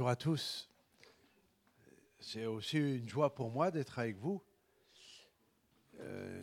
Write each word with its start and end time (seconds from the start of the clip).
Bonjour 0.00 0.08
à 0.08 0.16
tous. 0.16 0.66
C'est 2.20 2.46
aussi 2.46 2.78
une 2.78 3.06
joie 3.06 3.34
pour 3.34 3.50
moi 3.50 3.70
d'être 3.70 3.98
avec 3.98 4.16
vous. 4.16 4.42
Euh, 5.98 6.42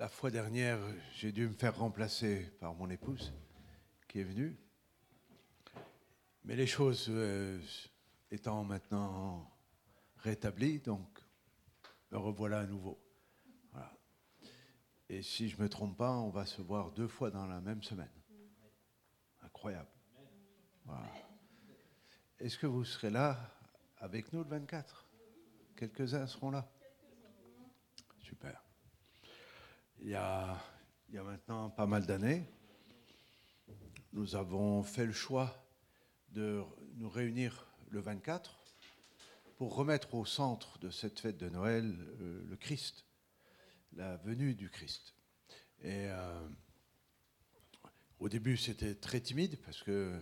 la 0.00 0.08
fois 0.08 0.32
dernière, 0.32 0.80
j'ai 1.14 1.30
dû 1.30 1.46
me 1.46 1.54
faire 1.54 1.78
remplacer 1.78 2.50
par 2.58 2.74
mon 2.74 2.90
épouse 2.90 3.32
qui 4.08 4.18
est 4.18 4.24
venue. 4.24 4.58
Mais 6.42 6.56
les 6.56 6.66
choses 6.66 7.06
euh, 7.08 7.60
étant 8.32 8.64
maintenant 8.64 9.48
rétablies, 10.16 10.80
donc 10.80 11.06
me 12.10 12.18
revoilà 12.18 12.58
à 12.58 12.66
nouveau. 12.66 12.98
Et 15.08 15.22
si 15.22 15.48
je 15.48 15.56
ne 15.56 15.62
me 15.62 15.68
trompe 15.68 15.96
pas, 15.96 16.16
on 16.16 16.30
va 16.30 16.46
se 16.46 16.60
voir 16.62 16.90
deux 16.90 17.06
fois 17.06 17.30
dans 17.30 17.46
la 17.46 17.60
même 17.60 17.84
semaine. 17.84 18.10
Incroyable. 19.40 19.90
Est-ce 22.44 22.58
que 22.58 22.66
vous 22.66 22.84
serez 22.84 23.08
là 23.08 23.40
avec 24.00 24.30
nous 24.34 24.42
le 24.42 24.50
24 24.50 25.08
Quelques-uns 25.76 26.26
seront 26.26 26.50
là 26.50 26.70
Super. 28.20 28.62
Il 30.02 30.10
y, 30.10 30.14
a, 30.14 30.60
maintenant 31.10 31.70
pas 31.70 31.86
mal 31.86 32.04
d'années, 32.04 32.44
nous 34.12 34.36
avons 34.36 34.82
fait 34.82 35.06
le 35.06 35.14
choix 35.14 35.66
de 36.32 36.62
nous 36.96 37.08
réunir 37.08 37.66
le 37.88 38.00
24 38.00 38.58
pour 39.56 39.74
remettre 39.74 40.14
au 40.14 40.26
centre 40.26 40.78
de 40.80 40.90
cette 40.90 41.20
fête 41.20 41.38
de 41.38 41.48
Noël 41.48 41.96
euh, 42.20 42.44
le 42.46 42.56
Christ, 42.58 43.06
la 43.94 44.18
venue 44.18 44.54
du 44.54 44.68
Christ. 44.68 45.14
Et 45.80 46.08
euh, 46.10 46.46
au 48.18 48.28
début, 48.28 48.58
c'était 48.58 48.96
très 48.96 49.22
timide 49.22 49.58
parce 49.62 49.82
que 49.82 50.20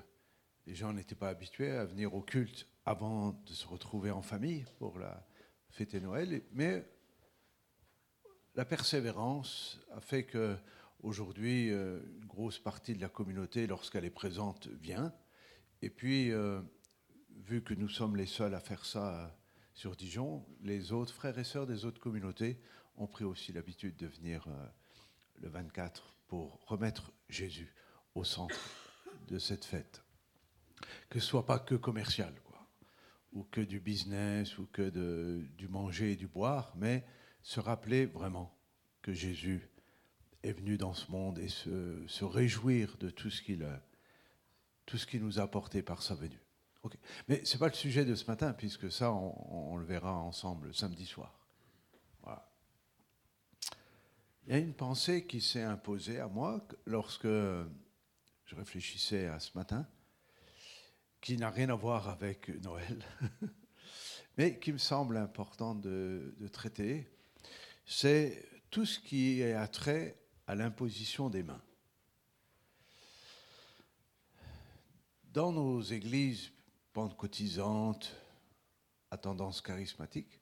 les 0.67 0.75
gens 0.75 0.93
n'étaient 0.93 1.15
pas 1.15 1.29
habitués 1.29 1.71
à 1.71 1.85
venir 1.85 2.15
au 2.15 2.23
culte 2.23 2.67
avant 2.85 3.33
de 3.47 3.53
se 3.53 3.67
retrouver 3.67 4.11
en 4.11 4.23
famille 4.23 4.65
pour 4.79 4.99
la 4.99 5.27
fêter 5.71 6.01
Noël. 6.01 6.43
Mais 6.53 6.85
la 8.55 8.65
persévérance 8.65 9.81
a 9.93 10.01
fait 10.01 10.25
que 10.25 10.57
aujourd'hui, 11.01 11.71
euh, 11.71 12.01
une 12.21 12.27
grosse 12.27 12.59
partie 12.59 12.95
de 12.95 13.01
la 13.01 13.09
communauté, 13.09 13.67
lorsqu'elle 13.67 14.05
est 14.05 14.11
présente, 14.11 14.69
vient. 14.69 15.13
Et 15.81 15.91
puis, 15.91 16.31
euh, 16.31 16.61
vu 17.45 17.63
que 17.63 17.75
nous 17.75 17.89
sommes 17.89 18.17
les 18.17 18.27
seuls 18.27 18.55
à 18.55 18.61
faire 18.61 18.85
ça 18.85 19.37
sur 19.75 19.97
Dijon, 19.97 20.47
les 20.61 20.93
autres 20.93 21.13
frères 21.13 21.39
et 21.39 21.45
sœurs 21.45 21.67
des 21.67 21.85
autres 21.85 22.01
communautés 22.01 22.61
ont 22.97 23.07
pris 23.07 23.25
aussi 23.25 23.53
l'habitude 23.53 23.97
de 23.97 24.07
venir 24.07 24.47
euh, 24.47 24.67
le 25.41 25.49
24 25.49 26.15
pour 26.29 26.61
remettre 26.67 27.13
Jésus 27.29 27.75
au 28.15 28.23
centre 28.23 28.55
de 29.29 29.39
cette 29.39 29.65
fête 29.65 30.03
que 31.09 31.21
ce 31.21 31.27
soit 31.27 31.47
pas 31.47 31.59
que 31.59 31.75
commercial, 31.75 32.35
ou 33.33 33.45
que 33.45 33.61
du 33.61 33.81
business, 33.81 34.59
ou 34.59 34.67
que 34.67 35.41
du 35.57 35.69
manger 35.69 36.13
et 36.13 36.17
du 36.17 36.29
boire, 36.29 36.73
mais 36.77 37.05
se 37.43 37.61
rappeler 37.61 38.07
vraiment 38.07 38.55
que 39.01 39.13
Jésus 39.13 39.69
est 40.43 40.53
venu 40.53 40.77
dans 40.77 40.95
ce 40.95 41.11
monde 41.11 41.39
et 41.39 41.49
se, 41.49 42.25
réjouir 42.25 42.97
de 42.99 43.11
tout 43.11 43.31
ce 43.31 43.43
qu'il 43.43 43.67
tout 44.85 44.99
ce 44.99 45.07
qu'il 45.07 45.23
nous 45.23 45.39
a 45.39 45.45
apporté 45.45 45.81
par 45.81 46.03
sa 46.03 46.15
venue. 46.15 46.41
Mais 47.29 47.45
ce 47.45 47.55
n'est 47.55 47.61
pas 47.61 47.69
le 47.69 47.75
sujet 47.75 48.05
de 48.05 48.17
ce 48.17 48.27
matin, 48.27 48.53
puisque 48.53 48.91
ça, 48.91 49.13
on, 49.13 49.73
on 49.73 49.77
le 49.77 49.85
verra 49.85 50.19
ensemble 50.19 50.75
samedi 50.75 51.07
soir. 51.07 51.39
Voilà. 52.23 52.51
Il 54.45 54.53
y 54.53 54.57
a 54.57 54.59
une 54.59 54.75
pensée 54.75 55.25
qui 55.25 55.41
s'est 55.41 55.63
imposée 55.63 56.19
à 56.19 56.27
moi 56.27 56.67
lorsque 56.85 57.29
je 57.29 58.57
réfléchissais 58.57 59.29
à 59.29 59.39
ce 59.39 59.57
matin 59.57 59.87
qui 61.23 61.37
n'a 61.37 61.51
rien 61.51 61.71
à 61.71 61.75
voir 61.77 62.09
avec 62.09 62.49
Noël, 62.63 63.03
mais 64.37 64.59
qui 64.59 64.73
me 64.73 64.79
semble 64.79 65.17
important 65.17 65.75
de, 65.75 66.35
traiter, 66.53 67.09
c'est 67.87 68.45
tout 68.71 68.85
ce 68.85 68.99
qui 68.99 69.41
est 69.41 69.55
attrait 69.55 70.19
à 70.49 70.57
l'imposition 70.57 71.31
des 71.31 71.45
mains. 71.45 71.63
Dans 75.33 75.53
nos 75.53 75.81
églises 75.81 76.51
pentecôtisantes 76.93 78.15
à 79.13 79.17
tendance 79.17 79.61
charismatique, 79.61 80.41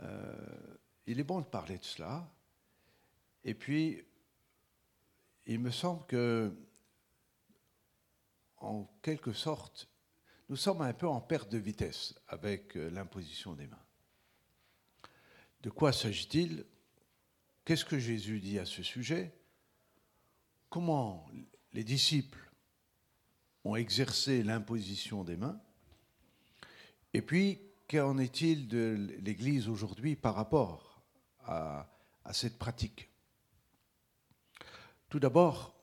euh, 0.00 0.76
il 1.06 1.18
est 1.18 1.24
bon 1.24 1.40
de 1.40 1.46
parler 1.46 1.78
de 1.78 1.84
cela. 1.84 2.30
Et 3.42 3.54
puis, 3.54 4.04
il 5.46 5.60
me 5.60 5.70
semble 5.70 6.04
que 6.06 6.54
en 8.60 8.84
quelque 9.02 9.32
sorte, 9.32 9.88
nous 10.48 10.56
sommes 10.56 10.82
un 10.82 10.92
peu 10.92 11.08
en 11.08 11.20
perte 11.20 11.50
de 11.50 11.58
vitesse 11.58 12.14
avec 12.28 12.76
euh, 12.76 12.90
l'imposition 12.90 13.54
des 13.54 13.66
mains. 13.66 13.84
De 15.62 15.70
quoi 15.70 15.92
s'agit-il? 15.92 16.64
Qu'est-ce 17.64 17.84
que 17.84 17.98
Jésus 17.98 18.40
dit 18.40 18.58
à 18.58 18.66
ce 18.66 18.82
sujet? 18.82 19.34
Comment 20.68 21.26
les 21.72 21.84
disciples 21.84 22.50
ont 23.64 23.76
exercé 23.76 24.42
l'imposition 24.42 25.24
des 25.24 25.36
mains? 25.36 25.60
Et 27.12 27.22
puis, 27.22 27.60
qu'en 27.88 28.18
est-il 28.18 28.68
de 28.68 28.96
l'Église 29.20 29.68
aujourd'hui 29.68 30.16
par 30.16 30.34
rapport 30.34 31.02
à, 31.44 31.88
à 32.24 32.32
cette 32.32 32.58
pratique? 32.58 33.08
Tout 35.08 35.18
d'abord, 35.18 35.79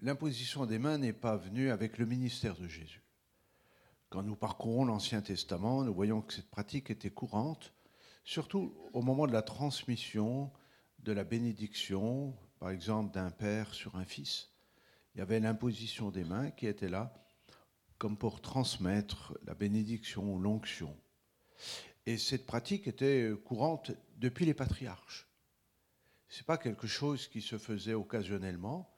l'imposition 0.00 0.66
des 0.66 0.78
mains 0.78 0.98
n'est 0.98 1.12
pas 1.12 1.36
venue 1.36 1.70
avec 1.70 1.98
le 1.98 2.06
ministère 2.06 2.56
de 2.56 2.68
Jésus. 2.68 3.02
Quand 4.08 4.22
nous 4.22 4.36
parcourons 4.36 4.84
l'Ancien 4.84 5.20
Testament, 5.20 5.82
nous 5.82 5.94
voyons 5.94 6.22
que 6.22 6.32
cette 6.32 6.50
pratique 6.50 6.90
était 6.90 7.10
courante, 7.10 7.72
surtout 8.24 8.74
au 8.92 9.02
moment 9.02 9.26
de 9.26 9.32
la 9.32 9.42
transmission 9.42 10.52
de 11.00 11.12
la 11.12 11.24
bénédiction, 11.24 12.36
par 12.58 12.70
exemple 12.70 13.14
d'un 13.14 13.30
père 13.30 13.74
sur 13.74 13.96
un 13.96 14.04
fils. 14.04 14.50
Il 15.14 15.18
y 15.18 15.22
avait 15.22 15.40
l'imposition 15.40 16.10
des 16.10 16.24
mains 16.24 16.50
qui 16.50 16.66
était 16.66 16.88
là 16.88 17.12
comme 17.98 18.18
pour 18.18 18.42
transmettre 18.42 19.38
la 19.44 19.54
bénédiction 19.54 20.34
ou 20.34 20.38
l'onction. 20.38 20.94
Et 22.04 22.18
cette 22.18 22.46
pratique 22.46 22.86
était 22.86 23.32
courante 23.44 23.92
depuis 24.16 24.44
les 24.44 24.54
patriarches. 24.54 25.26
Ce 26.28 26.40
n'est 26.40 26.44
pas 26.44 26.58
quelque 26.58 26.86
chose 26.86 27.28
qui 27.28 27.40
se 27.40 27.56
faisait 27.56 27.94
occasionnellement, 27.94 28.95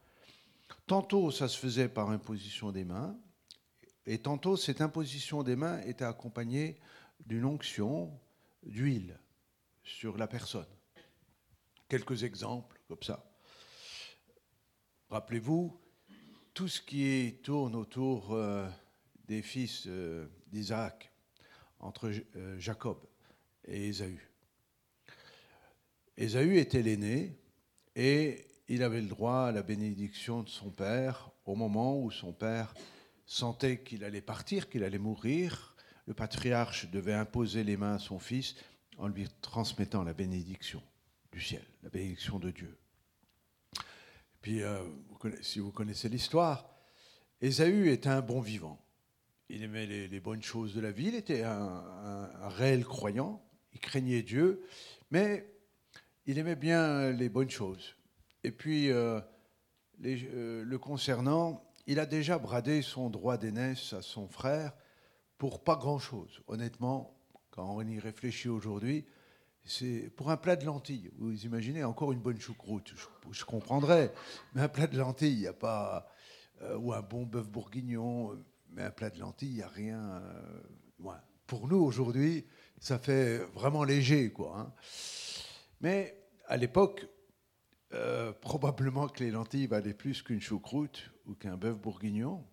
Tantôt, 0.87 1.31
ça 1.31 1.47
se 1.47 1.57
faisait 1.57 1.89
par 1.89 2.09
imposition 2.09 2.71
des 2.71 2.83
mains, 2.83 3.17
et 4.05 4.17
tantôt, 4.17 4.57
cette 4.57 4.81
imposition 4.81 5.43
des 5.43 5.55
mains 5.55 5.81
était 5.81 6.05
accompagnée 6.05 6.79
d'une 7.25 7.45
onction 7.45 8.19
d'huile 8.63 9.19
sur 9.83 10.17
la 10.17 10.27
personne. 10.27 10.65
Quelques 11.87 12.23
exemples 12.23 12.79
comme 12.87 13.03
ça. 13.03 13.23
Rappelez-vous, 15.09 15.79
tout 16.53 16.67
ce 16.67 16.81
qui 16.81 17.39
tourne 17.43 17.75
autour 17.75 18.33
euh, 18.33 18.67
des 19.27 19.41
fils 19.41 19.85
euh, 19.87 20.27
d'Isaac, 20.47 21.11
entre 21.79 22.11
euh, 22.35 22.59
Jacob 22.59 22.97
et 23.65 23.87
Ésaü. 23.87 24.19
Ésaü 26.17 26.57
était 26.57 26.81
l'aîné, 26.81 27.39
et 27.95 28.45
il 28.69 28.83
avait 28.83 29.01
le 29.01 29.07
droit 29.07 29.47
à 29.47 29.51
la 29.51 29.63
bénédiction 29.63 30.43
de 30.43 30.49
son 30.49 30.69
père 30.69 31.31
au 31.45 31.55
moment 31.55 31.99
où 31.99 32.11
son 32.11 32.31
père 32.31 32.73
sentait 33.25 33.81
qu'il 33.81 34.03
allait 34.03 34.21
partir, 34.21 34.69
qu'il 34.69 34.83
allait 34.83 34.99
mourir. 34.99 35.75
Le 36.05 36.13
patriarche 36.13 36.89
devait 36.89 37.13
imposer 37.13 37.63
les 37.63 37.77
mains 37.77 37.95
à 37.95 37.99
son 37.99 38.19
fils 38.19 38.55
en 38.97 39.07
lui 39.07 39.27
transmettant 39.41 40.03
la 40.03 40.13
bénédiction 40.13 40.83
du 41.31 41.41
ciel, 41.41 41.63
la 41.83 41.89
bénédiction 41.89 42.37
de 42.37 42.51
Dieu. 42.51 42.77
puis, 44.41 44.61
euh, 44.61 44.83
si 45.41 45.59
vous 45.59 45.71
connaissez 45.71 46.07
l'histoire, 46.07 46.69
Ésaü 47.41 47.91
était 47.91 48.09
un 48.09 48.21
bon 48.21 48.39
vivant. 48.39 48.79
Il 49.49 49.63
aimait 49.63 49.87
les, 49.87 50.19
bonnes 50.19 50.43
choses 50.43 50.75
de 50.75 50.81
la 50.81 50.91
vie, 50.91 51.07
il 51.07 51.15
était 51.15 51.41
un 51.41 52.49
réel 52.49 52.85
croyant, 52.85 53.43
il 53.73 53.79
craignait 53.79 54.21
Dieu, 54.21 54.63
mais 55.09 55.51
il 56.27 56.37
aimait 56.37 56.55
bien 56.55 57.11
les 57.11 57.29
bonnes 57.29 57.49
choses. 57.49 57.95
Et 58.43 58.51
puis, 58.51 58.91
euh, 58.91 59.19
euh, 60.05 60.63
le 60.63 60.77
concernant, 60.77 61.63
il 61.87 61.99
a 61.99 62.05
déjà 62.05 62.37
bradé 62.37 62.81
son 62.81 63.09
droit 63.09 63.37
d'aînesse 63.37 63.93
à 63.93 64.01
son 64.01 64.27
frère 64.27 64.73
pour 65.37 65.63
pas 65.63 65.75
grand-chose. 65.75 66.41
Honnêtement, 66.47 67.17
quand 67.51 67.69
on 67.75 67.81
y 67.81 67.99
réfléchit 67.99 68.49
aujourd'hui, 68.49 69.05
c'est 69.65 70.09
pour 70.15 70.31
un 70.31 70.37
plat 70.37 70.55
de 70.55 70.65
lentilles. 70.65 71.11
Vous 71.17 71.45
imaginez 71.45 71.83
encore 71.83 72.11
une 72.11 72.19
bonne 72.19 72.39
choucroute, 72.39 72.93
je, 73.31 73.45
comprendrais, 73.45 74.13
mais 74.53 74.61
un 74.61 74.69
plat 74.69 74.87
de 74.87 74.97
lentilles, 74.97 75.33
il 75.33 75.39
n'y 75.39 75.47
a 75.47 75.53
pas. 75.53 76.09
Euh, 76.61 76.77
ou 76.77 76.93
un 76.93 77.01
bon 77.01 77.25
bœuf 77.25 77.47
bourguignon, 77.47 78.37
mais 78.71 78.83
un 78.83 78.91
plat 78.91 79.09
de 79.09 79.19
lentilles, 79.19 79.49
il 79.49 79.55
n'y 79.55 79.61
a 79.61 79.67
rien. 79.67 80.21
Pour 81.47 81.67
nous, 81.67 81.77
aujourd'hui, 81.77 82.45
ça 82.79 82.99
fait 82.99 83.37
vraiment 83.53 83.83
léger, 83.83 84.31
quoi. 84.31 84.57
Hein. 84.57 84.73
Mais 85.81 86.21
à 86.47 86.57
l'époque, 86.57 87.07
euh, 87.93 88.31
probablement 88.33 89.07
que 89.07 89.23
les 89.23 89.31
lentilles 89.31 89.65
valaient 89.65 89.95
plus 89.95 90.21
qu'une 90.21 90.41
choucroute 90.41 91.11
ou 91.25 91.33
qu'un 91.33 91.57
bœuf 91.57 91.75
bourguignon. 91.75 92.45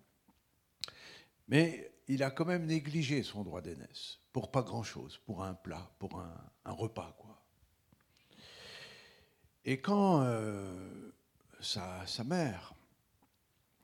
Mais 1.47 1.91
il 2.07 2.23
a 2.23 2.31
quand 2.31 2.45
même 2.45 2.65
négligé 2.65 3.21
son 3.21 3.43
droit 3.43 3.61
d'aînesse, 3.61 4.19
pour 4.33 4.49
pas 4.49 4.63
grand-chose, 4.63 5.19
pour 5.25 5.43
un 5.43 5.53
plat, 5.53 5.91
pour 5.99 6.19
un, 6.19 6.71
repas, 6.71 7.15
quoi. 7.19 7.41
Et 9.63 9.79
quand 9.79 10.21
euh, 10.23 11.11
sa, 11.59 12.05
mère 12.25 12.73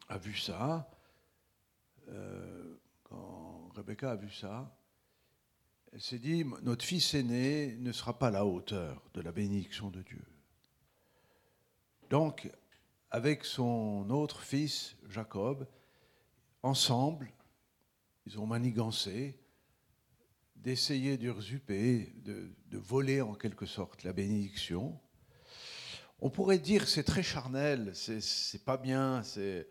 a 0.09 0.17
vu 0.17 0.35
ça, 0.35 0.89
euh, 2.09 2.75
quand 3.03 3.69
Rebecca 3.75 4.11
a 4.11 4.15
vu 4.15 4.31
ça, 4.31 4.75
elle 5.91 6.01
s'est 6.01 6.19
dit, 6.19 6.45
notre 6.63 6.83
fils 6.83 7.13
aîné 7.13 7.75
ne 7.79 7.91
sera 7.91 8.17
pas 8.17 8.29
à 8.29 8.31
la 8.31 8.45
hauteur 8.45 9.03
de 9.13 9.21
la 9.21 9.31
bénédiction 9.31 9.91
de 9.91 10.01
Dieu. 10.01 10.25
Donc, 12.09 12.49
avec 13.11 13.45
son 13.45 14.09
autre 14.09 14.41
fils, 14.41 14.95
Jacob, 15.09 15.67
ensemble, 16.61 17.31
ils 18.25 18.39
ont 18.39 18.45
manigancé 18.45 19.39
d'essayer 20.55 21.17
d'usurper, 21.17 22.13
de, 22.23 22.49
voler 22.71 23.21
en 23.21 23.35
quelque 23.35 23.65
sorte 23.65 24.03
la 24.03 24.13
bénédiction. 24.13 24.99
On 26.19 26.29
pourrait 26.29 26.57
dire 26.57 26.87
c'est 26.87 27.03
très 27.03 27.21
charnel, 27.21 27.91
c'est 27.93 28.63
pas 28.63 28.77
bien, 28.77 29.21
c'est 29.23 29.67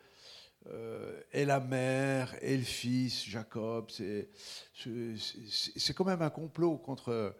euh, 0.69 1.21
et 1.33 1.45
la 1.45 1.59
mère 1.61 2.37
et 2.43 2.57
le 2.57 2.63
fils, 2.63 3.25
Jacob, 3.25 3.91
c'est 3.91 4.29
quand 5.95 6.05
même 6.05 6.23
un 6.23 6.31
complot 6.31 6.77
contre, 6.79 7.35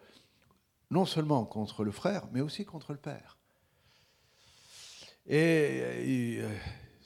non 0.89 1.05
seulement 1.05 1.45
contre 1.45 1.83
le 1.83 1.91
frère, 1.91 2.27
mais 2.33 2.41
aussi 2.41 2.65
contre 2.65 2.91
le 2.91 2.99
père. 2.99 3.37
Et 5.25 6.41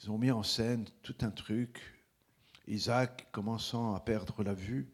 ils 0.00 0.10
ont 0.10 0.18
mis 0.18 0.30
en 0.30 0.42
scène 0.42 0.86
tout 1.02 1.16
un 1.20 1.30
truc. 1.30 1.80
Isaac, 2.66 3.28
commençant 3.32 3.94
à 3.94 4.00
perdre 4.00 4.42
la 4.42 4.54
vue, 4.54 4.88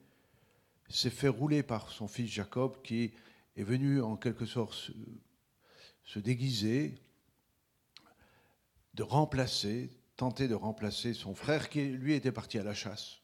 s'est 0.88 1.10
fait 1.10 1.28
rouler 1.28 1.62
par 1.62 1.90
son 1.90 2.06
fils 2.06 2.30
Jacob, 2.30 2.80
qui 2.82 3.12
est 3.56 3.62
venu 3.62 4.00
en 4.00 4.16
quelque 4.16 4.46
sorte 4.46 4.92
se, 6.04 6.18
déguiser, 6.18 6.98
de 8.94 9.02
remplacer, 9.02 9.90
tenter 10.16 10.46
de 10.46 10.54
remplacer 10.54 11.14
son 11.14 11.34
frère 11.34 11.68
qui, 11.68 11.84
lui, 11.84 12.12
était 12.12 12.32
parti 12.32 12.58
à 12.58 12.62
la 12.62 12.74
chasse. 12.74 13.20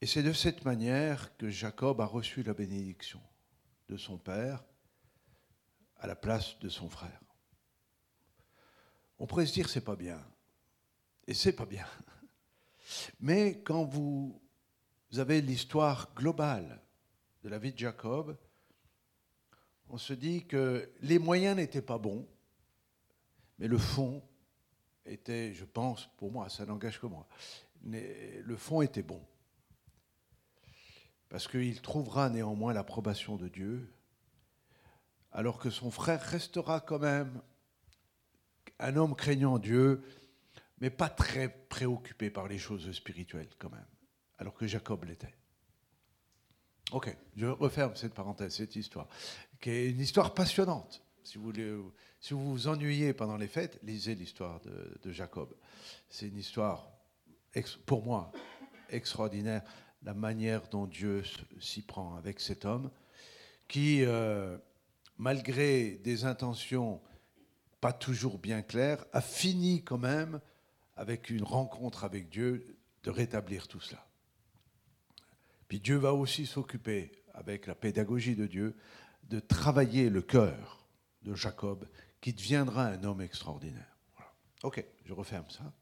Et 0.00 0.06
c'est 0.06 0.22
de 0.22 0.32
cette 0.32 0.64
manière 0.64 1.36
que 1.38 1.48
Jacob 1.48 2.00
a 2.00 2.06
reçu 2.06 2.44
la 2.44 2.54
bénédiction 2.54 3.20
de 3.88 3.96
son 3.96 4.16
père 4.16 4.62
à 5.98 6.06
la 6.06 6.16
place 6.16 6.58
de 6.60 6.68
son 6.68 6.88
frère. 6.88 7.20
On 9.18 9.26
pourrait 9.26 9.46
se 9.46 9.52
dire 9.52 9.68
c'est 9.68 9.84
pas 9.84 9.96
bien. 9.96 10.24
Et 11.26 11.34
c'est 11.34 11.52
pas 11.52 11.66
bien. 11.66 11.86
Mais 13.20 13.60
quand 13.62 13.84
vous 13.84 14.40
avez 15.16 15.40
l'histoire 15.40 16.14
globale 16.14 16.80
de 17.42 17.48
la 17.48 17.58
vie 17.58 17.72
de 17.72 17.78
Jacob, 17.78 18.36
on 19.90 19.98
se 19.98 20.12
dit 20.12 20.46
que 20.46 20.90
les 21.00 21.18
moyens 21.18 21.56
n'étaient 21.56 21.82
pas 21.82 21.98
bons, 21.98 22.26
mais 23.58 23.68
le 23.68 23.78
fond 23.78 24.22
était, 25.06 25.54
je 25.54 25.64
pense, 25.64 26.08
pour 26.18 26.30
moi, 26.30 26.48
ça 26.48 26.66
n'engage 26.66 27.00
que 27.00 27.06
moi, 27.06 27.26
le 27.82 28.56
fond 28.56 28.82
était 28.82 29.02
bon. 29.02 29.22
Parce 31.28 31.48
qu'il 31.48 31.80
trouvera 31.80 32.28
néanmoins 32.30 32.72
l'approbation 32.72 33.36
de 33.36 33.48
Dieu 33.48 33.92
alors 35.32 35.58
que 35.58 35.70
son 35.70 35.90
frère 35.90 36.20
restera 36.20 36.80
quand 36.80 36.98
même 36.98 37.40
un 38.78 38.96
homme 38.96 39.14
craignant 39.14 39.58
Dieu, 39.58 40.02
mais 40.80 40.90
pas 40.90 41.08
très 41.08 41.48
préoccupé 41.48 42.30
par 42.30 42.48
les 42.48 42.58
choses 42.58 42.90
spirituelles 42.92 43.48
quand 43.58 43.70
même, 43.70 43.86
alors 44.38 44.54
que 44.54 44.66
Jacob 44.66 45.04
l'était. 45.04 45.34
Ok, 46.92 47.14
je 47.36 47.46
referme 47.46 47.94
cette 47.96 48.14
parenthèse, 48.14 48.54
cette 48.54 48.76
histoire, 48.76 49.08
qui 49.60 49.70
est 49.70 49.90
une 49.90 50.00
histoire 50.00 50.32
passionnante. 50.32 51.02
Si 51.22 51.36
vous, 51.36 51.52
si 52.20 52.32
vous 52.32 52.50
vous 52.50 52.68
ennuyez 52.68 53.12
pendant 53.12 53.36
les 53.36 53.48
fêtes, 53.48 53.78
lisez 53.82 54.14
l'histoire 54.14 54.60
de, 54.60 55.12
Jacob. 55.12 55.54
C'est 56.08 56.28
une 56.28 56.38
histoire, 56.38 56.90
pour 57.84 58.02
moi, 58.02 58.32
extraordinaire, 58.88 59.62
la 60.02 60.14
manière 60.14 60.68
dont 60.68 60.86
Dieu 60.86 61.22
s'y 61.60 61.82
prend 61.82 62.16
avec 62.16 62.40
cet 62.40 62.64
homme, 62.64 62.90
qui, 63.66 64.02
euh, 64.04 64.56
malgré 65.18 65.96
des 65.96 66.24
intentions 66.24 67.00
pas 67.80 67.92
toujours 67.92 68.38
bien 68.38 68.62
claires, 68.62 69.04
a 69.12 69.20
fini 69.20 69.84
quand 69.84 69.98
même, 69.98 70.40
avec 70.96 71.30
une 71.30 71.44
rencontre 71.44 72.04
avec 72.04 72.28
Dieu, 72.28 72.76
de 73.04 73.10
rétablir 73.10 73.68
tout 73.68 73.80
cela. 73.80 74.04
Puis 75.68 75.80
Dieu 75.80 75.96
va 75.96 76.12
aussi 76.12 76.46
s'occuper, 76.46 77.12
avec 77.34 77.66
la 77.66 77.74
pédagogie 77.74 78.34
de 78.34 78.46
Dieu, 78.46 78.76
de 79.24 79.38
travailler 79.38 80.10
le 80.10 80.22
cœur 80.22 80.86
de 81.22 81.34
Jacob, 81.34 81.86
qui 82.20 82.32
deviendra 82.32 82.86
un 82.86 83.04
homme 83.04 83.20
extraordinaire. 83.20 83.96
Ok, 84.62 84.84
je 85.04 85.12
referme 85.12 85.48
ça. 85.50 85.72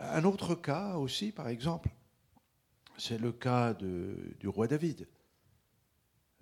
Un 0.00 0.24
autre 0.24 0.54
cas 0.54 0.94
aussi, 0.94 1.30
par 1.30 1.48
exemple, 1.48 1.90
c'est 2.96 3.18
le 3.18 3.30
cas 3.30 3.74
du 3.74 4.48
roi 4.48 4.66
David. 4.66 5.08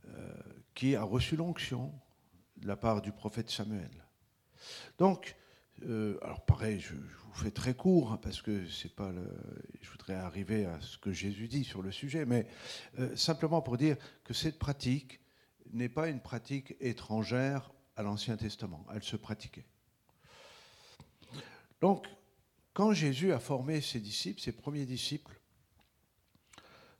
Euh, 0.07 0.33
qui 0.77 0.95
a 0.95 1.03
reçu 1.03 1.35
l'onction 1.37 1.93
de 2.59 2.69
la 2.69 2.77
part 2.77 3.03
du 3.03 3.11
prophète 3.11 3.51
Samuel. 3.51 3.91
Donc, 4.99 5.35
euh, 5.83 6.19
alors 6.23 6.45
pareil, 6.45 6.79
je, 6.81 6.95
vous 6.95 7.35
fais 7.35 7.51
très 7.51 7.75
court 7.75 8.13
hein, 8.13 8.19
parce 8.23 8.41
que 8.43 8.69
c'est 8.69 8.95
pas 8.95 9.11
le, 9.11 9.27
je 9.81 9.91
voudrais 9.91 10.15
arriver 10.15 10.67
à 10.67 10.81
ce 10.81 10.99
que 10.99 11.13
Jésus 11.13 11.49
dit 11.49 11.65
sur 11.65 11.83
le 11.83 11.91
sujet, 11.91 12.27
mais 12.27 12.47
euh, 12.99 13.17
simplement 13.17 13.63
pour 13.63 13.79
dire 13.79 13.97
que 14.23 14.35
cette 14.35 14.59
pratique 14.59 15.19
n'est 15.73 15.89
pas 15.89 16.09
une 16.09 16.21
pratique 16.21 16.77
étrangère 16.79 17.73
à 17.97 18.03
l'Ancien 18.03 18.37
Testament, 18.37 18.87
elle 18.95 19.03
se 19.03 19.17
pratiquait. 19.17 19.67
Donc, 21.81 22.07
quand 22.75 22.93
Jésus 22.93 23.33
a 23.33 23.39
formé 23.39 23.81
ses 23.81 24.01
disciples, 24.01 24.41
ses 24.41 24.53
premiers 24.53 24.85
disciples, 24.85 25.41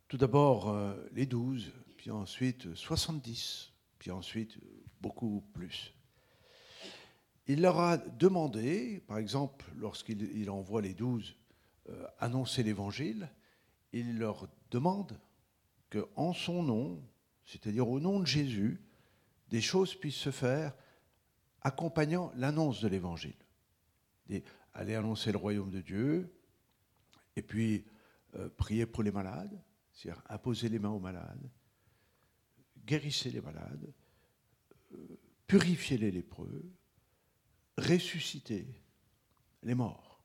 tout 0.07 0.17
d'abord 0.17 0.69
euh, 0.69 0.95
les 1.11 1.27
douze, 1.27 1.71
puis 2.07 2.15
ensuite 2.15 2.73
70, 2.73 3.73
puis 3.99 4.11
ensuite 4.11 4.57
beaucoup 5.01 5.43
plus. 5.51 5.93
Il 7.47 7.59
leur 7.59 7.81
a 7.81 7.97
demandé, 7.97 9.03
par 9.07 9.17
exemple, 9.17 9.65
lorsqu'il 9.75 10.49
envoie 10.49 10.81
les 10.81 10.93
douze 10.93 11.35
euh, 11.89 12.07
annoncer 12.19 12.63
l'évangile, 12.63 13.29
il 13.91 14.19
leur 14.19 14.47
demande 14.71 15.19
qu'en 15.89 16.31
son 16.31 16.63
nom, 16.63 17.03
c'est-à-dire 17.43 17.89
au 17.89 17.99
nom 17.99 18.21
de 18.21 18.25
Jésus, 18.25 18.81
des 19.49 19.59
choses 19.59 19.93
puissent 19.93 20.15
se 20.15 20.31
faire 20.31 20.73
accompagnant 21.59 22.31
l'annonce 22.37 22.79
de 22.79 22.87
l'évangile. 22.87 23.35
Aller 24.73 24.95
annoncer 24.95 25.33
le 25.33 25.39
royaume 25.39 25.71
de 25.71 25.81
Dieu, 25.81 26.33
et 27.35 27.41
puis 27.41 27.83
euh, 28.35 28.47
prier 28.47 28.85
pour 28.85 29.03
les 29.03 29.11
malades, 29.11 29.61
c'est-à-dire 29.91 30.23
imposer 30.29 30.69
les 30.69 30.79
mains 30.79 30.91
aux 30.91 30.99
malades, 30.99 31.49
guérissez 32.87 33.29
les 33.29 33.41
malades, 33.41 33.93
euh, 34.93 34.97
purifiez 35.45 35.97
les 35.97 36.09
lépreux, 36.09 36.63
ressuscitez 37.77 38.65
les 39.61 39.75
morts. 39.75 40.23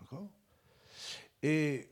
D'accord? 0.00 0.30
Et 1.42 1.88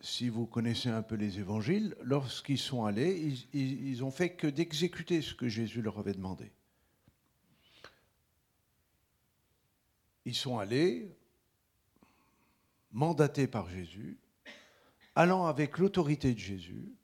si 0.00 0.28
vous 0.28 0.46
connaissez 0.46 0.88
un 0.88 1.02
peu 1.02 1.16
les 1.16 1.38
évangiles, 1.38 1.96
lorsqu'ils 2.02 2.58
sont 2.58 2.84
allés, 2.84 3.46
ils, 3.52 3.88
ils, 3.88 4.04
ont 4.04 4.10
fait 4.10 4.34
que 4.34 4.46
d'exécuter 4.46 5.20
ce 5.22 5.34
que 5.34 5.48
Jésus 5.48 5.82
leur 5.82 5.98
avait 5.98 6.14
demandé. 6.14 6.52
Ils 10.24 10.34
sont 10.34 10.58
allés, 10.58 11.16
mandatés 12.92 13.48
par 13.48 13.68
Jésus, 13.68 14.18
allant 15.14 15.46
avec 15.46 15.78
l'autorité 15.78 16.32
de 16.32 16.38
Jésus, 16.38 16.94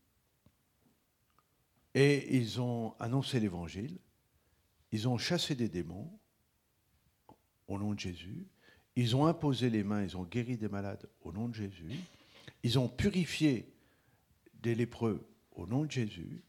et 1.94 2.36
ils 2.36 2.60
ont 2.60 2.94
annoncé 2.98 3.40
l'évangile, 3.40 3.98
ils 4.92 5.08
ont 5.08 5.18
chassé 5.18 5.54
des 5.54 5.68
démons 5.68 6.10
au 7.66 7.78
nom 7.78 7.92
de 7.92 7.98
Jésus, 7.98 8.46
ils 8.96 9.14
ont 9.14 9.26
imposé 9.26 9.70
les 9.70 9.84
mains, 9.84 10.02
ils 10.02 10.16
ont 10.16 10.24
guéri 10.24 10.56
des 10.56 10.68
malades 10.68 11.08
au 11.22 11.32
nom 11.32 11.48
de 11.48 11.54
Jésus, 11.54 11.92
ils 12.62 12.78
ont 12.78 12.88
purifié 12.88 13.72
des 14.54 14.74
lépreux 14.74 15.28
au 15.52 15.66
nom 15.66 15.84
de 15.84 15.90
Jésus, 15.90 16.42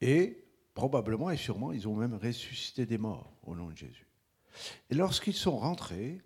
et 0.00 0.44
probablement 0.74 1.30
et 1.30 1.36
sûrement, 1.36 1.72
ils 1.72 1.88
ont 1.88 1.96
même 1.96 2.14
ressuscité 2.14 2.86
des 2.86 2.98
morts 2.98 3.32
au 3.42 3.54
nom 3.54 3.70
de 3.70 3.76
Jésus. 3.76 4.06
Et 4.90 4.94
lorsqu'ils 4.94 5.34
sont 5.34 5.56
rentrés 5.56 6.20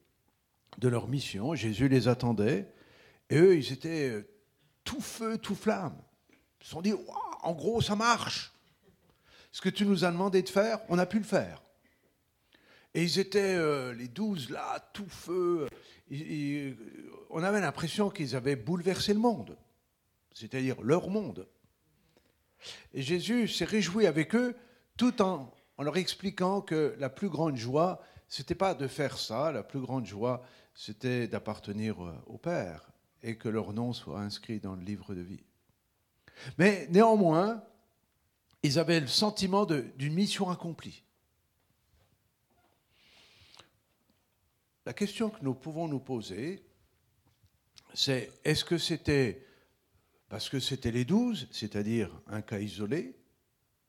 de 0.79 0.89
leur 0.89 1.09
mission, 1.09 1.55
Jésus 1.55 1.89
les 1.89 2.09
attendait, 2.09 2.73
et 3.29 3.37
eux, 3.37 3.57
ils 3.57 3.73
étaient 3.73 4.29
tout 4.85 5.01
feu, 5.01 5.39
tout 5.39 5.55
flamme. 5.55 5.97
Ils 6.61 6.65
se 6.65 6.71
sont 6.71 6.83
dit, 6.83 6.93
en 7.43 7.53
gros, 7.53 7.81
ça 7.81 7.97
marche. 7.97 8.53
Ce 9.53 9.61
que 9.61 9.69
tu 9.69 9.85
nous 9.85 10.05
as 10.05 10.11
demandé 10.11 10.43
de 10.43 10.49
faire, 10.49 10.81
on 10.89 10.99
a 10.99 11.07
pu 11.07 11.19
le 11.19 11.25
faire. 11.25 11.63
Et 12.95 13.03
ils 13.03 13.19
étaient, 13.19 13.55
euh, 13.57 13.93
les 13.95 14.09
douze, 14.09 14.51
là, 14.51 14.79
tout 14.93 15.09
feu. 15.09 15.69
on 17.31 17.43
avait 17.43 17.61
l'impression 17.61 18.11
qu'ils 18.11 18.35
avaient 18.35 18.57
bouleversé 18.57 19.15
le 19.15 19.21
monde, 19.21 19.57
c'est-à-dire 20.33 20.81
leur 20.83 21.09
monde. 21.09 21.49
Et 22.93 23.03
Jésus 23.03 23.49
s'est 23.49 23.65
réjoui 23.65 24.07
avec 24.07 24.35
eux 24.35 24.57
tout 24.97 25.23
en, 25.23 25.53
en 25.79 25.83
leur 25.83 25.97
expliquant 25.97 26.61
que 26.61 26.95
la 26.99 27.09
plus 27.09 27.29
grande 27.29 27.57
joie, 27.57 28.03
c'était 28.29 28.55
pas 28.55 28.75
de 28.75 28.87
faire 28.87 29.19
ça, 29.19 29.51
la 29.51 29.63
plus 29.63 29.81
grande 29.81 30.07
joie, 30.07 30.43
c'était 30.75 31.27
d'appartenir 31.27 32.05
euh, 32.05 32.15
au 32.27 32.39
Père 32.39 32.91
et 33.23 33.37
que 33.37 33.49
leur 33.49 33.73
nom 33.73 33.93
soit 33.93 34.21
inscrit 34.21 34.61
dans 34.61 34.75
le 34.75 34.83
livre 34.83 35.15
de 35.15 35.21
vie. 35.21 35.45
Mais 36.59 36.87
néanmoins, 36.91 37.63
ils 38.63 38.79
avaient 38.79 39.01
le 39.01 39.07
sentiment 39.07 39.65
d'une 39.65 40.15
mission 40.15 40.51
accomplie. 40.51 41.03
La 44.87 44.93
question 44.93 45.31
que 45.31 45.43
nous 45.43 45.55
pouvons 45.55 45.89
nous 45.89 46.01
poser, 46.01 46.65
c'est 47.95 48.33
est-ce 48.45 48.65
que 48.65 48.79
c'était 48.79 49.47
parce 50.29 50.49
que 50.49 50.61
c'était 50.61 50.93
les 50.93 51.05
douze, 51.05 51.49
c'est-à-dire 51.51 52.09
un 52.29 52.41
cas 52.41 52.61
isolé, 52.61 53.17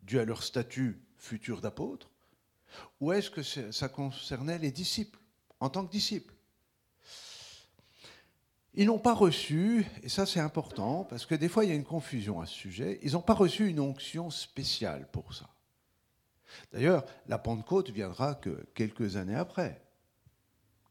dû 0.02 0.20
à 0.20 0.26
leur 0.26 0.42
statut 0.42 1.00
futur 1.18 1.62
d'apôtre, 1.62 2.10
ou 3.00 3.12
est-ce 3.12 3.30
que 3.30 3.44
ça 3.44 3.90
concernait 3.90 4.58
les 4.58 4.72
disciples, 4.72 5.20
en 5.60 5.70
tant 5.70 5.86
que 5.86 5.92
disciples? 5.92 6.34
Ils 8.74 8.88
n'ont 8.88 9.00
pas 9.00 9.14
reçu, 9.14 9.86
et 10.02 10.10
ça 10.10 10.26
c'est 10.26 10.40
important, 10.40 11.04
parce 11.04 11.26
que 11.26 11.36
des 11.36 11.50
fois 11.50 11.66
il 11.66 11.70
y 11.70 11.74
a 11.74 11.76
une 11.76 11.84
confusion 11.84 12.40
à 12.40 12.46
ce 12.46 12.54
sujet, 12.54 13.00
ils 13.04 13.14
n'ont 13.14 13.22
pas 13.22 13.34
reçu 13.34 13.68
une 13.68 13.80
onction 13.80 14.30
spéciale 14.30 15.10
pour 15.12 15.34
ça. 15.34 15.50
D'ailleurs, 16.72 17.06
la 17.28 17.38
Pentecôte 17.38 17.90
viendra 17.90 18.36
que 18.36 18.66
quelques 18.74 19.16
années 19.18 19.36
après. 19.36 19.82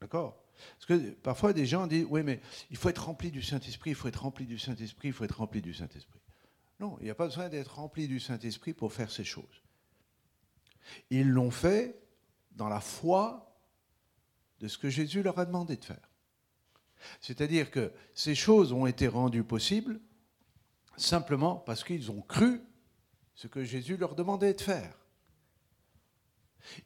D'accord? 0.01 0.43
Parce 0.75 0.87
que 0.87 1.11
parfois 1.11 1.53
des 1.53 1.67
gens 1.67 1.87
disent, 1.87 2.07
oui, 2.11 2.23
mais 2.23 2.41
il 2.71 2.77
faut 2.77 2.89
être 2.91 3.07
rempli 3.07 3.31
du 3.31 3.43
Saint-Esprit, 3.43 3.91
il 3.91 3.97
faut 3.97 4.09
être 4.09 4.23
rempli 4.23 4.47
du 4.47 4.59
Saint-Esprit, 4.59 5.09
il 5.09 5.15
faut 5.15 5.25
être 5.25 5.39
rempli 5.39 5.63
du 5.63 5.73
Saint-Esprit. 5.73 6.21
Non, 6.81 6.97
il 7.01 7.05
n'y 7.05 7.11
a 7.11 7.15
pas 7.15 7.27
besoin 7.27 7.49
d'être 7.49 7.77
rempli 7.77 8.09
du 8.09 8.21
Saint-Esprit 8.21 8.75
pour 8.75 8.93
faire 8.93 9.11
ces 9.11 9.25
choses. 9.25 9.63
Ils 11.11 11.29
l'ont 11.29 11.51
fait 11.51 11.99
dans 12.53 12.69
la 12.69 12.81
foi 12.81 13.59
de 14.61 14.69
ce 14.69 14.77
que 14.77 14.91
Jésus 14.91 15.23
leur 15.23 15.39
a 15.39 15.47
demandé 15.47 15.77
de 15.77 15.85
faire. 15.85 16.10
C'est-à-dire 17.21 17.71
que 17.71 17.93
ces 18.15 18.35
choses 18.35 18.73
ont 18.73 18.87
été 18.87 19.09
rendues 19.09 19.45
possibles 19.45 20.01
simplement 20.97 21.57
parce 21.57 21.85
qu'ils 21.85 22.11
ont 22.11 22.21
cru 22.23 22.61
ce 23.35 23.47
que 23.47 23.65
Jésus 23.65 23.97
leur 23.97 24.15
demandait 24.15 24.55
de 24.55 24.61
faire. 24.61 24.95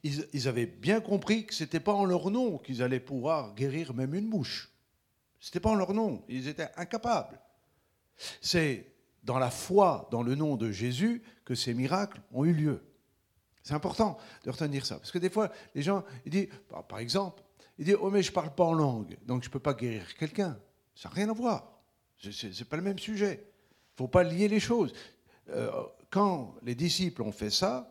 Ils, 0.03 0.49
avaient 0.49 0.67
bien 0.67 1.01
compris 1.01 1.47
que 1.47 1.55
ce 1.55 1.65
n'était 1.65 1.81
pas 1.81 1.93
en 1.93 2.05
leur 2.05 2.31
nom 2.31 2.59
qu'ils 2.59 2.83
allaient 2.83 3.01
pouvoir 3.01 3.55
guérir 3.55 3.93
même 3.93 4.15
une 4.15 4.29
mouche. 4.29 4.73
Ce 5.41 5.51
n'était 5.51 5.61
pas 5.61 5.71
en 5.71 5.75
leur 5.75 5.93
nom. 5.93 6.25
Ils 6.29 6.49
étaient 6.49 6.71
incapables. 6.77 7.41
C'est 8.41 8.95
dans 9.25 9.39
la 9.39 9.51
foi, 9.51 10.09
dans 10.13 10.23
le 10.23 10.37
nom 10.37 10.57
de 10.57 10.71
Jésus, 10.71 11.23
que 11.45 11.55
ces 11.55 11.75
miracles 11.75 12.21
ont 12.33 12.45
eu 12.45 12.53
lieu. 12.53 12.85
C'est 13.63 13.75
important 13.75 14.19
de 14.45 14.51
retenir 14.51 14.87
ça. 14.87 14.99
Parce 14.99 15.11
que 15.11 15.19
des 15.19 15.31
fois, 15.31 15.51
les 15.75 15.83
gens, 15.83 16.05
ils 16.25 16.31
disent, 16.31 16.49
par 16.89 16.99
exemple, 16.99 17.43
ils 17.79 17.85
disent, 17.85 17.97
oh 18.01 18.11
mais 18.11 18.23
je 18.23 18.31
ne 18.31 18.35
parle 18.35 18.55
pas 18.55 18.65
en 18.65 18.75
langue, 18.75 19.17
donc 19.27 19.43
je 19.43 19.49
ne 19.49 19.53
peux 19.53 19.61
pas 19.61 19.75
guérir 19.75 20.15
quelqu'un. 20.17 20.59
Ça 20.95 21.09
n'a 21.09 21.15
rien 21.15 21.29
à 21.29 21.33
voir. 21.33 21.81
Ce 22.19 22.47
n'est 22.47 22.65
pas 22.65 22.77
le 22.77 22.83
même 22.83 22.99
sujet. 22.99 23.41
Il 23.43 24.03
ne 24.03 24.07
faut 24.07 24.09
pas 24.09 24.23
lier 24.23 24.49
les 24.49 24.61
choses. 24.61 24.93
Euh, 25.51 25.71
quand 26.11 26.55
les 26.63 26.75
disciples 26.75 27.23
ont 27.23 27.33
fait 27.33 27.51
ça, 27.51 27.91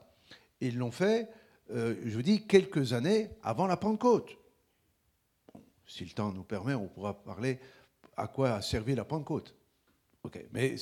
ils 0.62 0.78
l'ont 0.78 0.92
fait 0.92 1.30
euh, 1.72 1.96
je 2.04 2.16
vous 2.16 2.22
dis, 2.22 2.46
quelques 2.46 2.94
années 2.94 3.30
avant 3.42 3.68
la 3.68 3.78
Pentecôte. 3.78 4.38
si 5.88 6.06
le 6.06 6.12
temps 6.12 6.32
nous 6.32 6.44
permet, 6.44 6.74
on 6.74 6.88
pourra 6.88 7.24
parler 7.24 7.60
à 8.18 8.28
quoi 8.28 8.56
a 8.56 8.62
servi 8.62 8.96
la 8.96 9.06
Pentecôte. 9.06 9.56
Ok, 10.24 10.40
mais 10.52 10.76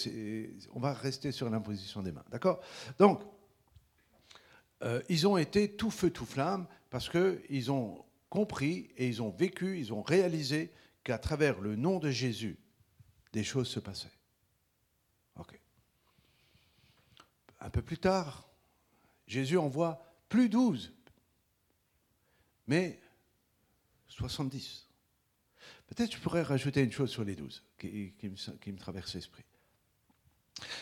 on 0.74 0.79
va 0.79 0.93
rester 0.93 1.31
sur 1.31 1.50
l'imposition 1.50 2.01
des 2.01 2.12
mains, 2.12 2.25
d'accord? 2.29 2.62
Donc, 3.00 3.24
euh, 4.84 5.01
ils 5.10 5.27
ont 5.27 5.38
été 5.38 5.75
tout 5.75 5.89
feu, 5.89 6.12
tout 6.12 6.25
flamme, 6.25 6.67
parce 6.89 7.10
qu'ils 7.10 7.72
ont 7.72 8.03
compris 8.32 8.90
et 8.98 9.08
ils 9.08 9.22
ont 9.22 9.30
vécu, 9.30 9.78
ils 9.78 9.94
ont 9.94 10.02
réalisé 10.02 10.72
qu'à 11.04 11.20
travers 11.20 11.62
le 11.62 11.76
nom 11.76 12.00
de 12.00 12.10
Jésus, 12.10 12.58
des 13.34 13.44
choses 13.44 13.68
se 13.68 13.80
passaient. 13.80 14.10
Un 17.62 17.70
peu 17.70 17.84
plus 17.84 18.00
tard, 18.00 18.50
Jésus 19.28 19.58
envoie 19.58 20.04
plus 20.30 20.50
12, 20.50 20.92
mais 22.68 23.00
70. 24.08 24.88
Peut-être 25.86 26.12
je 26.12 26.18
pourrais 26.18 26.42
rajouter 26.42 26.82
une 26.82 26.92
chose 26.92 27.12
sur 27.12 27.24
les 27.24 27.36
12 27.36 27.64
qui, 27.78 28.16
me, 28.24 28.78
traverse 28.78 29.14
l'esprit. 29.14 29.46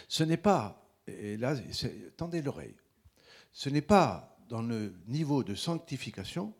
Ce 0.08 0.24
n'est 0.24 0.38
pas, 0.38 0.89
et 1.06 1.36
là, 1.36 1.56
tendez 2.15 2.41
l'oreille, 2.41 2.77
ce 3.51 3.70
n'est 3.70 3.82
pas 3.82 4.38
dans 4.48 4.62
le 4.62 4.96
niveau 5.08 5.44
de 5.44 5.56
sanctification 5.56 6.56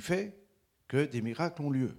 fait 0.00 0.38
que 0.88 1.04
des 1.04 1.22
miracles 1.22 1.62
ont 1.62 1.70
lieu. 1.70 1.96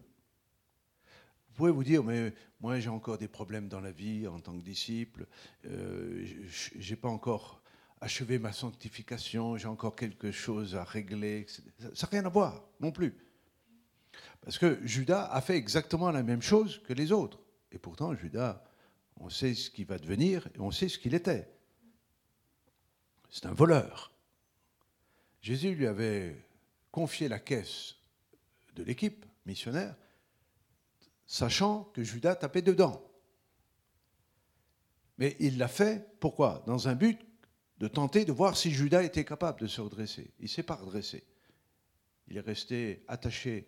Vous 1.50 1.56
pouvez 1.56 1.72
vous 1.72 1.84
dire, 1.84 2.04
mais 2.04 2.34
moi 2.62 2.80
j'ai 2.80 2.90
encore 2.90 3.18
des 3.18 3.28
problèmes 3.28 3.68
dans 3.68 3.82
la 3.82 3.92
vie 3.92 4.28
en 4.28 4.40
tant 4.40 4.54
que 4.58 4.64
disciple, 4.64 5.26
euh, 5.66 6.26
je 6.48 6.90
n'ai 6.90 6.96
pas 6.96 7.10
encore 7.10 7.62
achever 8.00 8.38
ma 8.38 8.54
sanctification, 8.54 9.58
j'ai 9.58 9.68
encore 9.68 9.96
quelque 9.96 10.32
chose 10.32 10.76
à 10.76 10.84
régler. 10.84 11.48
Ça 11.48 12.08
n'a 12.08 12.10
rien 12.12 12.26
à 12.26 12.30
voir 12.30 12.64
non 12.80 12.92
plus. 12.92 13.16
Parce 14.42 14.58
que 14.58 14.80
Judas 14.86 15.26
a 15.32 15.42
fait 15.42 15.56
exactement 15.56 16.12
la 16.12 16.24
même 16.24 16.42
chose 16.42 16.82
que 16.84 16.94
les 16.94 17.12
autres. 17.12 17.40
Et 17.72 17.80
pourtant, 17.80 18.14
Judas, 18.16 18.64
on 19.18 19.30
sait 19.30 19.54
ce 19.54 19.70
qu'il 19.70 19.86
va 19.86 19.98
devenir 19.98 20.48
et 20.56 20.60
on 20.60 20.72
sait 20.72 20.90
ce 20.90 21.00
qu'il 21.00 21.16
était. 21.16 21.50
C'est 23.30 23.46
un 23.46 23.54
voleur. 23.54 24.12
Jésus 25.42 25.76
lui 25.76 25.88
avait 25.88 26.47
confié 26.92 27.28
la 27.28 27.40
caisse 27.40 27.96
de 28.76 28.84
l'équipe 28.84 29.26
missionnaire, 29.46 29.96
sachant 31.26 31.86
que 31.94 32.04
Judas 32.04 32.36
tapait 32.36 32.62
dedans. 32.62 33.04
Mais 35.18 35.36
il 35.40 35.58
l'a 35.58 35.68
fait, 35.68 36.18
pourquoi? 36.20 36.64
Dans 36.68 36.88
un 36.88 36.96
but 36.96 37.20
de 37.80 37.88
tenter 37.88 38.26
de 38.26 38.32
voir 38.32 38.56
si 38.56 38.72
Judas 38.72 39.04
était 39.04 39.26
capable 39.26 39.62
de 39.62 39.68
se 39.68 39.82
redresser. 39.82 40.32
Il 40.40 40.44
ne 40.44 40.50
s'est 40.50 40.64
pas 40.64 40.76
redressé. 40.76 41.24
Il 42.28 42.38
est 42.38 42.42
resté 42.42 43.04
attaché 43.08 43.68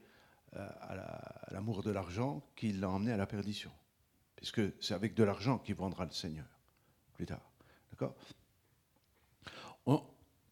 euh, 0.56 0.68
à 0.82 1.52
l'amour 1.52 1.84
de 1.84 1.92
l'argent 1.92 2.44
qui 2.56 2.72
l'a 2.72 2.90
emmené 2.90 3.12
à 3.12 3.18
la 3.18 3.28
perdition. 3.28 3.72
Puisque 4.36 4.62
c'est 4.82 4.94
avec 4.94 5.14
de 5.16 5.24
l'argent 5.24 5.60
qu'il 5.60 5.76
vendra 5.76 6.06
le 6.06 6.12
Seigneur 6.12 6.48
plus 7.14 7.26
tard. 7.26 7.50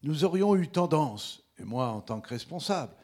Nous 0.02 0.24
aurions 0.24 0.54
eu 0.54 0.68
tendance, 0.68 1.42
et 1.58 1.64
moi 1.64 1.88
en 1.88 2.00
tant 2.00 2.20
que 2.20 2.28
responsable, 2.28 2.94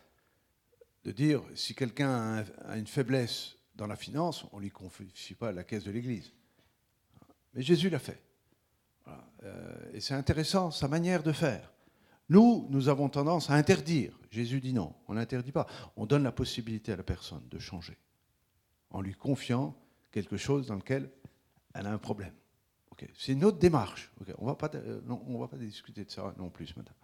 de 1.05 1.13
dire 1.13 1.43
si 1.55 1.75
quelqu'un 1.75 2.45
a 2.65 2.77
une 2.77 2.87
faiblesse 2.87 3.57
dans 3.75 3.87
la 3.87 3.97
finance, 3.97 4.47
on 4.53 4.57
ne 4.57 4.63
lui 4.63 4.71
confie 4.71 5.35
pas 5.35 5.53
la 5.53 5.65
caisse 5.65 5.85
de 5.85 5.91
l'Église. 5.91 6.33
Mais 7.55 7.63
Jésus 7.63 7.91
l'a 7.91 7.99
fait. 7.99 8.23
Euh, 9.43 9.93
et 9.93 10.01
c'est 10.01 10.15
intéressant, 10.15 10.71
sa 10.71 10.89
manière 10.89 11.23
de 11.23 11.33
faire. 11.33 11.73
Nous, 12.31 12.67
nous 12.71 12.89
avons 12.89 13.09
tendance 13.09 13.51
à 13.51 13.55
interdire. 13.55 14.19
Jésus 14.31 14.61
dit 14.61 14.73
non, 14.73 14.95
on 15.09 15.15
n'interdit 15.15 15.53
pas. 15.53 15.67
On 15.97 16.07
donne 16.07 16.23
la 16.23 16.33
possibilité 16.33 16.93
à 16.93 16.97
la 16.97 17.03
personne 17.03 17.47
de 17.51 17.59
changer, 17.59 17.99
en 18.91 19.03
lui 19.03 19.15
confiant 19.15 19.77
quelque 20.11 20.37
chose 20.37 20.69
dans 20.69 20.77
lequel 20.77 21.11
elle 21.75 21.87
a 21.87 21.93
un 21.93 21.99
problème. 21.99 22.33
C'est 23.19 23.33
une 23.33 23.45
autre 23.45 23.59
démarche. 23.59 24.11
On 24.39 24.49
euh, 24.49 25.01
ne 25.07 25.39
va 25.39 25.49
pas 25.49 25.57
discuter 25.57 26.05
de 26.05 26.11
ça 26.11 26.35
non 26.39 26.49
plus 26.49 26.75
matin. 26.77 26.95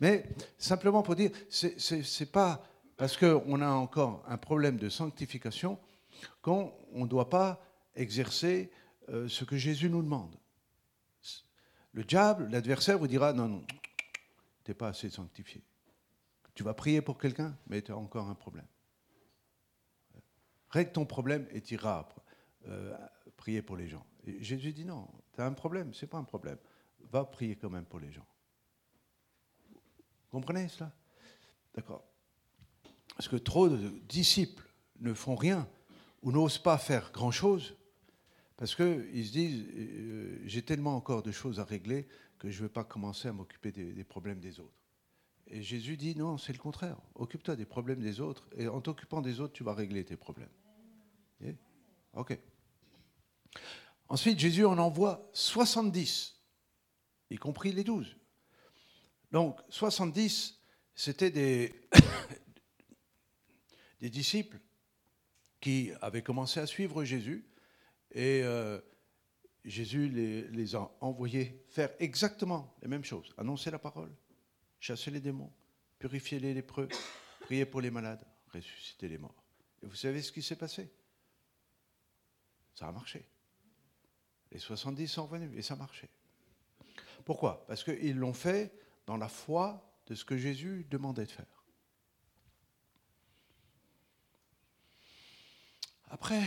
Mais 0.00 0.24
simplement 0.58 1.02
pour 1.02 1.14
dire, 1.14 1.30
ce 1.48 1.94
n'est 2.20 2.30
pas 2.30 2.64
parce 2.96 3.16
qu'on 3.16 3.60
a 3.60 3.68
encore 3.68 4.24
un 4.28 4.36
problème 4.36 4.76
de 4.76 4.88
sanctification 4.88 5.78
qu'on 6.42 6.72
ne 6.92 7.06
doit 7.06 7.28
pas 7.28 7.60
exercer 7.96 8.70
euh, 9.08 9.28
ce 9.28 9.44
que 9.44 9.56
Jésus 9.56 9.90
nous 9.90 10.02
demande. 10.02 10.36
Le 11.92 12.04
diable, 12.04 12.48
l'adversaire, 12.50 12.98
vous 12.98 13.06
dira 13.06 13.32
non, 13.32 13.48
non, 13.48 13.64
tu 14.64 14.70
n'es 14.70 14.74
pas 14.74 14.88
assez 14.88 15.10
sanctifié. 15.10 15.62
Tu 16.54 16.62
vas 16.62 16.74
prier 16.74 17.02
pour 17.02 17.18
quelqu'un, 17.18 17.56
mais 17.66 17.82
tu 17.82 17.92
as 17.92 17.96
encore 17.96 18.28
un 18.28 18.34
problème. 18.34 18.66
Règle 20.70 20.92
ton 20.92 21.04
problème 21.04 21.46
et 21.52 21.60
tu 21.60 21.74
iras 21.74 22.08
euh, 22.66 22.96
prier 23.36 23.62
pour 23.62 23.76
les 23.76 23.88
gens. 23.88 24.04
Jésus 24.40 24.72
dit 24.72 24.84
non, 24.84 25.08
tu 25.34 25.40
as 25.40 25.46
un 25.46 25.52
problème, 25.52 25.92
ce 25.94 26.04
n'est 26.04 26.08
pas 26.08 26.18
un 26.18 26.24
problème. 26.24 26.58
Va 27.12 27.24
prier 27.24 27.56
quand 27.56 27.70
même 27.70 27.84
pour 27.84 28.00
les 28.00 28.10
gens. 28.10 28.26
Vous 30.34 30.40
comprenez 30.40 30.66
cela? 30.66 30.90
D'accord. 31.76 32.02
Parce 33.10 33.28
que 33.28 33.36
trop 33.36 33.68
de 33.68 33.88
disciples 34.08 34.68
ne 34.98 35.14
font 35.14 35.36
rien 35.36 35.68
ou 36.22 36.32
n'osent 36.32 36.58
pas 36.58 36.76
faire 36.76 37.12
grand-chose 37.12 37.76
parce 38.56 38.74
qu'ils 38.74 39.26
se 39.26 39.30
disent, 39.30 39.64
euh, 39.76 40.40
j'ai 40.44 40.62
tellement 40.62 40.96
encore 40.96 41.22
de 41.22 41.30
choses 41.30 41.60
à 41.60 41.64
régler 41.64 42.08
que 42.40 42.50
je 42.50 42.62
ne 42.62 42.66
vais 42.66 42.72
pas 42.72 42.82
commencer 42.82 43.28
à 43.28 43.32
m'occuper 43.32 43.70
des, 43.70 44.02
problèmes 44.02 44.40
des 44.40 44.58
autres. 44.58 44.82
Et 45.46 45.62
Jésus 45.62 45.96
dit 45.96 46.16
non, 46.16 46.36
c'est 46.36 46.52
le 46.52 46.58
contraire. 46.58 46.96
Occupe-toi 47.14 47.54
des 47.54 47.64
problèmes 47.64 48.00
des 48.00 48.20
autres 48.20 48.48
et 48.56 48.66
en 48.66 48.80
t'occupant 48.80 49.20
des 49.20 49.38
autres, 49.38 49.52
tu 49.52 49.62
vas 49.62 49.72
régler 49.72 50.04
tes 50.04 50.16
problèmes. 50.16 50.50
Ok. 52.14 52.36
Ensuite, 54.08 54.40
Jésus 54.40 54.64
en 54.64 54.78
envoie 54.78 55.30
70, 55.32 56.40
y 57.30 57.36
compris 57.36 57.70
les 57.70 57.84
12. 57.84 58.16
Donc, 59.34 59.60
70, 59.68 60.62
c'était 60.94 61.30
des, 61.32 61.74
disciples 64.00 64.60
qui 65.60 65.90
avaient 66.00 66.22
commencé 66.22 66.60
à 66.60 66.68
suivre 66.68 67.02
Jésus 67.02 67.44
et 68.12 68.44
euh, 68.44 68.80
Jésus 69.64 70.08
les, 70.08 70.42
les, 70.42 70.76
a 70.76 70.88
envoyés 71.00 71.64
faire 71.68 71.90
exactement 71.98 72.76
les 72.80 72.86
mêmes 72.86 73.02
choses, 73.02 73.34
annoncer 73.36 73.72
la 73.72 73.80
parole, 73.80 74.14
chasser 74.78 75.10
les 75.10 75.20
démons, 75.20 75.52
purifier 75.98 76.38
les 76.38 76.54
lépreux, 76.54 76.86
prier 77.40 77.66
pour 77.66 77.80
les 77.80 77.90
malades, 77.90 78.24
ressusciter 78.52 79.08
les 79.08 79.18
morts. 79.18 79.42
Et 79.82 79.86
vous 79.86 79.96
savez 79.96 80.22
ce 80.22 80.30
qui 80.30 80.42
s'est 80.42 80.54
passé? 80.54 80.92
Ça 82.72 82.86
a 82.86 82.92
marché. 82.92 83.28
Les 84.52 84.60
70 84.60 85.08
sont 85.08 85.26
venus 85.26 85.50
et 85.56 85.62
ça 85.62 85.74
a 85.74 85.76
marché. 85.76 86.08
Pourquoi? 87.24 87.66
Parce 87.66 87.82
qu'ils 87.82 88.16
l'ont 88.16 88.32
fait 88.32 88.83
dans 89.06 89.16
la 89.16 89.28
foi 89.28 89.98
de 90.06 90.14
ce 90.14 90.24
que 90.24 90.36
Jésus 90.36 90.86
demandait 90.90 91.26
de 91.26 91.30
faire. 91.30 91.64
Après 96.08 96.42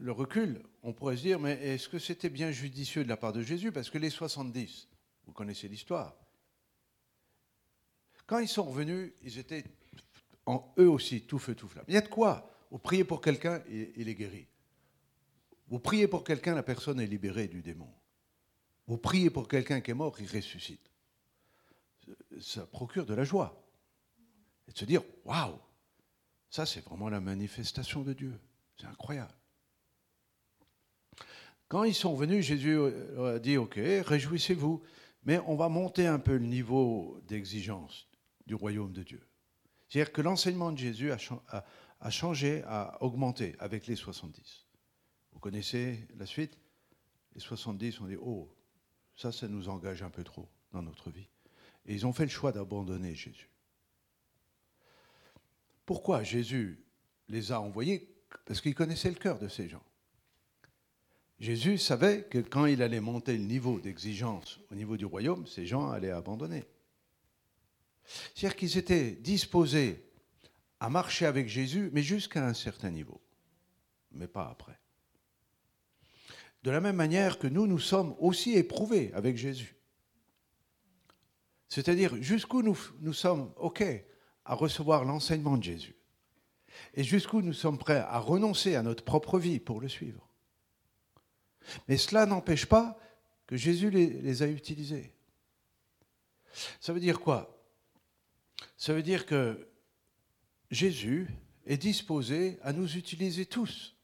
le 0.00 0.10
recul, 0.10 0.62
on 0.82 0.92
pourrait 0.92 1.16
se 1.16 1.22
dire, 1.22 1.38
mais 1.38 1.52
est-ce 1.62 1.88
que 1.88 1.98
c'était 1.98 2.30
bien 2.30 2.50
judicieux 2.50 3.04
de 3.04 3.08
la 3.08 3.16
part 3.16 3.32
de 3.32 3.42
Jésus? 3.42 3.70
Parce 3.70 3.88
que 3.88 3.98
les 3.98 4.10
70, 4.10 4.88
vous 5.26 5.32
connaissez 5.32 5.68
l'histoire, 5.68 6.16
quand 8.26 8.38
ils 8.38 8.48
sont 8.48 8.64
revenus, 8.64 9.12
ils 9.22 9.38
étaient 9.38 9.64
en 10.46 10.74
eux 10.78 10.88
aussi 10.88 11.22
tout 11.22 11.38
feu, 11.38 11.54
tout 11.54 11.68
flamme. 11.68 11.84
Il 11.88 11.94
y 11.94 11.98
a 11.98 12.00
de 12.00 12.08
quoi? 12.08 12.50
Vous 12.70 12.78
priez 12.78 13.04
pour 13.04 13.20
quelqu'un, 13.20 13.62
il 13.68 14.08
est 14.08 14.14
guéri. 14.14 14.48
Vous 15.68 15.78
priez 15.78 16.08
pour 16.08 16.24
quelqu'un, 16.24 16.54
la 16.54 16.62
personne 16.62 17.00
est 17.00 17.06
libérée 17.06 17.48
du 17.48 17.62
démon. 17.62 17.92
Vous 18.86 18.98
priez 18.98 19.30
pour 19.30 19.48
quelqu'un 19.48 19.80
qui 19.80 19.90
est 19.90 19.94
mort, 19.94 20.16
il 20.20 20.26
ressuscite. 20.26 20.90
Ça 22.40 22.66
procure 22.66 23.06
de 23.06 23.14
la 23.14 23.24
joie. 23.24 23.64
Et 24.68 24.72
de 24.72 24.78
se 24.78 24.84
dire, 24.84 25.02
waouh, 25.24 25.58
ça 26.50 26.66
c'est 26.66 26.80
vraiment 26.80 27.08
la 27.08 27.20
manifestation 27.20 28.02
de 28.02 28.12
Dieu. 28.12 28.38
C'est 28.76 28.86
incroyable. 28.86 29.34
Quand 31.68 31.84
ils 31.84 31.94
sont 31.94 32.14
venus, 32.14 32.44
Jésus 32.44 32.78
a 33.18 33.38
dit, 33.38 33.56
ok, 33.56 33.74
réjouissez-vous, 33.76 34.82
mais 35.24 35.38
on 35.46 35.56
va 35.56 35.68
monter 35.68 36.06
un 36.06 36.18
peu 36.18 36.36
le 36.36 36.46
niveau 36.46 37.20
d'exigence 37.26 38.06
du 38.46 38.54
royaume 38.54 38.92
de 38.92 39.02
Dieu. 39.02 39.26
C'est-à-dire 39.88 40.12
que 40.12 40.22
l'enseignement 40.22 40.72
de 40.72 40.78
Jésus 40.78 41.12
a, 41.12 42.10
changé, 42.10 42.62
a 42.66 43.02
augmenté 43.02 43.56
avec 43.58 43.86
les 43.86 43.96
70. 43.96 44.66
Vous 45.32 45.38
connaissez 45.40 46.06
la 46.16 46.26
suite? 46.26 46.58
Les 47.34 47.40
70 47.40 48.00
ont 48.00 48.06
dit, 48.06 48.16
oh, 48.20 48.54
ça, 49.16 49.32
ça 49.32 49.48
nous 49.48 49.68
engage 49.68 50.02
un 50.02 50.10
peu 50.10 50.22
trop 50.22 50.48
dans 50.72 50.82
notre 50.82 51.10
vie. 51.10 51.28
Et 51.86 51.94
ils 51.94 52.06
ont 52.06 52.12
fait 52.12 52.24
le 52.24 52.30
choix 52.30 52.52
d'abandonner 52.52 53.14
Jésus. 53.14 53.48
Pourquoi 55.86 56.22
Jésus 56.22 56.82
les 57.28 57.52
a 57.52 57.60
envoyés? 57.60 58.10
Parce 58.46 58.60
qu'il 58.60 58.74
connaissait 58.74 59.10
le 59.10 59.16
cœur 59.16 59.38
de 59.38 59.48
ces 59.48 59.68
gens. 59.68 59.82
Jésus 61.40 61.78
savait 61.78 62.24
que 62.24 62.38
quand 62.38 62.66
il 62.66 62.80
allait 62.80 63.00
monter 63.00 63.36
le 63.36 63.44
niveau 63.44 63.80
d'exigence 63.80 64.60
au 64.70 64.74
niveau 64.74 64.96
du 64.96 65.04
royaume, 65.04 65.46
ces 65.46 65.66
gens 65.66 65.90
allaient 65.90 66.10
abandonner. 66.10 66.64
C'est-à-dire 68.34 68.56
qu'ils 68.56 68.78
étaient 68.78 69.12
disposés 69.12 70.04
à 70.80 70.88
marcher 70.88 71.26
avec 71.26 71.48
Jésus, 71.48 71.90
mais 71.92 72.02
jusqu'à 72.02 72.46
un 72.46 72.54
certain 72.54 72.90
niveau, 72.90 73.20
mais 74.12 74.28
pas 74.28 74.48
après. 74.48 74.78
De 76.62 76.70
la 76.70 76.80
même 76.80 76.96
manière 76.96 77.38
que 77.38 77.46
nous, 77.46 77.66
nous 77.66 77.78
sommes 77.78 78.14
aussi 78.18 78.54
éprouvés 78.54 79.12
avec 79.12 79.36
Jésus. 79.36 79.74
C'est-à-dire 81.74 82.22
jusqu'où 82.22 82.62
nous, 82.62 83.12
sommes 83.12 83.52
OK 83.56 83.82
à 84.44 84.54
recevoir 84.54 85.04
l'enseignement 85.04 85.56
de 85.56 85.64
Jésus. 85.64 85.96
Et 86.94 87.02
jusqu'où 87.02 87.42
nous 87.42 87.52
sommes 87.52 87.78
prêts 87.78 87.98
à 87.98 88.20
renoncer 88.20 88.76
à 88.76 88.84
notre 88.84 89.02
propre 89.02 89.40
vie 89.40 89.58
pour 89.58 89.80
le 89.80 89.88
suivre. 89.88 90.28
Mais 91.88 91.96
cela 91.96 92.26
n'empêche 92.26 92.66
pas 92.66 92.96
que 93.48 93.56
Jésus 93.56 93.90
les, 93.90 94.06
les, 94.06 94.42
a 94.44 94.46
utilisés. 94.46 95.16
Ça 96.78 96.92
veut 96.92 97.00
dire 97.00 97.18
quoi? 97.18 97.60
Ça 98.76 98.94
veut 98.94 99.02
dire 99.02 99.26
que 99.26 99.68
Jésus 100.70 101.28
est 101.66 101.76
disposé 101.76 102.56
à 102.62 102.72
nous 102.72 102.96
utiliser 102.96 103.46
tous. 103.46 103.96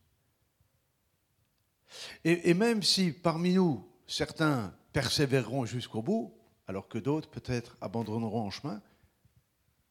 Et, 2.24 2.52
même 2.52 2.82
si 2.82 3.12
parmi 3.12 3.54
nous, 3.54 3.88
certains 4.08 4.76
persévéreront 4.92 5.66
jusqu'au 5.66 6.02
bout, 6.02 6.34
alors 6.70 6.86
que 6.86 6.98
d'autres 6.98 7.28
peut-être 7.28 7.76
abandonneront 7.80 8.42
en 8.42 8.50
chemin, 8.50 8.80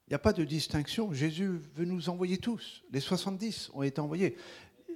il 0.08 0.12
n'y 0.12 0.16
a 0.16 0.20
pas 0.20 0.32
de 0.32 0.46
distinction. 0.46 1.12
Jésus 1.12 1.60
veut 1.76 1.84
nous 1.84 2.08
envoyer 2.08 2.38
tous. 2.38 2.86
Les 2.90 3.02
70 3.02 3.72
ont 3.74 3.84
été 3.84 4.00
envoyés. 4.00 4.38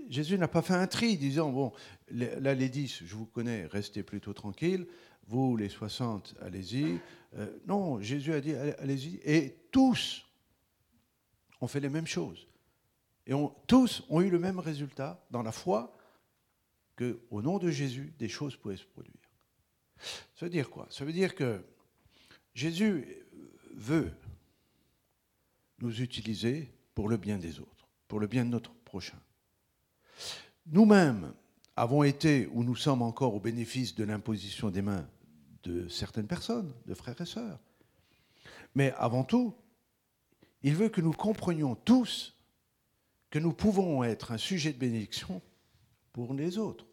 Jésus 0.07 0.37
n'a 0.37 0.47
pas 0.47 0.61
fait 0.61 0.75
un 0.75 0.87
tri 0.87 1.17
disant, 1.17 1.51
bon, 1.51 1.73
là 2.09 2.53
les 2.53 2.69
10, 2.69 3.03
je 3.03 3.15
vous 3.15 3.25
connais, 3.25 3.65
restez 3.65 4.01
plutôt 4.01 4.31
tranquilles. 4.31 4.87
Vous, 5.27 5.57
les 5.57 5.67
60, 5.67 6.35
allez-y. 6.41 6.99
Euh, 7.37 7.47
non, 7.67 7.99
Jésus 7.99 8.33
a 8.33 8.39
dit, 8.39 8.53
allez-y. 8.79 9.19
Et 9.25 9.53
tous 9.69 10.25
ont 11.59 11.67
fait 11.67 11.81
les 11.81 11.89
mêmes 11.89 12.07
choses. 12.07 12.47
Et 13.27 13.33
tous 13.67 14.03
ont 14.09 14.21
eu 14.21 14.29
le 14.29 14.39
même 14.39 14.59
résultat 14.59 15.21
dans 15.31 15.43
la 15.43 15.51
foi 15.51 15.97
qu'au 16.97 17.41
nom 17.41 17.57
de 17.59 17.69
Jésus, 17.69 18.13
des 18.19 18.29
choses 18.29 18.55
pouvaient 18.55 18.77
se 18.77 18.85
produire. 18.85 19.12
Ça 20.35 20.45
veut 20.45 20.49
dire 20.49 20.69
quoi? 20.69 20.87
Ça 20.89 21.05
veut 21.05 21.13
dire 21.13 21.35
que 21.35 21.63
Jésus 22.53 23.25
veut 23.73 24.11
nous 25.79 26.01
utiliser 26.01 26.71
pour 26.93 27.09
le 27.09 27.17
bien 27.17 27.37
des 27.37 27.59
autres, 27.59 27.87
pour 28.07 28.19
le 28.19 28.27
bien 28.27 28.45
de 28.45 28.49
notre 28.49 28.73
prochain. 28.73 29.19
Nous-mêmes 30.67 31.33
avons 31.75 32.03
été 32.03 32.47
ou 32.53 32.63
nous 32.63 32.75
sommes 32.75 33.01
encore 33.01 33.33
au 33.33 33.39
bénéfice 33.39 33.95
de 33.95 34.03
l'imposition 34.03 34.69
des 34.69 34.81
mains 34.81 35.07
de 35.63 35.87
certaines 35.87 36.27
personnes, 36.27 36.73
de 36.85 36.93
frères 36.93 37.19
et 37.19 37.25
sœurs. 37.25 37.59
Mais 38.75 38.93
avant 38.97 39.23
tout, 39.23 39.55
il 40.61 40.75
veut 40.75 40.89
que 40.89 41.01
nous 41.01 41.13
comprenions 41.13 41.75
tous 41.75 42.35
que 43.29 43.39
nous 43.39 43.53
pouvons 43.53 44.03
être 44.03 44.31
un 44.31 44.37
sujet 44.37 44.73
de 44.73 44.77
bénédiction 44.77 45.41
pour 46.11 46.33
les 46.33 46.57
autres, 46.57 46.85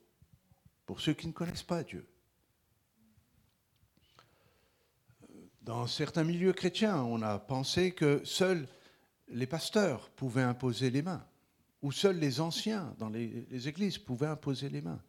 pour 0.86 1.00
ceux 1.00 1.12
qui 1.12 1.26
ne 1.26 1.32
connaissent 1.32 1.62
pas 1.62 1.82
Dieu. 1.82 2.06
Dans 5.70 5.86
certains 5.86 6.24
milieux 6.24 6.52
chrétiens, 6.52 7.00
on 7.04 7.22
a 7.22 7.38
pensé 7.38 7.92
que 7.92 8.20
seuls 8.24 8.66
les 9.28 9.46
pasteurs 9.46 10.10
pouvaient 10.10 10.42
imposer 10.42 10.90
les 10.90 11.00
mains, 11.00 11.24
ou 11.80 11.92
seuls 11.92 12.18
les 12.18 12.40
anciens 12.40 12.92
dans 12.98 13.08
les, 13.08 13.68
églises 13.68 13.96
pouvaient 13.96 14.26
imposer 14.26 14.68
les 14.68 14.82
mains. 14.82 15.00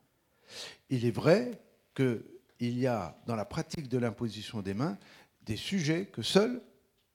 Il 0.92 1.04
est 1.04 1.10
vrai 1.10 1.60
qu'il 1.96 2.22
y 2.60 2.86
a 2.86 3.20
dans 3.26 3.36
la 3.36 3.44
pratique 3.44 3.90
de 3.90 3.98
l'imposition 3.98 4.62
des 4.62 4.76
mains 4.76 5.00
des 5.42 5.56
sujets 5.56 6.06
que 6.06 6.22
seuls 6.22 6.62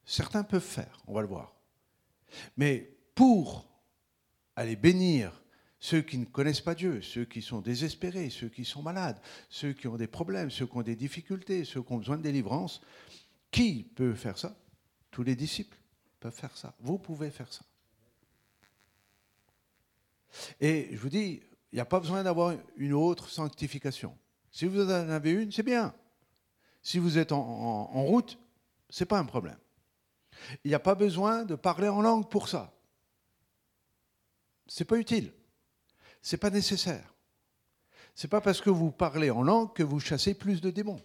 certains 0.05 0.43
peuvent 0.43 0.61
faire, 0.61 1.01
on 1.07 1.15
va 1.15 1.21
le 1.21 1.29
voir. 1.29 1.55
Mais 2.57 2.97
pour 3.15 3.71
aller 4.57 4.75
bénir 4.75 5.41
ceux 5.79 6.03
qui 6.03 6.19
ne 6.19 6.25
connaissent 6.25 6.61
pas 6.61 6.75
Dieu, 6.75 7.01
ceux 7.01 7.25
qui 7.25 7.43
sont 7.43 7.61
désespérés, 7.61 8.29
ceux 8.29 8.49
qui 8.49 8.65
sont 8.65 8.83
malades, 8.83 9.21
ceux 9.51 9.73
qui 9.73 9.87
ont 9.87 9.97
des 9.97 10.09
problèmes, 10.09 10.51
ceux 10.51 10.67
qui 10.67 10.77
ont 10.77 10.83
des 10.83 10.97
difficultés, 10.97 11.65
ceux 11.65 11.81
qui 11.81 11.93
ont 11.93 11.99
besoin 11.99 12.17
de 12.17 12.23
délivrance. 12.23 12.81
Qui 13.57 13.85
peut 13.85 14.14
faire 14.14 14.37
ça? 14.37 14.55
Tous 15.11 15.23
les 15.23 15.35
disciples 15.35 15.79
peuvent 16.21 16.35
faire 16.35 16.55
ça. 16.59 16.75
Vous 16.79 16.99
pouvez 16.99 17.31
faire 17.31 17.51
ça. 17.51 17.64
Et 20.61 20.90
je 20.92 20.99
vous 20.99 21.09
dis, 21.09 21.40
il 21.73 21.77
n'y 21.77 21.81
a 21.81 21.87
pas 21.87 21.99
besoin 21.99 22.23
d'avoir 22.23 22.55
une 22.77 22.92
autre 22.92 23.31
sanctification. 23.31 24.14
Si 24.53 24.66
vous 24.66 24.85
en 24.85 25.09
avez 25.09 25.31
une, 25.31 25.53
c'est 25.53 25.62
bien. 25.62 25.95
Si 26.83 26.99
vous 26.99 27.16
êtes 27.16 27.33
en, 27.33 28.05
route, 28.05 28.38
ce 28.90 29.03
n'est 29.03 29.09
pas 29.09 29.19
un 29.19 29.25
problème. 29.25 29.59
Il 30.62 30.69
n'y 30.69 30.75
a 30.75 30.79
pas 30.79 30.95
besoin 30.95 31.47
de 31.47 31.55
parler 31.55 31.88
en 31.88 32.03
langue 32.03 32.29
pour 32.29 32.51
ça. 32.51 32.75
Ce 34.66 34.83
n'est 34.83 34.87
pas 34.87 34.99
utile. 34.99 35.33
Ce 36.21 36.37
n'est 36.37 36.40
pas 36.40 36.51
nécessaire. 36.51 37.11
Ce 38.14 38.27
n'est 38.27 38.31
pas 38.31 38.42
parce 38.42 38.61
que 38.61 38.69
vous 38.69 38.90
parlez 38.90 39.31
en 39.31 39.42
langue 39.42 39.73
que 39.73 39.83
vous 39.83 39.99
chassez 39.99 40.35
plus 40.35 40.61
de 40.61 40.69
démons. 40.69 41.03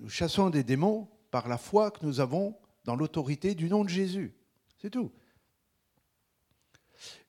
Nous 0.00 0.08
chassons 0.08 0.48
des 0.48 0.64
démons 0.64 1.08
par 1.30 1.46
la 1.46 1.58
foi 1.58 1.90
que 1.90 2.04
nous 2.04 2.20
avons 2.20 2.56
dans 2.84 2.96
l'autorité 2.96 3.54
du 3.54 3.68
nom 3.68 3.84
de 3.84 3.90
Jésus. 3.90 4.34
C'est 4.78 4.88
tout. 4.88 5.12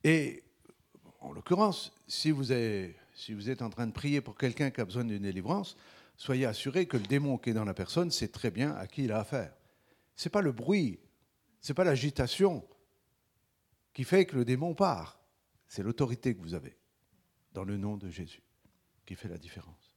Et 0.05 0.43
en 1.19 1.33
l'occurrence, 1.33 1.93
si 2.07 2.31
vous, 2.31 2.53
êtes, 2.53 3.61
en 3.61 3.69
train 3.69 3.87
de 3.87 3.91
prier 3.91 4.21
pour 4.21 4.37
quelqu'un 4.37 4.71
qui 4.71 4.79
a 4.79 4.85
besoin 4.85 5.03
d'une 5.03 5.21
délivrance, 5.21 5.75
soyez 6.15 6.45
assuré 6.45 6.85
que 6.85 6.95
le 6.95 7.03
démon 7.03 7.37
qui 7.37 7.49
est 7.49 7.53
dans 7.53 7.65
la 7.65 7.73
personne 7.73 8.09
sait 8.09 8.29
très 8.29 8.51
bien 8.51 8.73
à 8.75 8.87
qui 8.87 9.03
il 9.03 9.11
a 9.11 9.19
affaire. 9.19 9.53
Ce 10.15 10.27
n'est 10.27 10.31
pas 10.31 10.41
le 10.41 10.53
bruit, 10.53 10.99
ce 11.59 11.71
n'est 11.71 11.75
pas 11.75 11.83
l'agitation 11.83 12.65
qui 13.93 14.05
fait 14.05 14.25
que 14.25 14.37
le 14.37 14.45
démon 14.45 14.73
part. 14.73 15.19
C'est 15.67 15.83
l'autorité 15.83 16.35
que 16.35 16.41
vous 16.41 16.53
avez 16.53 16.77
dans 17.53 17.65
le 17.65 17.75
nom 17.75 17.97
de 17.97 18.09
Jésus 18.09 18.43
qui 19.05 19.15
fait 19.15 19.29
la 19.29 19.37
différence. 19.37 19.90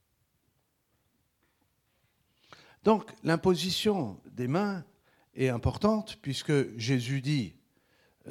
Donc 2.85 3.11
l'imposition 3.23 4.21
des 4.27 4.47
mains 4.47 4.85
est 5.33 5.49
importante 5.49 6.17
puisque 6.21 6.77
Jésus 6.77 7.19
dit 7.19 7.55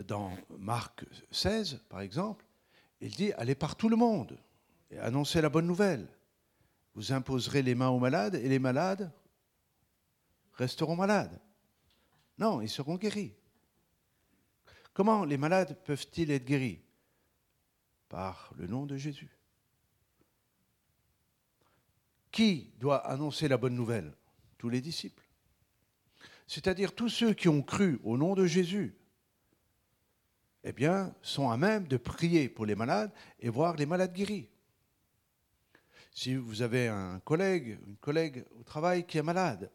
dans 0.06 0.32
Marc 0.56 1.04
16, 1.32 1.82
par 1.88 2.00
exemple, 2.00 2.46
il 3.00 3.10
dit, 3.10 3.32
allez 3.32 3.56
par 3.56 3.74
tout 3.74 3.88
le 3.88 3.96
monde 3.96 4.38
et 4.92 4.98
annoncez 4.98 5.40
la 5.40 5.48
bonne 5.48 5.66
nouvelle. 5.66 6.08
Vous 6.94 7.12
imposerez 7.12 7.62
les 7.62 7.74
mains 7.74 7.88
aux 7.88 7.98
malades 7.98 8.36
et 8.36 8.48
les 8.48 8.60
malades 8.60 9.12
resteront 10.52 10.94
malades. 10.94 11.40
Non, 12.38 12.60
ils 12.60 12.70
seront 12.70 12.94
guéris. 12.94 13.34
Comment 14.92 15.24
les 15.24 15.36
malades 15.36 15.76
peuvent-ils 15.84 16.30
être 16.30 16.44
guéris? 16.44 16.80
Par 18.08 18.52
le 18.56 18.68
nom 18.68 18.86
de 18.86 18.96
Jésus. 18.96 19.36
Qui 22.30 22.72
doit 22.78 23.04
annoncer 23.08 23.48
la 23.48 23.56
bonne 23.56 23.74
nouvelle? 23.74 24.14
Tous 24.64 24.70
les 24.70 24.80
disciples. 24.80 25.28
C'est-à-dire 26.46 26.94
tous 26.94 27.10
ceux 27.10 27.34
qui 27.34 27.50
ont 27.50 27.60
cru 27.60 28.00
au 28.02 28.16
nom 28.16 28.34
de 28.34 28.46
Jésus, 28.46 28.96
eh 30.62 30.72
bien, 30.72 31.14
sont 31.20 31.50
à 31.50 31.58
même 31.58 31.86
de 31.86 31.98
prier 31.98 32.48
pour 32.48 32.64
les 32.64 32.74
malades 32.74 33.12
et 33.40 33.50
voir 33.50 33.76
les 33.76 33.84
malades 33.84 34.14
guéris. 34.14 34.48
Si 36.12 36.34
vous 36.34 36.62
avez 36.62 36.88
un 36.88 37.20
collègue, 37.20 37.78
une 37.86 37.98
collègue 37.98 38.46
au 38.58 38.62
travail 38.62 39.06
qui 39.06 39.18
est 39.18 39.22
malade, 39.22 39.70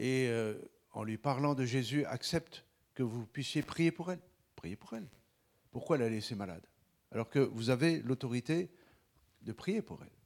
et 0.00 0.26
euh, 0.30 0.58
en 0.90 1.04
lui 1.04 1.16
parlant 1.16 1.54
de 1.54 1.64
Jésus, 1.64 2.04
accepte 2.06 2.64
que 2.94 3.04
vous 3.04 3.24
puissiez 3.24 3.62
prier 3.62 3.92
pour 3.92 4.10
elle, 4.10 4.22
priez 4.56 4.74
pour 4.74 4.94
elle. 4.94 5.08
Pourquoi 5.70 5.96
la 5.96 6.08
laisser 6.08 6.34
malade? 6.34 6.66
Alors 7.12 7.30
que 7.30 7.38
vous 7.38 7.70
avez 7.70 8.00
l'autorité 8.00 8.68
de 9.42 9.52
prier 9.52 9.80
pour 9.80 10.02
elle. 10.02 10.21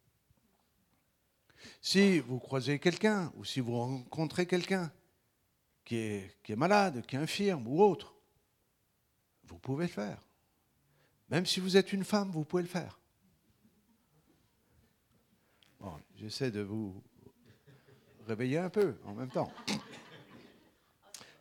Si 1.80 2.18
vous 2.20 2.38
croisez 2.38 2.78
quelqu'un, 2.78 3.32
ou 3.36 3.44
si 3.44 3.60
vous 3.60 3.76
rencontrez 3.76 4.46
quelqu'un 4.46 4.90
qui 5.84 5.96
est, 5.96 6.56
malade, 6.56 7.04
qui 7.06 7.16
est 7.16 7.18
infirme 7.18 7.66
ou 7.66 7.82
autre, 7.82 8.14
vous 9.44 9.58
pouvez 9.58 9.86
le 9.86 9.92
faire. 9.92 10.20
Même 11.28 11.46
si 11.46 11.60
vous 11.60 11.76
êtes 11.76 11.92
une 11.92 12.04
femme, 12.04 12.30
vous 12.30 12.44
pouvez 12.44 12.62
le 12.62 12.68
faire. 12.68 12.98
J'essaie 16.16 16.50
de 16.50 16.60
vous 16.60 17.02
réveiller 18.26 18.58
un 18.58 18.70
peu 18.70 18.96
en 19.04 19.14
même 19.14 19.30
temps. 19.30 19.52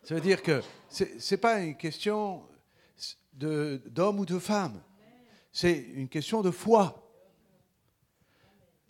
Ça 0.02 0.14
veut 0.14 0.20
dire 0.20 0.42
que 0.42 0.62
ce 0.88 1.04
n'est 1.04 1.38
pas 1.38 1.60
une 1.60 1.76
question 1.76 2.46
d'homme 3.32 4.20
ou 4.20 4.26
de 4.26 4.38
femme. 4.38 4.80
C'est 5.50 5.76
une 5.76 6.08
question 6.08 6.42
de 6.42 6.50
foi. 6.50 7.05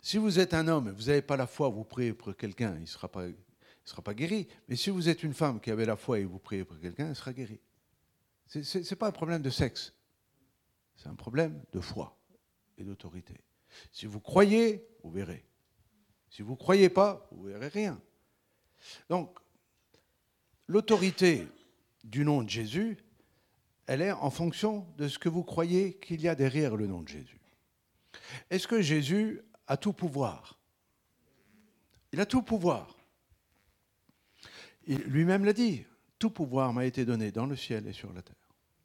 Si 0.07 0.17
vous 0.17 0.39
êtes 0.39 0.53
un 0.53 0.69
homme, 0.69 0.89
vous 0.91 1.07
n'avez 1.07 1.21
pas 1.21 1.35
la 1.35 1.47
foi, 1.47 1.67
vous 1.67 1.83
priez 1.83 2.13
pour 2.13 2.33
quelqu'un, 2.37 2.75
il 2.75 2.83
ne 2.83 2.85
sera, 2.85 3.09
pas, 3.09 4.13
guéri. 4.13 4.47
Mais 4.69 4.77
si 4.77 4.89
vous 4.89 5.09
êtes 5.09 5.21
une 5.21 5.33
femme 5.33 5.59
qui 5.59 5.69
avait 5.69 5.85
la 5.85 5.97
foi 5.97 6.19
et 6.19 6.23
vous 6.23 6.39
priez 6.39 6.63
pour 6.63 6.79
quelqu'un, 6.79 7.09
il 7.09 7.15
sera 7.17 7.33
guéri. 7.33 7.59
Ce 8.45 8.77
n'est 8.77 8.95
pas 8.95 9.09
un 9.09 9.11
problème 9.11 9.41
de 9.41 9.49
sexe, 9.49 9.93
c'est 10.95 11.09
un 11.09 11.15
problème 11.15 11.61
de 11.73 11.81
foi 11.81 12.17
et 12.77 12.85
d'autorité. 12.85 13.33
Si 13.91 14.05
vous 14.05 14.21
croyez, 14.21 14.87
vous 15.03 15.11
verrez. 15.11 15.43
Si 16.29 16.41
vous 16.41 16.53
ne 16.53 16.57
croyez 16.57 16.87
pas, 16.87 17.27
vous 17.33 17.49
ne 17.49 17.51
verrez 17.51 17.67
rien. 17.67 18.01
Donc, 19.09 19.37
l'autorité 20.67 21.49
du 22.05 22.23
nom 22.23 22.43
de 22.43 22.49
Jésus, 22.49 22.97
elle 23.87 24.01
est 24.01 24.13
en 24.13 24.29
fonction 24.29 24.87
de 24.97 25.09
ce 25.09 25.19
que 25.19 25.27
vous 25.27 25.43
croyez 25.43 25.95
qu'il 25.95 26.21
y 26.21 26.29
a 26.29 26.35
derrière 26.35 26.77
le 26.77 26.87
nom 26.87 27.01
de 27.01 27.09
Jésus. 27.09 27.41
Est-ce 28.49 28.69
que 28.69 28.81
Jésus 28.81 29.41
a 29.67 29.77
tout 29.77 29.93
pouvoir 29.93 30.57
Il 32.11 32.19
a 32.19 32.25
tout 32.25 32.41
pouvoir. 32.41 32.95
Lui-même 34.87 35.43
l'a 35.43 35.53
dit, 35.53 35.85
tout 36.17 36.29
pouvoir 36.29 36.73
m'a 36.73 36.85
été 36.85 37.05
donné 37.05 37.31
dans 37.31 37.45
le 37.45 37.55
ciel 37.55 37.87
et 37.87 37.93
sur 37.93 38.11
la 38.13 38.21
terre. 38.21 38.35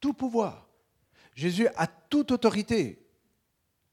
Tout 0.00 0.12
pouvoir. 0.12 0.68
Jésus 1.34 1.68
a 1.76 1.86
toute 1.86 2.32
autorité. 2.32 3.06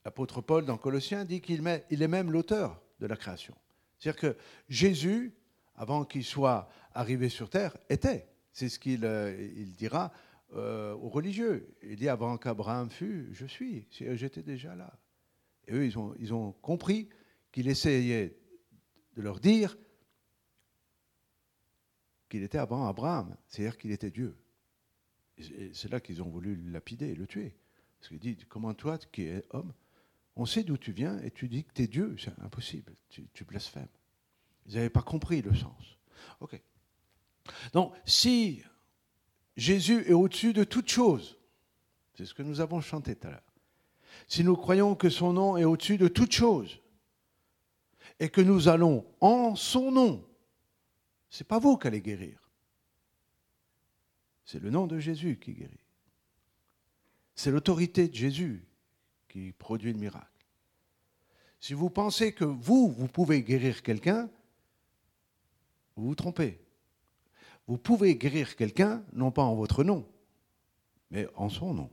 L'apôtre 0.04 0.42
Paul, 0.42 0.66
dans 0.66 0.78
Colossiens, 0.78 1.26
dit 1.26 1.42
qu'il 1.42 1.66
est 1.68 2.08
même 2.08 2.32
l'auteur 2.32 2.82
de 3.00 3.06
la 3.06 3.16
création. 3.16 3.56
C'est-à-dire 4.00 4.20
que 4.20 4.38
Jésus, 4.70 5.34
avant 5.76 6.06
qu'il 6.06 6.24
soit 6.24 6.70
arrivé 6.94 7.30
sur 7.30 7.50
terre, 7.50 7.78
était. 7.90 8.28
C'est 8.52 8.70
ce 8.70 8.80
qu'il 8.80 9.06
euh, 9.06 9.48
dira 9.78 10.12
euh, 10.56 10.94
aux 10.94 11.10
religieux. 11.10 11.76
Il 11.84 11.98
dit 11.98 12.10
avant 12.10 12.38
qu'Abraham 12.38 12.90
fût, 12.90 13.30
je 13.34 13.46
suis. 13.46 13.88
J'étais 13.92 14.42
déjà 14.42 14.76
là. 14.76 14.92
Et 15.70 15.74
eux, 15.74 15.86
ils 15.86 16.34
ont, 16.34 16.52
compris 16.62 17.10
qu'il 17.52 17.68
essayait 17.68 18.36
de 19.16 19.22
leur 19.22 19.40
dire 19.40 19.78
qu'il 22.28 22.44
était 22.44 22.58
avant 22.58 22.88
Abraham, 22.88 23.36
c'est-à-dire 23.48 23.78
qu'il 23.78 23.92
était 23.92 24.12
Dieu. 24.12 24.36
C'est 25.38 25.90
là 25.90 26.00
qu'ils 26.00 26.22
ont 26.22 26.30
voulu 26.30 26.56
le 26.56 26.72
lapider, 26.72 27.16
le 27.16 27.28
tuer. 27.28 27.56
Parce 28.00 28.10
qu'il 28.10 28.20
dit, 28.20 28.38
comment 28.50 28.74
toi, 28.74 28.98
qui 28.98 29.24
es 29.24 29.46
homme, 29.52 29.74
on 30.36 30.46
sait 30.46 30.64
d'où 30.64 30.78
tu 30.78 30.92
viens 30.92 31.20
et 31.22 31.32
tu 31.32 31.48
dis 31.48 31.64
que 31.64 31.74
tu 31.74 31.84
es 31.84 31.88
Dieu, 31.88 32.16
c'est 32.18 32.38
impossible, 32.40 32.94
tu, 33.10 33.28
tu 33.34 33.44
blasphèmes. 33.44 33.88
Ils 34.66 34.76
n'avaient 34.76 34.90
pas 34.90 35.02
compris 35.02 35.42
le 35.42 35.54
sens. 35.54 35.98
Ok. 36.40 36.60
Donc, 37.74 37.94
si 38.06 38.64
Jésus 39.56 40.04
est 40.08 40.14
au-dessus 40.14 40.54
de 40.54 40.64
toute 40.64 40.90
chose, 40.90 41.38
c'est 42.16 42.26
ce 42.26 42.34
que 42.34 42.44
nous 42.44 42.60
avons 42.60 42.82
chanté 42.82 43.16
tout 43.16 43.28
à 43.28 43.32
l'heure, 43.32 43.49
si 44.28 44.44
nous 44.44 44.56
croyons 44.56 44.96
que 44.96 45.10
son 45.10 45.34
nom 45.34 45.58
est 45.58 45.66
au-dessus 45.66 45.98
de 45.98 46.08
toute 46.08 46.32
chose, 46.32 46.80
et 48.20 48.30
que 48.30 48.42
nous 48.42 48.68
allons 48.68 49.06
en 49.22 49.56
son 49.56 49.92
nom, 49.92 50.26
c'est 51.30 51.48
pas 51.48 51.60
vous 51.60 51.78
qui 51.78 51.88
allez 51.88 52.02
guérir. 52.02 52.40
C'est 54.44 54.60
le 54.60 54.70
nom 54.70 54.88
de 54.88 55.00
Jésus 55.00 55.38
qui 55.40 55.54
guérit. 55.54 55.86
C'est 57.36 57.52
l'autorité 57.52 58.08
de 58.08 58.16
Jésus 58.16 58.66
qui 59.30 59.54
produit 59.54 59.94
le 59.94 60.00
miracle. 60.00 60.28
Si 61.60 61.74
vous 61.74 61.90
pensez 61.90 62.34
que 62.34 62.46
vous, 62.46 62.90
vous 62.90 63.08
pouvez 63.08 63.44
guérir 63.44 63.84
quelqu'un, 63.84 64.30
vous 65.96 66.08
vous 66.08 66.16
trompez. 66.16 66.60
Vous 67.68 67.78
pouvez 67.78 68.16
guérir 68.16 68.56
quelqu'un, 68.56 69.04
non 69.14 69.32
pas 69.32 69.44
en 69.44 69.56
votre 69.56 69.84
nom, 69.84 70.08
mais 71.12 71.28
en 71.36 71.50
son 71.50 71.74
nom. 71.74 71.92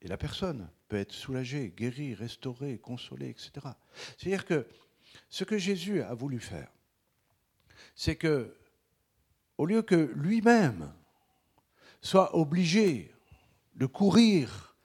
Et 0.00 0.08
la 0.08 0.16
personne 0.16 0.68
être 0.98 1.12
soulagée, 1.12 1.72
guérie, 1.76 2.14
restaurée, 2.14 2.78
consolée, 2.78 3.30
etc. 3.30 3.50
C'est-à-dire 4.18 4.44
que 4.44 4.66
ce 5.28 5.44
que 5.44 5.58
Jésus 5.58 6.02
a 6.02 6.14
voulu 6.14 6.40
faire, 6.40 6.70
c'est 7.94 8.16
que, 8.16 8.56
au 9.58 9.66
lieu 9.66 9.82
que 9.82 10.12
lui-même 10.14 10.92
soit 12.00 12.36
obligé 12.36 13.12
de 13.76 13.86
courir 13.86 14.76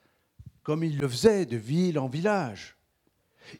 comme 0.62 0.84
il 0.84 0.98
le 0.98 1.08
faisait 1.08 1.46
de 1.46 1.56
ville 1.56 1.98
en 1.98 2.08
village, 2.08 2.76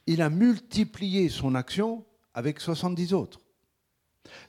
il 0.07 0.23
a 0.23 0.31
multiplié 0.31 1.29
son 1.29 1.55
action 1.55 2.05
avec 2.35 2.61
70 2.61 3.15
autres. 3.15 3.41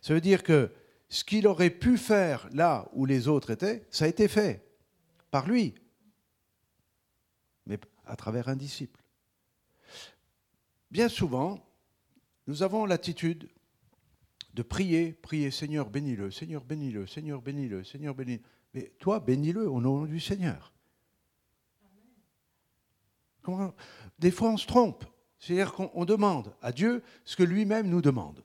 Ça 0.02 0.14
veut 0.14 0.22
dire 0.22 0.44
que 0.44 0.72
ce 1.10 1.24
qu'il 1.24 1.48
aurait 1.48 1.72
pu 1.72 1.98
faire 1.98 2.48
là 2.54 2.88
où 2.94 3.06
les 3.06 3.28
autres 3.28 3.52
étaient, 3.52 3.86
ça 3.90 4.06
a 4.06 4.08
été 4.08 4.28
fait 4.28 4.64
par 5.30 5.48
lui, 5.48 5.76
à 8.06 8.16
travers 8.16 8.50
un 8.50 8.56
disciple. 8.56 9.02
Bien 10.90 11.10
souvent, 11.10 11.66
nous 12.48 12.64
avons 12.64 12.86
l'attitude 12.86 13.50
de 14.54 14.62
prier, 14.62 15.14
prier, 15.14 15.52
Seigneur, 15.52 15.90
bénis-le, 15.90 16.32
Seigneur, 16.32 16.64
bénis-le, 16.64 17.08
Seigneur, 17.08 17.42
bénis-le, 17.42 17.84
Seigneur, 17.84 18.14
bénis-le. 18.14 18.44
Mais 18.74 18.92
toi, 19.00 19.20
bénis-le 19.20 19.70
au 19.70 19.80
nom 19.80 20.06
du 20.06 20.20
Seigneur. 20.20 20.74
Des 24.20 24.32
fois, 24.32 24.50
on 24.50 24.58
se 24.58 24.68
trompe. 24.68 25.06
C'est-à-dire 25.40 25.74
qu'on 25.74 26.06
demande 26.06 26.54
à 26.62 26.72
Dieu 26.72 27.04
ce 27.26 27.36
que 27.36 27.44
lui-même 27.44 27.90
nous 27.90 28.02
demande. 28.02 28.44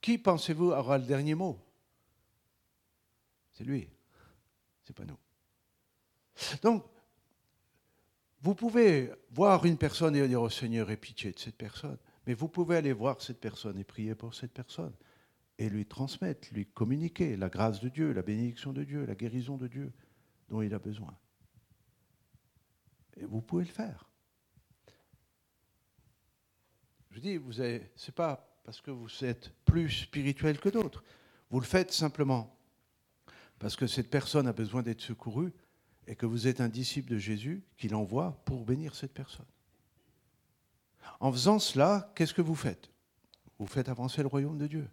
Qui, 0.00 0.16
pensez-vous 0.16 0.70
aura 0.70 0.96
le 0.96 1.04
dernier 1.04 1.34
mot? 1.34 1.58
C'est 3.52 3.64
lui. 3.64 3.88
C'est 4.84 4.94
pas 4.94 5.04
nous. 5.04 5.18
Donc, 6.62 6.84
vous 8.42 8.54
pouvez 8.54 9.12
voir 9.30 9.64
une 9.66 9.76
personne 9.76 10.16
et 10.16 10.26
dire 10.26 10.42
au 10.42 10.50
Seigneur, 10.50 10.90
aie 10.90 10.96
pitié 10.96 11.32
de 11.32 11.38
cette 11.38 11.56
personne. 11.56 11.98
Mais 12.26 12.34
vous 12.34 12.48
pouvez 12.48 12.76
aller 12.76 12.92
voir 12.92 13.20
cette 13.20 13.40
personne 13.40 13.78
et 13.78 13.84
prier 13.84 14.14
pour 14.14 14.34
cette 14.34 14.52
personne 14.52 14.94
et 15.58 15.68
lui 15.68 15.84
transmettre, 15.84 16.48
lui 16.52 16.66
communiquer 16.66 17.36
la 17.36 17.50
grâce 17.50 17.80
de 17.80 17.88
Dieu, 17.88 18.12
la 18.12 18.22
bénédiction 18.22 18.72
de 18.72 18.82
Dieu, 18.82 19.04
la 19.04 19.14
guérison 19.14 19.56
de 19.56 19.68
Dieu 19.68 19.92
dont 20.48 20.62
il 20.62 20.72
a 20.72 20.78
besoin. 20.78 21.16
Et 23.16 23.24
vous 23.24 23.42
pouvez 23.42 23.64
le 23.64 23.70
faire. 23.70 24.08
Je 27.10 27.20
dis, 27.20 27.36
vous 27.36 27.52
ce 27.52 27.62
n'est 27.62 28.14
pas 28.14 28.60
parce 28.64 28.80
que 28.80 28.90
vous 28.90 29.24
êtes 29.24 29.52
plus 29.64 29.90
spirituel 29.90 30.58
que 30.58 30.68
d'autres. 30.68 31.04
Vous 31.50 31.60
le 31.60 31.66
faites 31.66 31.92
simplement 31.92 32.56
parce 33.58 33.76
que 33.76 33.86
cette 33.86 34.08
personne 34.08 34.46
a 34.46 34.52
besoin 34.52 34.82
d'être 34.82 35.02
secourue 35.02 35.52
et 36.10 36.16
que 36.16 36.26
vous 36.26 36.48
êtes 36.48 36.60
un 36.60 36.68
disciple 36.68 37.12
de 37.12 37.18
Jésus 37.18 37.62
qu'il 37.76 37.94
envoie 37.94 38.42
pour 38.44 38.64
bénir 38.64 38.96
cette 38.96 39.14
personne. 39.14 39.46
En 41.20 41.30
faisant 41.30 41.60
cela, 41.60 42.12
qu'est-ce 42.16 42.34
que 42.34 42.42
vous 42.42 42.56
faites? 42.56 42.90
Vous 43.60 43.68
faites 43.68 43.88
avancer 43.88 44.20
le 44.20 44.26
royaume 44.26 44.58
de 44.58 44.66
Dieu. 44.66 44.90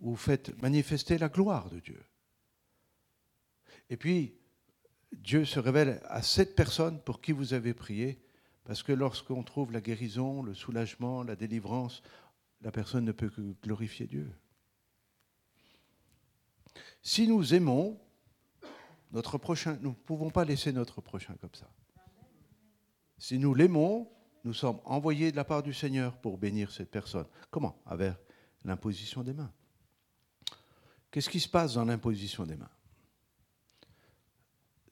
Vous 0.00 0.16
faites 0.16 0.60
manifester 0.62 1.18
la 1.18 1.28
gloire 1.28 1.68
de 1.68 1.80
Dieu. 1.80 2.02
Et 3.90 3.98
puis, 3.98 4.38
Dieu 5.12 5.44
se 5.44 5.60
révèle 5.60 6.00
à 6.06 6.22
cette 6.22 6.56
personne 6.56 6.98
pour 7.02 7.20
qui 7.20 7.32
vous 7.32 7.52
avez 7.52 7.74
prié, 7.74 8.18
parce 8.64 8.82
que 8.82 8.92
lorsqu'on 8.92 9.42
trouve 9.42 9.72
la 9.72 9.82
guérison, 9.82 10.42
le 10.42 10.54
soulagement, 10.54 11.22
la 11.22 11.36
délivrance, 11.36 12.02
la 12.62 12.72
personne 12.72 13.04
ne 13.04 13.12
peut 13.12 13.28
que 13.28 13.54
glorifier 13.62 14.06
Dieu. 14.06 14.32
Si 17.02 17.28
nous 17.28 17.52
aimons 17.52 18.00
notre 19.12 19.38
prochain, 19.38 19.78
nous 19.80 19.90
ne 19.90 19.94
pouvons 19.94 20.30
pas 20.30 20.44
laisser 20.44 20.72
notre 20.72 21.00
prochain 21.00 21.34
comme 21.40 21.54
ça. 21.54 21.70
Si 23.18 23.38
nous 23.38 23.54
l'aimons, 23.54 24.10
nous 24.44 24.52
sommes 24.52 24.80
envoyés 24.84 25.30
de 25.30 25.36
la 25.36 25.44
part 25.44 25.62
du 25.62 25.72
Seigneur 25.72 26.16
pour 26.18 26.38
bénir 26.38 26.70
cette 26.70 26.90
personne. 26.90 27.26
Comment 27.50 27.80
Avec 27.86 28.14
l'imposition 28.64 29.22
des 29.22 29.32
mains. 29.32 29.52
Qu'est-ce 31.10 31.30
qui 31.30 31.40
se 31.40 31.48
passe 31.48 31.74
dans 31.74 31.84
l'imposition 31.84 32.44
des 32.44 32.56
mains 32.56 32.70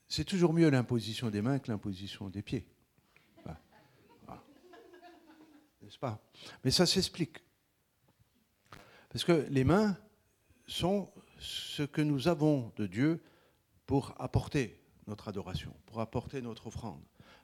C'est 0.09 0.25
toujours 0.25 0.53
mieux 0.53 0.71
l'imposition 0.71 1.29
des 1.31 1.43
mains 1.43 1.59
que 1.59 1.71
l'imposition 1.71 2.31
des 2.31 2.43
pieds. 2.43 2.67
N'est-ce 5.85 5.99
pas 5.99 6.19
Mais 6.65 6.71
ça 6.71 6.87
s'explique. 6.87 7.39
Parce 9.11 9.23
que 9.23 9.47
les 9.51 9.65
mains 9.65 9.97
sont 10.67 11.13
ce 11.39 11.83
que 11.83 12.01
nous 12.01 12.27
avons 12.27 12.73
de 12.77 12.87
Dieu 12.87 13.23
pour 13.87 14.15
apporter 14.19 14.81
notre 15.07 15.29
adoration, 15.29 15.75
pour 15.87 16.01
apporter 16.01 16.41
notre 16.41 16.67
offrande, 16.69 17.03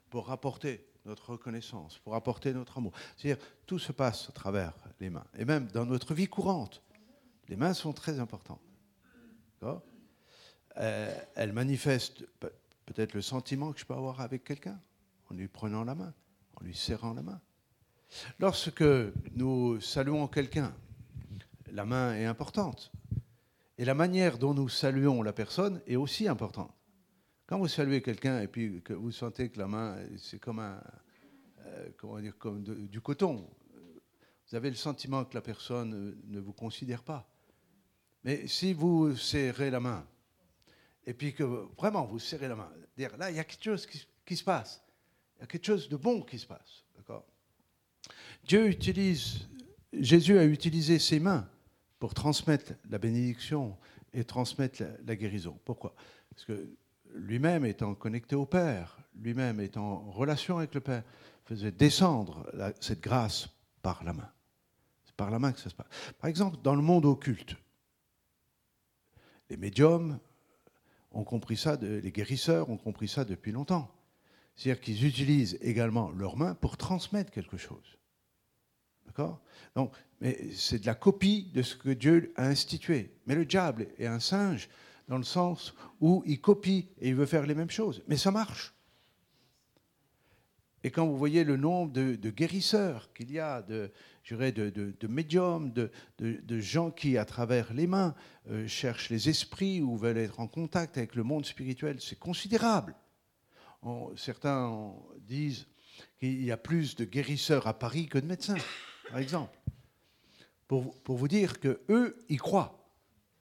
pour 0.09 0.31
apporter 0.31 0.85
notre 1.05 1.31
reconnaissance, 1.31 1.97
pour 1.99 2.15
apporter 2.15 2.53
notre 2.53 2.77
amour. 2.77 2.93
C'est-à-dire, 3.17 3.43
tout 3.65 3.79
se 3.79 3.91
passe 3.91 4.29
à 4.29 4.31
travers 4.31 4.73
les 4.99 5.09
mains. 5.09 5.25
Et 5.37 5.45
même 5.45 5.67
dans 5.67 5.85
notre 5.85 6.13
vie 6.13 6.27
courante, 6.27 6.81
les 7.49 7.55
mains 7.55 7.73
sont 7.73 7.93
très 7.93 8.19
importantes. 8.19 8.61
Euh, 10.77 11.13
elles 11.35 11.53
manifestent 11.53 12.25
peut-être 12.85 13.13
le 13.13 13.21
sentiment 13.21 13.71
que 13.71 13.79
je 13.79 13.85
peux 13.85 13.93
avoir 13.93 14.21
avec 14.21 14.43
quelqu'un, 14.43 14.79
en 15.29 15.33
lui 15.35 15.47
prenant 15.47 15.83
la 15.83 15.95
main, 15.95 16.13
en 16.59 16.63
lui 16.63 16.75
serrant 16.75 17.13
la 17.13 17.21
main. 17.21 17.41
Lorsque 18.39 18.83
nous 19.35 19.79
saluons 19.79 20.27
quelqu'un, 20.27 20.73
la 21.71 21.85
main 21.85 22.15
est 22.15 22.25
importante. 22.25 22.91
Et 23.81 23.85
la 23.85 23.95
manière 23.95 24.37
dont 24.37 24.53
nous 24.53 24.69
saluons 24.69 25.23
la 25.23 25.33
personne 25.33 25.81
est 25.87 25.95
aussi 25.95 26.27
importante. 26.27 26.71
Quand 27.47 27.57
vous 27.57 27.67
saluez 27.67 28.03
quelqu'un 28.03 28.39
et 28.39 28.47
puis 28.47 28.83
que 28.83 28.93
vous 28.93 29.11
sentez 29.11 29.49
que 29.49 29.57
la 29.57 29.65
main, 29.65 29.97
c'est 30.19 30.37
comme, 30.37 30.59
un, 30.59 30.79
euh, 31.65 31.89
comment 31.97 32.19
dire, 32.19 32.37
comme 32.37 32.61
du 32.61 33.01
coton, 33.01 33.49
vous 34.47 34.55
avez 34.55 34.69
le 34.69 34.75
sentiment 34.75 35.25
que 35.25 35.33
la 35.33 35.41
personne 35.41 36.15
ne 36.27 36.39
vous 36.39 36.53
considère 36.53 37.01
pas. 37.01 37.27
Mais 38.23 38.45
si 38.45 38.71
vous 38.71 39.15
serrez 39.15 39.71
la 39.71 39.79
main, 39.79 40.05
et 41.03 41.15
puis 41.15 41.33
que 41.33 41.41
vraiment 41.41 42.05
vous 42.05 42.19
serrez 42.19 42.49
la 42.49 42.55
main, 42.55 42.71
dire 42.95 43.17
là, 43.17 43.31
il 43.31 43.37
y 43.37 43.39
a 43.39 43.43
quelque 43.43 43.63
chose 43.63 43.87
qui, 43.87 44.37
se 44.37 44.43
passe. 44.43 44.83
Il 45.37 45.39
y 45.39 45.43
a 45.45 45.47
quelque 45.47 45.65
chose 45.65 45.89
de 45.89 45.97
bon 45.97 46.21
qui 46.21 46.37
se 46.37 46.45
passe. 46.45 46.83
Dieu 48.43 48.67
utilise, 48.67 49.47
Jésus 49.91 50.37
a 50.37 50.45
utilisé 50.45 50.99
ses 50.99 51.19
mains 51.19 51.49
pour 52.01 52.15
transmettre 52.15 52.73
la 52.89 52.97
bénédiction 52.97 53.77
et 54.11 54.23
transmettre 54.23 54.81
la, 55.05 55.15
guérison. 55.15 55.59
Pourquoi? 55.63 55.93
Parce 56.31 56.45
que 56.45 56.75
lui-même 57.13 57.63
étant 57.63 57.93
connecté 57.93 58.35
au 58.35 58.47
Père, 58.47 58.97
lui-même 59.15 59.59
étant 59.59 60.07
en 60.07 60.09
relation 60.09 60.57
avec 60.57 60.73
le 60.73 60.81
Père, 60.81 61.03
faisait 61.45 61.71
descendre 61.71 62.51
cette 62.79 63.01
grâce 63.01 63.49
par 63.83 64.03
la 64.03 64.13
main. 64.13 64.31
C'est 65.05 65.15
par 65.15 65.29
la 65.29 65.37
main 65.37 65.51
que 65.51 65.59
ça 65.59 65.69
se 65.69 65.75
passe. 65.75 65.85
Par 66.19 66.27
exemple, 66.27 66.57
dans 66.63 66.73
le 66.73 66.81
monde 66.81 67.05
occulte, 67.05 67.55
les 69.51 69.57
médiums 69.57 70.17
ont 71.11 71.23
compris 71.23 71.55
ça, 71.55 71.75
les 71.75 72.11
guérisseurs 72.11 72.71
ont 72.71 72.77
compris 72.77 73.09
ça 73.09 73.25
depuis 73.25 73.51
longtemps. 73.51 73.93
C'est-à-dire 74.55 74.81
qu'ils 74.81 75.05
utilisent 75.05 75.59
également 75.61 76.09
leurs 76.09 76.35
mains 76.35 76.55
pour 76.55 76.77
transmettre 76.77 77.29
quelque 77.29 77.57
chose. 77.57 77.99
D'accord? 79.11 79.41
Donc, 79.75 79.93
mais 80.21 80.39
c'est 80.55 80.79
de 80.79 80.85
la 80.85 80.95
copie 80.95 81.49
de 81.53 81.63
ce 81.63 81.75
que 81.75 81.89
Dieu 81.89 82.31
a 82.37 82.47
institué. 82.47 83.11
Mais 83.25 83.35
le 83.35 83.43
diable 83.43 83.87
est 83.97 84.05
un 84.05 84.21
singe 84.21 84.69
dans 85.09 85.17
le 85.17 85.23
sens 85.23 85.73
où 85.99 86.23
il 86.25 86.39
copie 86.39 86.87
et 87.01 87.09
il 87.09 87.15
veut 87.15 87.25
faire 87.25 87.45
les 87.45 87.55
mêmes 87.55 87.69
choses. 87.69 88.01
Mais 88.07 88.15
ça 88.15 88.31
marche. 88.31 88.73
Et 90.83 90.89
quand 90.89 91.05
vous 91.05 91.17
voyez 91.17 91.43
le 91.43 91.57
nombre 91.57 91.91
de, 91.91 92.29
guérisseurs 92.29 93.11
qu'il 93.13 93.31
y 93.31 93.39
a, 93.39 93.61
de, 93.61 93.91
de, 94.29 95.07
médiums, 95.07 95.73
de, 95.73 96.59
gens 96.59 96.91
qui, 96.91 97.17
à 97.17 97.25
travers 97.25 97.73
les 97.73 97.85
mains, 97.85 98.15
euh, 98.49 98.67
cherchent 98.67 99.09
les 99.09 99.27
esprits 99.27 99.81
ou 99.81 99.97
veulent 99.97 100.17
être 100.17 100.39
en 100.39 100.47
contact 100.47 100.97
avec 100.97 101.15
le 101.15 101.23
monde 101.23 101.45
spirituel, 101.45 101.99
c'est 101.99 102.17
considérable. 102.17 102.95
certains 104.15 104.93
disent 105.19 105.67
qu'il 106.19 106.43
y 106.43 106.51
a 106.51 106.57
plus 106.57 106.95
de 106.95 107.05
guérisseurs 107.05 107.67
à 107.67 107.77
Paris 107.77 108.07
que 108.07 108.17
de 108.17 108.25
médecins 108.25 108.55
par 109.11 109.19
exemple, 109.19 109.59
pour, 110.67 111.17
vous 111.17 111.27
dire 111.27 111.59
que 111.59 111.81
eux, 111.89 112.17
ils 112.29 112.39
croient 112.39 112.89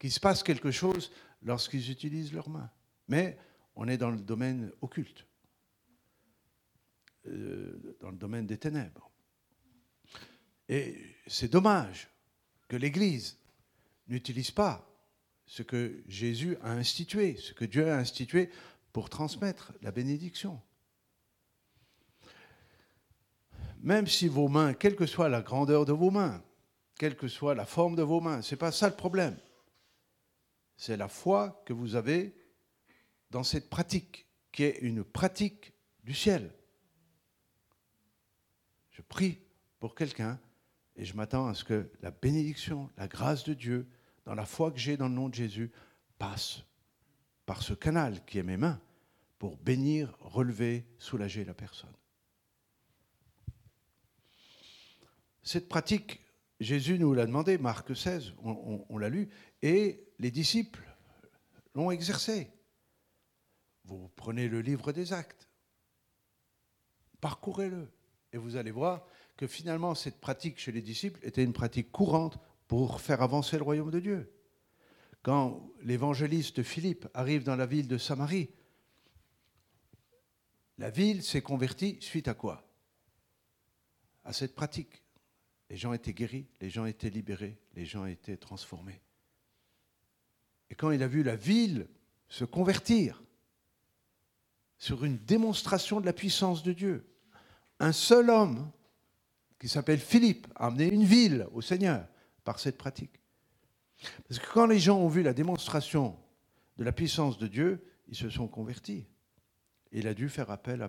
qu'il 0.00 0.10
se 0.10 0.18
passe 0.18 0.42
quelque 0.42 0.72
chose 0.72 1.12
lorsqu'ils 1.42 1.92
utilisent 1.92 2.32
leurs 2.32 2.48
mains. 2.48 2.68
Mais 3.06 3.38
on 3.76 3.86
est 3.86 3.96
dans 3.96 4.10
le 4.10 4.18
domaine 4.18 4.72
occulte, 4.80 5.28
euh, 7.28 7.96
dans 8.00 8.10
le 8.10 8.16
domaine 8.16 8.48
des 8.48 8.58
ténèbres. 8.58 9.12
Et 10.68 10.96
c'est 11.28 11.52
dommage 11.52 12.08
que 12.66 12.76
l'Église 12.76 13.38
n'utilise 14.08 14.50
pas 14.50 14.92
ce 15.46 15.62
que 15.62 16.02
Jésus 16.08 16.56
a 16.62 16.72
institué, 16.72 17.36
ce 17.36 17.52
que 17.52 17.64
Dieu 17.64 17.88
a 17.92 17.96
institué 17.96 18.50
pour 18.92 19.08
transmettre 19.08 19.72
la 19.82 19.92
bénédiction. 19.92 20.60
Même 23.82 24.06
si 24.06 24.28
vos 24.28 24.48
mains, 24.48 24.74
quelle 24.74 24.96
que 24.96 25.06
soit 25.06 25.28
la 25.28 25.42
grandeur 25.42 25.84
de 25.84 25.92
vos 25.92 26.10
mains, 26.10 26.42
quelle 26.96 27.16
que 27.16 27.28
soit 27.28 27.54
la 27.54 27.64
forme 27.64 27.96
de 27.96 28.02
vos 28.02 28.20
mains, 28.20 28.42
ce 28.42 28.54
n'est 28.54 28.58
pas 28.58 28.72
ça 28.72 28.88
le 28.88 28.96
problème. 28.96 29.36
C'est 30.76 30.96
la 30.96 31.08
foi 31.08 31.62
que 31.66 31.72
vous 31.72 31.94
avez 31.94 32.34
dans 33.30 33.42
cette 33.42 33.70
pratique, 33.70 34.26
qui 34.52 34.64
est 34.64 34.78
une 34.80 35.04
pratique 35.04 35.72
du 36.04 36.14
ciel. 36.14 36.52
Je 38.90 39.02
prie 39.02 39.38
pour 39.78 39.94
quelqu'un 39.94 40.38
et 40.96 41.04
je 41.04 41.14
m'attends 41.14 41.46
à 41.46 41.54
ce 41.54 41.64
que 41.64 41.90
la 42.02 42.10
bénédiction, 42.10 42.90
la 42.96 43.08
grâce 43.08 43.44
de 43.44 43.54
Dieu, 43.54 43.88
dans 44.24 44.34
la 44.34 44.44
foi 44.44 44.70
que 44.70 44.78
j'ai 44.78 44.96
dans 44.96 45.08
le 45.08 45.14
nom 45.14 45.28
de 45.28 45.34
Jésus, 45.34 45.70
passe 46.18 46.62
par 47.46 47.62
ce 47.62 47.72
canal 47.72 48.24
qui 48.26 48.38
est 48.38 48.42
mes 48.42 48.58
mains 48.58 48.80
pour 49.38 49.56
bénir, 49.56 50.14
relever, 50.20 50.84
soulager 50.98 51.44
la 51.44 51.54
personne. 51.54 51.94
Cette 55.42 55.68
pratique, 55.68 56.20
Jésus 56.60 56.98
nous 56.98 57.14
l'a 57.14 57.26
demandé, 57.26 57.58
Marc 57.58 57.96
16, 57.96 58.34
on, 58.42 58.98
l'a 58.98 59.08
lu, 59.08 59.28
et 59.62 60.04
les 60.18 60.30
disciples 60.30 60.84
l'ont 61.74 61.90
exercé. 61.90 62.50
Vous 63.84 64.10
prenez 64.16 64.48
le 64.48 64.60
livre 64.60 64.92
des 64.92 65.12
actes, 65.12 65.48
parcourez-le, 67.20 67.88
et 68.32 68.38
vous 68.38 68.56
allez 68.56 68.70
voir 68.70 69.06
que 69.36 69.46
finalement 69.46 69.94
cette 69.94 70.20
pratique 70.20 70.58
chez 70.58 70.70
les 70.70 70.82
disciples 70.82 71.18
était 71.26 71.42
une 71.42 71.54
pratique 71.54 71.90
courante 71.90 72.38
pour 72.68 73.00
faire 73.00 73.22
avancer 73.22 73.56
le 73.56 73.64
royaume 73.64 73.90
de 73.90 74.00
Dieu. 74.00 74.32
Quand 75.22 75.70
l'évangéliste 75.82 76.62
Philippe 76.62 77.08
arrive 77.14 77.44
dans 77.44 77.56
la 77.56 77.66
ville 77.66 77.88
de 77.88 77.98
Samarie, 77.98 78.50
la 80.78 80.90
ville 80.90 81.22
s'est 81.22 81.42
convertie 81.42 81.98
suite 82.00 82.28
à 82.28 82.34
quoi? 82.34 82.66
À 84.24 84.32
cette 84.32 84.54
pratique. 84.54 84.99
Les 85.70 85.76
gens 85.76 85.92
étaient 85.92 86.12
guéris, 86.12 86.46
les 86.60 86.68
gens 86.68 86.84
étaient 86.84 87.10
libérés, 87.10 87.56
les 87.74 87.86
gens 87.86 88.04
étaient 88.04 88.36
transformés. 88.36 89.00
Et 90.68 90.74
quand 90.74 90.90
il 90.90 91.02
a 91.02 91.08
vu 91.08 91.22
la 91.22 91.36
ville 91.36 91.88
se 92.28 92.44
convertir 92.44 93.22
sur 94.78 95.04
une 95.04 95.18
démonstration 95.18 96.00
de 96.00 96.06
la 96.06 96.12
puissance 96.12 96.62
de 96.62 96.72
Dieu, 96.72 97.06
un 97.78 97.92
seul 97.92 98.30
homme 98.30 98.70
qui 99.58 99.68
s'appelle 99.68 100.00
Philippe 100.00 100.48
a 100.56 100.66
amené 100.66 100.88
une 100.92 101.04
ville 101.04 101.46
au 101.52 101.60
Seigneur 101.60 102.06
par 102.44 102.58
cette 102.58 102.78
pratique. 102.78 103.20
Parce 104.26 104.40
que 104.40 104.52
quand 104.52 104.66
les 104.66 104.78
gens 104.78 104.98
ont 104.98 105.08
vu 105.08 105.22
la 105.22 105.34
démonstration 105.34 106.18
de 106.78 106.84
la 106.84 106.92
puissance 106.92 107.38
de 107.38 107.46
Dieu, 107.46 107.84
ils 108.08 108.16
se 108.16 108.30
sont 108.30 108.48
convertis. 108.48 109.06
il 109.92 110.08
a 110.08 110.14
dû 110.14 110.28
faire 110.28 110.50
appel 110.50 110.88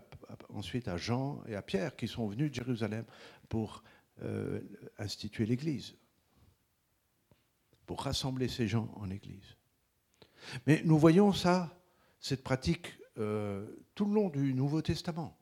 ensuite 0.50 0.88
à 0.88 0.98
Jean 0.98 1.44
et 1.48 1.56
à 1.56 1.62
Pierre 1.62 1.96
qui 1.96 2.08
sont 2.08 2.28
venus 2.28 2.50
de 2.50 2.56
Jérusalem 2.56 3.06
pour 3.50 3.84
euh, 4.24 4.62
institué 4.98 5.46
l'Église, 5.46 5.96
pour 7.86 8.04
rassembler 8.04 8.48
ces 8.48 8.68
gens 8.68 8.92
en 8.96 9.10
Église. 9.10 9.58
Mais 10.68 10.82
nous 10.86 10.98
voyons 10.98 11.34
ça, 11.34 11.82
cette 12.20 12.44
pratique, 12.44 12.98
euh, 13.18 13.66
tout 13.96 14.06
le 14.06 14.14
long 14.14 14.30
du 14.30 14.54
Nouveau 14.54 14.82
Testament. 14.82 15.38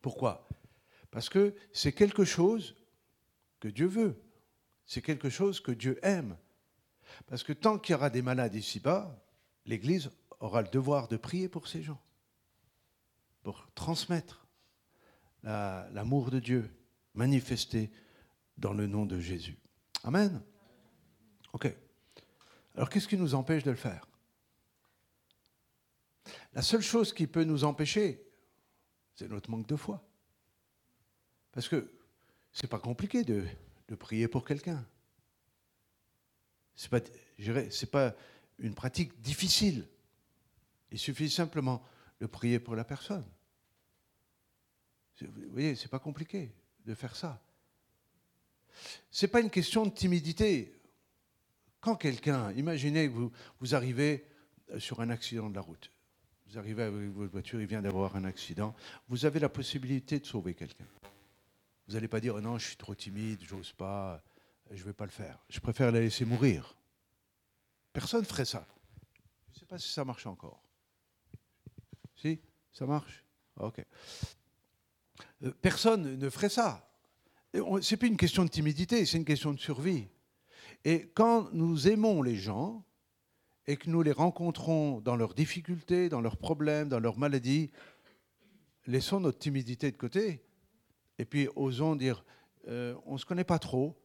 Pourquoi? 0.00 0.48
Parce 1.10 1.28
que 1.28 1.54
c'est 1.72 1.92
quelque 1.92 2.24
chose 2.24 2.74
que 3.60 3.68
Dieu 3.68 3.86
veut, 3.86 4.20
c'est 4.86 5.02
quelque 5.02 5.28
chose 5.28 5.60
que 5.60 5.72
Dieu 5.72 5.98
aime. 6.02 6.36
Parce 7.26 7.42
que 7.42 7.52
tant 7.52 7.78
qu'il 7.78 7.92
y 7.92 7.96
aura 7.96 8.10
des 8.10 8.22
malades 8.22 8.54
ici-bas, 8.54 9.22
l'Église 9.66 10.10
aura 10.40 10.62
le 10.62 10.68
devoir 10.68 11.08
de 11.08 11.16
prier 11.16 11.48
pour 11.48 11.68
ces 11.68 11.82
gens, 11.82 12.00
pour 13.42 13.68
transmettre 13.74 14.46
l'amour 15.42 16.30
de 16.30 16.38
Dieu 16.38 16.70
manifesté 17.14 17.90
dans 18.56 18.72
le 18.72 18.86
nom 18.86 19.06
de 19.06 19.18
Jésus. 19.18 19.56
Amen. 20.04 20.42
Ok. 21.52 21.72
Alors 22.74 22.88
qu'est-ce 22.88 23.08
qui 23.08 23.16
nous 23.16 23.34
empêche 23.34 23.62
de 23.62 23.70
le 23.70 23.76
faire? 23.76 24.06
La 26.54 26.62
seule 26.62 26.82
chose 26.82 27.12
qui 27.12 27.26
peut 27.26 27.44
nous 27.44 27.64
empêcher, 27.64 28.24
c'est 29.14 29.28
notre 29.28 29.50
manque 29.50 29.66
de 29.66 29.76
foi. 29.76 30.06
Parce 31.52 31.68
que 31.68 31.92
c'est 32.52 32.68
pas 32.68 32.78
compliqué 32.78 33.24
de, 33.24 33.46
prier 33.98 34.26
pour 34.26 34.44
quelqu'un. 34.44 34.82
C'est 36.74 36.88
pas, 36.88 37.00
c'est 37.70 37.90
pas 37.90 38.14
une 38.58 38.74
pratique 38.74 39.20
difficile. 39.20 39.86
Il 40.90 40.98
suffit 40.98 41.28
simplement 41.28 41.84
de 42.20 42.26
prier 42.26 42.58
pour 42.58 42.74
la 42.74 42.84
personne. 42.84 43.26
Vous 45.20 45.50
voyez, 45.50 45.74
c'est 45.76 45.90
pas 45.90 45.98
compliqué 45.98 46.54
de 46.86 46.94
faire 46.94 47.16
ça. 47.16 47.42
C'est 49.10 49.28
pas 49.28 49.40
une 49.40 49.50
question 49.50 49.84
de 49.86 49.90
timidité. 49.90 50.74
Quand 51.80 51.96
quelqu'un, 51.96 52.52
imaginez 52.52 53.08
que 53.08 53.12
vous, 53.12 53.32
vous 53.60 53.74
arrivez 53.74 54.26
sur 54.78 55.00
un 55.00 55.10
accident 55.10 55.50
de 55.50 55.54
la 55.54 55.60
route, 55.60 55.90
vous 56.46 56.58
arrivez 56.58 56.82
avec 56.82 57.10
votre 57.10 57.32
voiture, 57.32 57.60
il 57.60 57.66
vient 57.66 57.82
d'avoir 57.82 58.16
un 58.16 58.24
accident, 58.24 58.74
vous 59.08 59.24
avez 59.24 59.40
la 59.40 59.48
possibilité 59.48 60.20
de 60.20 60.26
sauver 60.26 60.54
quelqu'un. 60.54 60.86
Vous 61.86 61.94
n'allez 61.94 62.08
pas 62.08 62.20
dire 62.20 62.40
non, 62.40 62.58
je 62.58 62.68
suis 62.68 62.76
trop 62.76 62.94
timide, 62.94 63.42
j'ose 63.42 63.72
pas, 63.72 64.22
je 64.70 64.80
ne 64.80 64.84
vais 64.84 64.92
pas 64.92 65.04
le 65.04 65.10
faire. 65.10 65.44
Je 65.48 65.60
préfère 65.60 65.90
la 65.92 66.00
laisser 66.00 66.24
mourir. 66.24 66.76
Personne 67.92 68.20
ne 68.20 68.26
ferait 68.26 68.44
ça. 68.44 68.66
Je 69.50 69.56
ne 69.56 69.60
sais 69.60 69.66
pas 69.66 69.78
si 69.78 69.92
ça 69.92 70.04
marche 70.04 70.26
encore. 70.26 70.62
Si 72.16 72.40
Ça 72.72 72.86
marche? 72.86 73.24
Ok. 73.56 73.84
Euh, 75.44 75.52
personne 75.60 76.18
ne 76.18 76.30
ferait 76.30 76.48
ça. 76.48 76.88
Ce 77.54 77.60
n'est 77.60 77.98
plus 77.98 78.08
une 78.08 78.16
question 78.16 78.44
de 78.44 78.50
timidité, 78.50 79.04
c'est 79.04 79.18
une 79.18 79.24
question 79.24 79.52
de 79.52 79.58
survie. 79.58 80.08
Et 80.84 81.10
quand 81.14 81.52
nous 81.52 81.88
aimons 81.88 82.22
les 82.22 82.36
gens 82.36 82.84
et 83.66 83.76
que 83.76 83.90
nous 83.90 84.02
les 84.02 84.12
rencontrons 84.12 85.00
dans 85.00 85.16
leurs 85.16 85.34
difficultés, 85.34 86.08
dans 86.08 86.20
leurs 86.20 86.38
problèmes, 86.38 86.88
dans 86.88 86.98
leurs 86.98 87.18
maladies, 87.18 87.70
laissons 88.86 89.20
notre 89.20 89.38
timidité 89.38 89.92
de 89.92 89.96
côté 89.96 90.42
et 91.18 91.24
puis 91.24 91.48
osons 91.54 91.94
dire, 91.94 92.24
euh, 92.68 92.96
on 93.04 93.14
ne 93.14 93.18
se 93.18 93.26
connaît 93.26 93.44
pas 93.44 93.58
trop, 93.58 93.96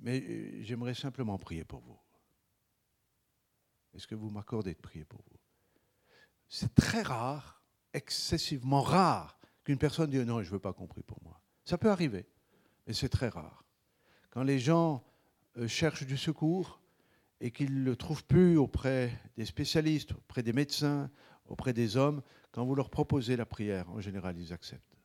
mais 0.00 0.20
euh, 0.20 0.62
j'aimerais 0.62 0.94
simplement 0.94 1.38
prier 1.38 1.64
pour 1.64 1.80
vous. 1.80 1.98
Est-ce 3.94 4.06
que 4.06 4.14
vous 4.14 4.30
m'accordez 4.30 4.74
de 4.74 4.80
prier 4.80 5.04
pour 5.04 5.22
vous? 5.30 5.38
C'est 6.48 6.74
très 6.74 7.02
rare, 7.02 7.62
excessivement 7.94 8.82
rare, 8.82 9.39
qu'une 9.70 9.78
personne 9.78 10.10
dise 10.10 10.26
non, 10.26 10.42
je 10.42 10.48
ne 10.48 10.54
veux 10.54 10.58
pas 10.58 10.72
qu'on 10.72 10.88
prie 10.88 11.04
pour 11.04 11.22
moi. 11.22 11.40
Ça 11.64 11.78
peut 11.78 11.90
arriver, 11.90 12.26
mais 12.88 12.92
c'est 12.92 13.08
très 13.08 13.28
rare. 13.28 13.64
Quand 14.30 14.42
les 14.42 14.58
gens 14.58 15.04
euh, 15.58 15.68
cherchent 15.68 16.04
du 16.04 16.16
secours 16.16 16.80
et 17.40 17.52
qu'ils 17.52 17.72
ne 17.72 17.84
le 17.84 17.94
trouvent 17.94 18.24
plus 18.24 18.58
auprès 18.58 19.16
des 19.36 19.44
spécialistes, 19.44 20.10
auprès 20.10 20.42
des 20.42 20.52
médecins, 20.52 21.08
auprès 21.46 21.72
des 21.72 21.96
hommes, 21.96 22.20
quand 22.50 22.64
vous 22.64 22.74
leur 22.74 22.90
proposez 22.90 23.36
la 23.36 23.46
prière, 23.46 23.88
en 23.90 24.00
général, 24.00 24.36
ils 24.40 24.52
acceptent. 24.52 24.96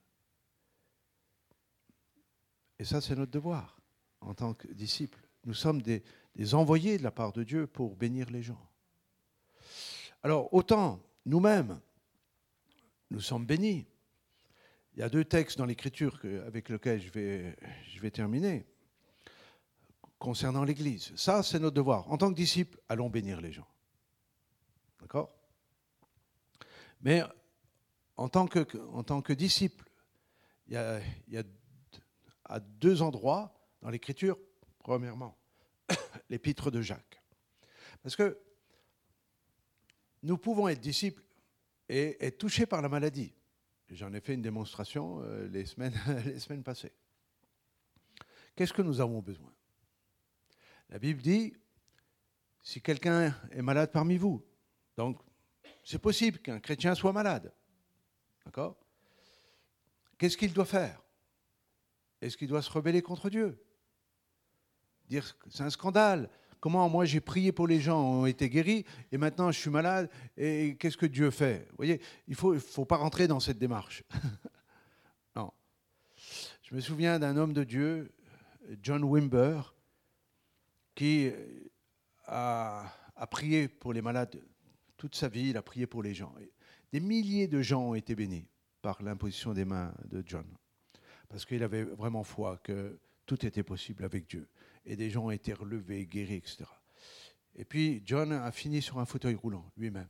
Et 2.79 2.85
ça, 2.85 3.01
c'est 3.01 3.15
notre 3.15 3.31
devoir 3.31 3.79
en 4.21 4.33
tant 4.33 4.55
que 4.55 4.67
disciples. 4.73 5.21
Nous 5.43 5.53
sommes 5.53 5.83
des 5.83 6.55
envoyés 6.55 6.97
de 6.97 7.03
la 7.03 7.11
part 7.11 7.33
de 7.33 7.43
Dieu 7.43 7.67
pour 7.67 7.95
bénir 7.95 8.31
les 8.31 8.41
gens. 8.41 8.67
Alors, 10.23 10.51
autant 10.55 10.99
nous-mêmes, 11.27 11.79
nous 13.11 13.21
sommes 13.21 13.45
bénis. 13.45 13.85
Il 14.95 15.01
y 15.01 15.03
a 15.03 15.09
deux 15.09 15.25
textes 15.25 15.57
dans 15.57 15.65
l'Écriture 15.65 16.17
avec 16.47 16.69
lesquels 16.69 17.01
je 17.01 17.09
vais, 17.09 17.55
je 17.93 17.99
vais 17.99 18.11
terminer 18.11 18.65
concernant 20.19 20.63
l'Église. 20.63 21.11
Ça, 21.17 21.43
c'est 21.43 21.59
notre 21.59 21.75
devoir. 21.75 22.09
En 22.09 22.17
tant 22.17 22.29
que 22.29 22.35
disciples, 22.35 22.79
allons 22.87 23.09
bénir 23.09 23.41
les 23.41 23.51
gens. 23.51 23.67
D'accord? 25.01 25.35
Mais 27.01 27.21
en 28.15 28.29
tant 28.29 28.47
que, 28.47 28.65
en 28.93 29.21
disciples, 29.33 29.83
il 30.67 30.73
y, 30.73 30.77
a, 30.77 31.01
il 31.27 31.33
y 31.33 31.37
a 31.37 31.43
à 32.45 32.61
deux 32.61 33.01
endroits 33.01 33.53
dans 33.81 33.89
l'Écriture. 33.89 34.37
Premièrement, 34.79 35.37
l'épître 36.29 36.71
de 36.71 36.81
Jacques. 36.81 37.21
Parce 38.01 38.15
que 38.15 38.39
nous 40.23 40.37
pouvons 40.37 40.69
être 40.69 40.79
disciples 40.79 41.21
et 41.89 42.25
être 42.25 42.37
touchés 42.37 42.65
par 42.65 42.81
la 42.81 42.87
maladie. 42.87 43.33
J'en 43.89 44.13
ai 44.13 44.19
fait 44.19 44.33
une 44.33 44.41
démonstration 44.41 45.21
euh, 45.21 45.47
les, 45.47 45.65
semaines, 45.65 45.93
les 46.25 46.39
semaines 46.39 46.63
passées. 46.63 46.93
Qu'est-ce 48.55 48.73
que 48.73 48.81
nous 48.81 49.01
avons 49.01 49.21
besoin? 49.21 49.53
La 50.89 50.99
Bible 50.99 51.21
dit, 51.21 51.53
si 52.61 52.81
quelqu'un 52.81 53.35
est 53.51 53.61
malade 53.61 53.91
parmi 53.91 54.17
vous, 54.17 54.45
donc 54.97 55.19
c'est 55.83 55.99
possible 55.99 56.39
qu'un 56.39 56.59
chrétien 56.59 56.95
soit 56.95 57.13
malade. 57.13 57.53
D'accord? 58.45 58.77
Qu'est-ce 60.17 60.37
qu'il 60.37 60.53
doit 60.53 60.65
faire? 60.65 61.01
Est-ce 62.21 62.37
qu'il 62.37 62.47
doit 62.47 62.61
se 62.61 62.71
rebeller 62.71 63.01
contre 63.01 63.29
Dieu? 63.29 63.61
Dire 65.07 65.37
que 65.37 65.49
c'est 65.49 65.63
un 65.63 65.69
scandale, 65.69 66.29
Comment 66.59 66.87
moi 66.89 67.05
j'ai 67.05 67.21
prié 67.21 67.51
pour 67.51 67.67
les 67.67 67.79
gens, 67.79 68.01
ont 68.01 68.25
été 68.25 68.49
guéris, 68.49 68.85
et 69.11 69.17
maintenant 69.17 69.51
je 69.51 69.59
suis 69.59 69.69
malade, 69.69 70.09
et 70.37 70.75
qu'est-ce 70.79 70.97
que 70.97 71.05
Dieu 71.05 71.29
fait? 71.31 71.67
Vous 71.69 71.77
voyez, 71.77 72.01
il 72.27 72.35
ne 72.37 72.59
faut, 72.59 72.85
pas 72.85 72.97
rentrer 72.97 73.27
dans 73.27 73.39
cette 73.39 73.59
démarche. 73.59 74.03
non. 75.35 75.51
Je 76.63 76.75
me 76.75 76.81
souviens 76.81 77.19
d'un 77.19 77.37
homme 77.37 77.53
de 77.53 77.63
Dieu, 77.63 78.11
John 78.81 79.03
Wimber, 79.03 79.75
qui 80.95 81.31
a, 82.25 82.91
a, 83.15 83.27
prié 83.27 83.67
pour 83.67 83.93
les 83.93 84.01
malades 84.01 84.41
toute 84.97 85.15
sa 85.15 85.27
vie, 85.27 85.49
il 85.49 85.57
a 85.57 85.61
prié 85.61 85.85
pour 85.85 86.01
les 86.01 86.13
gens. 86.13 86.33
Des 86.91 86.99
milliers 86.99 87.47
de 87.47 87.61
gens 87.61 87.89
ont 87.89 87.95
été 87.95 88.15
bénis 88.15 88.47
par 88.81 89.01
l'imposition 89.03 89.53
des 89.53 89.65
mains 89.65 89.93
de 90.05 90.23
John, 90.25 90.45
parce 91.27 91.45
qu'il 91.45 91.63
avait 91.63 91.83
vraiment 91.83 92.23
foi 92.23 92.57
que 92.63 92.97
tout 93.25 93.45
était 93.45 93.63
possible 93.63 94.05
avec 94.05 94.27
Dieu 94.27 94.47
et 94.85 94.95
des 94.95 95.09
gens 95.09 95.25
ont 95.25 95.31
été 95.31 95.53
relevés, 95.53 96.05
guéris, 96.05 96.35
etc. 96.35 96.65
Et 97.55 97.65
puis 97.65 98.03
John 98.05 98.31
a 98.31 98.51
fini 98.51 98.81
sur 98.81 98.99
un 98.99 99.05
fauteuil 99.05 99.35
roulant 99.35 99.71
lui-même. 99.77 100.09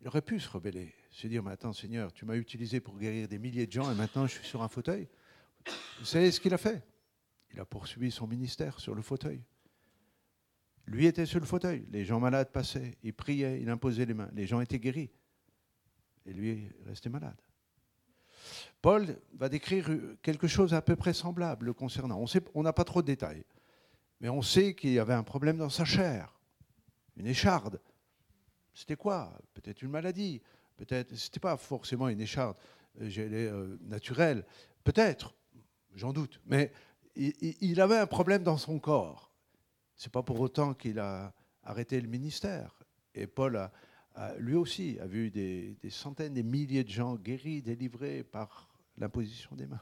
Il 0.00 0.08
aurait 0.08 0.22
pu 0.22 0.38
se 0.38 0.48
rebeller, 0.48 0.94
se 1.10 1.26
dire, 1.26 1.42
mais 1.42 1.50
attends 1.50 1.72
Seigneur, 1.72 2.12
tu 2.12 2.24
m'as 2.24 2.36
utilisé 2.36 2.80
pour 2.80 2.98
guérir 2.98 3.28
des 3.28 3.38
milliers 3.38 3.66
de 3.66 3.72
gens 3.72 3.90
et 3.90 3.94
maintenant 3.94 4.26
je 4.26 4.34
suis 4.34 4.46
sur 4.46 4.62
un 4.62 4.68
fauteuil. 4.68 5.08
Vous 5.98 6.04
savez 6.04 6.30
ce 6.30 6.40
qu'il 6.40 6.54
a 6.54 6.58
fait? 6.58 6.86
Il 7.52 7.60
a 7.60 7.64
poursuivi 7.64 8.10
son 8.10 8.26
ministère 8.26 8.78
sur 8.78 8.94
le 8.94 9.02
fauteuil. 9.02 9.42
Lui 10.86 11.06
était 11.06 11.26
sur 11.26 11.40
le 11.40 11.46
fauteuil, 11.46 11.86
les 11.90 12.04
gens 12.04 12.20
malades 12.20 12.50
passaient, 12.50 12.96
il 13.02 13.12
priait, 13.12 13.60
il 13.60 13.68
imposait 13.68 14.06
les 14.06 14.14
mains, 14.14 14.30
les 14.32 14.46
gens 14.46 14.60
étaient 14.60 14.78
guéris. 14.78 15.10
Et 16.24 16.32
lui 16.32 16.70
restait 16.86 17.10
malade. 17.10 17.40
Paul 18.82 19.18
va 19.34 19.48
décrire 19.48 19.88
quelque 20.22 20.46
chose 20.46 20.74
à 20.74 20.82
peu 20.82 20.96
près 20.96 21.12
semblable 21.12 21.66
le 21.66 21.72
concernant. 21.72 22.24
On 22.54 22.62
n'a 22.62 22.72
pas 22.72 22.84
trop 22.84 23.02
de 23.02 23.06
détails, 23.06 23.44
mais 24.20 24.28
on 24.28 24.42
sait 24.42 24.74
qu'il 24.74 24.90
y 24.90 24.98
avait 24.98 25.14
un 25.14 25.22
problème 25.22 25.58
dans 25.58 25.68
sa 25.68 25.84
chair, 25.84 26.34
une 27.16 27.26
écharde. 27.26 27.80
C'était 28.74 28.96
quoi? 28.96 29.32
Peut-être 29.54 29.82
une 29.82 29.90
maladie, 29.90 30.40
peut-être. 30.76 31.14
C'était 31.16 31.40
pas 31.40 31.56
forcément 31.56 32.08
une 32.08 32.20
écharde 32.20 32.56
euh, 33.00 33.10
euh, 33.18 33.76
naturelle, 33.82 34.44
peut-être, 34.84 35.34
j'en 35.94 36.12
doute, 36.12 36.40
mais 36.46 36.72
il, 37.16 37.80
avait 37.80 37.98
un 37.98 38.06
problème 38.06 38.42
dans 38.42 38.58
son 38.58 38.78
corps. 38.78 39.32
C'est 39.96 40.12
pas 40.12 40.22
pour 40.22 40.38
autant 40.40 40.74
qu'il 40.74 41.00
a 41.00 41.32
arrêté 41.64 42.00
le 42.00 42.08
ministère. 42.08 42.78
Et 43.14 43.26
Paul 43.26 43.56
a, 43.56 43.72
lui 44.38 44.54
aussi 44.54 44.98
a 45.00 45.06
vu 45.06 45.30
des, 45.30 45.76
des, 45.80 45.90
centaines, 45.90 46.34
des 46.34 46.42
milliers 46.42 46.84
de 46.84 46.90
gens 46.90 47.14
guéris, 47.16 47.62
délivrés 47.62 48.24
par 48.24 48.68
l'imposition 48.96 49.54
des 49.54 49.66
mains. 49.66 49.80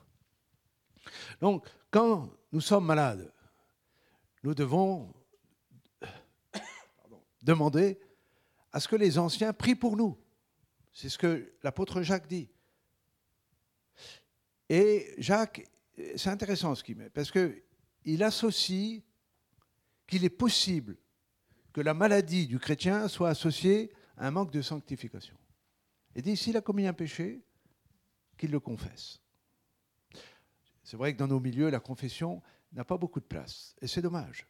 Donc, 1.41 1.67
quand 1.91 2.31
nous 2.53 2.61
sommes 2.61 2.85
malades, 2.85 3.33
nous 4.43 4.55
devons 4.55 5.13
demander 7.43 7.99
à 8.73 8.81
ce 8.81 8.89
que 8.89 8.97
les 8.97 9.19
anciens 9.19 9.53
prient 9.53 9.75
pour 9.75 9.97
nous. 9.97 10.19
C'est 10.93 11.09
ce 11.09 11.19
que 11.19 11.53
l'apôtre 11.63 12.03
Jacques 12.03 12.27
dit. 12.27 12.49
Et 14.69 15.15
Jacques, 15.19 15.65
c'est 16.17 16.31
intéressant 16.31 16.75
ce 16.75 16.83
qu'il 16.83 16.97
met, 16.97 17.11
parce 17.11 17.31
qu'il 17.31 18.23
associe 18.23 19.03
qu'il 20.07 20.25
est 20.25 20.31
possible 20.31 20.97
que 21.73 21.81
la 21.81 21.95
maladie 21.95 22.47
du 22.47 22.59
chrétien 22.59 23.09
soit 23.09 23.31
associée 23.31 23.93
un 24.17 24.31
manque 24.31 24.53
de 24.53 24.63
sanctification. 24.63 25.37
Il 26.15 26.23
dit, 26.23 26.37
s'il 26.37 26.57
a 26.57 26.61
commis 26.61 26.87
un 26.87 26.93
péché, 26.93 27.43
qu'il 28.37 28.51
le 28.51 28.61
confesse. 28.61 29.21
C'est 30.83 30.97
vrai 30.97 31.13
que 31.13 31.19
dans 31.19 31.27
nos 31.27 31.41
milieux, 31.41 31.71
la 31.71 31.81
confession 31.81 32.43
n'a 32.73 32.85
pas 32.85 32.97
beaucoup 32.97 33.21
de 33.21 33.25
place, 33.25 33.75
et 33.81 33.87
c'est 33.87 34.03
dommage. 34.03 34.47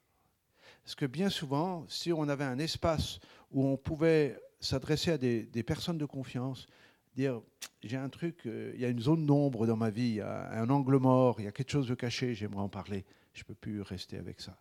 Parce 0.83 0.95
que 0.95 1.07
bien 1.07 1.29
souvent, 1.29 1.85
si 1.89 2.13
on 2.13 2.29
avait 2.29 2.45
un 2.45 2.59
espace 2.59 3.19
où 3.51 3.67
on 3.67 3.77
pouvait 3.77 4.41
s'adresser 4.61 5.13
à 5.13 5.19
des, 5.19 5.63
personnes 5.63 5.99
de 5.99 6.05
confiance, 6.05 6.67
dire 7.15 7.41
j'ai 7.83 7.97
un 7.97 8.09
truc, 8.09 8.47
euh, 8.47 8.73
il 8.75 8.81
y 8.81 8.85
a 8.85 8.89
une 8.89 9.01
zone 9.01 9.27
d'ombre 9.27 9.67
dans 9.67 9.77
ma 9.77 9.91
vie, 9.91 10.09
il 10.09 10.15
y 10.17 10.21
a 10.21 10.51
un 10.53 10.69
angle 10.71 10.97
mort, 10.99 11.41
il 11.41 11.45
y 11.45 11.49
a 11.49 11.53
quelque 11.53 11.71
chose 11.71 11.89
de 11.89 11.95
caché, 11.95 12.35
j'aimerais 12.35 12.63
en 12.63 12.69
parler, 12.69 13.05
je 13.33 13.43
ne 13.43 13.47
peux 13.47 13.55
plus 13.55 13.81
rester 13.81 14.19
avec 14.19 14.41
ça. 14.41 14.57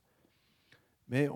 Mais 1.07 1.27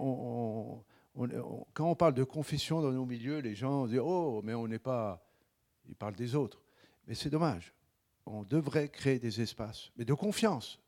quand 1.73 1.89
on 1.89 1.95
parle 1.95 2.13
de 2.13 2.23
confession 2.23 2.81
dans 2.81 2.91
nos 2.91 3.05
milieux, 3.05 3.39
les 3.39 3.55
gens 3.55 3.87
disent 3.87 3.99
oh, 3.99 4.41
mais 4.43 4.53
on 4.53 4.67
n'est 4.67 4.79
pas. 4.79 5.25
Ils 5.87 5.95
parlent 5.95 6.15
des 6.15 6.35
autres. 6.35 6.61
Mais 7.07 7.15
c'est 7.15 7.29
dommage. 7.29 7.73
On 8.25 8.43
devrait 8.43 8.89
créer 8.89 9.19
des 9.19 9.41
espaces, 9.41 9.91
mais 9.97 10.05
de 10.05 10.13
confiance. 10.13 10.79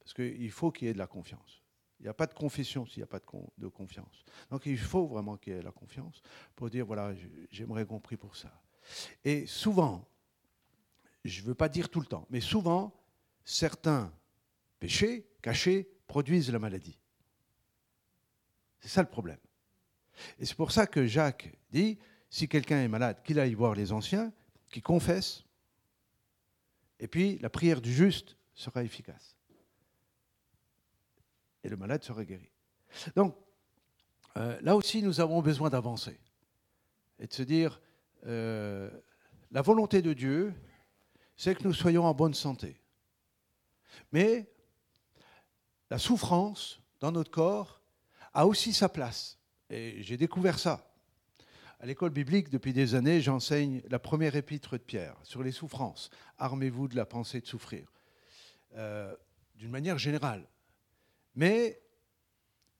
Parce 0.00 0.12
qu'il 0.14 0.50
faut 0.50 0.70
qu'il 0.70 0.86
y 0.86 0.90
ait 0.90 0.94
de 0.94 0.98
la 0.98 1.06
confiance. 1.06 1.62
Il 2.00 2.04
n'y 2.04 2.08
a 2.08 2.14
pas 2.14 2.26
de 2.26 2.34
confession 2.34 2.86
s'il 2.86 2.98
n'y 2.98 3.04
a 3.04 3.06
pas 3.08 3.18
de, 3.18 3.68
confiance. 3.68 4.24
Donc 4.50 4.66
il 4.66 4.78
faut 4.78 5.06
vraiment 5.06 5.36
qu'il 5.36 5.54
y 5.54 5.56
ait 5.56 5.62
la 5.62 5.72
confiance 5.72 6.22
pour 6.54 6.70
dire 6.70 6.86
voilà, 6.86 7.12
j'aimerais 7.50 7.86
compris 7.86 8.16
pour 8.16 8.36
ça. 8.36 8.62
Et 9.24 9.46
souvent, 9.46 10.06
je 11.24 11.42
ne 11.42 11.46
veux 11.46 11.54
pas 11.54 11.68
dire 11.68 11.88
tout 11.88 12.00
le 12.00 12.06
temps, 12.06 12.26
mais 12.30 12.40
souvent, 12.40 12.94
certains 13.44 14.12
péchés 14.78 15.26
cachés 15.42 15.88
produisent 16.06 16.52
la 16.52 16.58
maladie. 16.58 16.98
C'est 18.80 18.88
ça 18.88 19.02
le 19.02 19.08
problème. 19.08 19.38
Et 20.38 20.46
c'est 20.46 20.56
pour 20.56 20.72
ça 20.72 20.86
que 20.86 21.06
Jacques 21.06 21.52
dit, 21.70 21.98
si 22.30 22.48
quelqu'un 22.48 22.82
est 22.82 22.88
malade, 22.88 23.22
qu'il 23.22 23.38
aille 23.38 23.54
voir 23.54 23.74
les 23.74 23.92
anciens, 23.92 24.32
qu'il 24.70 24.82
confesse, 24.82 25.44
et 27.00 27.08
puis 27.08 27.38
la 27.38 27.50
prière 27.50 27.80
du 27.80 27.92
juste 27.92 28.36
sera 28.54 28.82
efficace. 28.82 29.36
Et 31.62 31.68
le 31.68 31.76
malade 31.76 32.02
sera 32.02 32.24
guéri. 32.24 32.50
Donc, 33.14 33.36
euh, 34.36 34.58
là 34.62 34.76
aussi, 34.76 35.02
nous 35.02 35.20
avons 35.20 35.42
besoin 35.42 35.70
d'avancer 35.70 36.18
et 37.18 37.26
de 37.26 37.32
se 37.32 37.42
dire, 37.42 37.80
euh, 38.26 38.90
la 39.50 39.62
volonté 39.62 40.02
de 40.02 40.12
Dieu, 40.12 40.54
c'est 41.36 41.54
que 41.54 41.64
nous 41.64 41.74
soyons 41.74 42.04
en 42.04 42.14
bonne 42.14 42.34
santé. 42.34 42.80
Mais 44.12 44.52
la 45.90 45.98
souffrance 45.98 46.80
dans 47.00 47.12
notre 47.12 47.30
corps 47.30 47.77
a 48.38 48.46
aussi 48.46 48.72
sa 48.72 48.88
place. 48.88 49.36
Et 49.68 50.00
j'ai 50.04 50.16
découvert 50.16 50.60
ça. 50.60 50.94
À 51.80 51.86
l'école 51.86 52.10
biblique, 52.10 52.50
depuis 52.50 52.72
des 52.72 52.94
années, 52.94 53.20
j'enseigne 53.20 53.82
la 53.90 53.98
première 53.98 54.36
épître 54.36 54.74
de 54.74 54.82
Pierre 54.82 55.16
sur 55.24 55.42
les 55.42 55.50
souffrances. 55.50 56.08
Armez-vous 56.38 56.86
de 56.86 56.94
la 56.94 57.04
pensée 57.04 57.40
de 57.40 57.46
souffrir. 57.46 57.92
Euh, 58.76 59.12
d'une 59.56 59.72
manière 59.72 59.98
générale. 59.98 60.46
Mais 61.34 61.80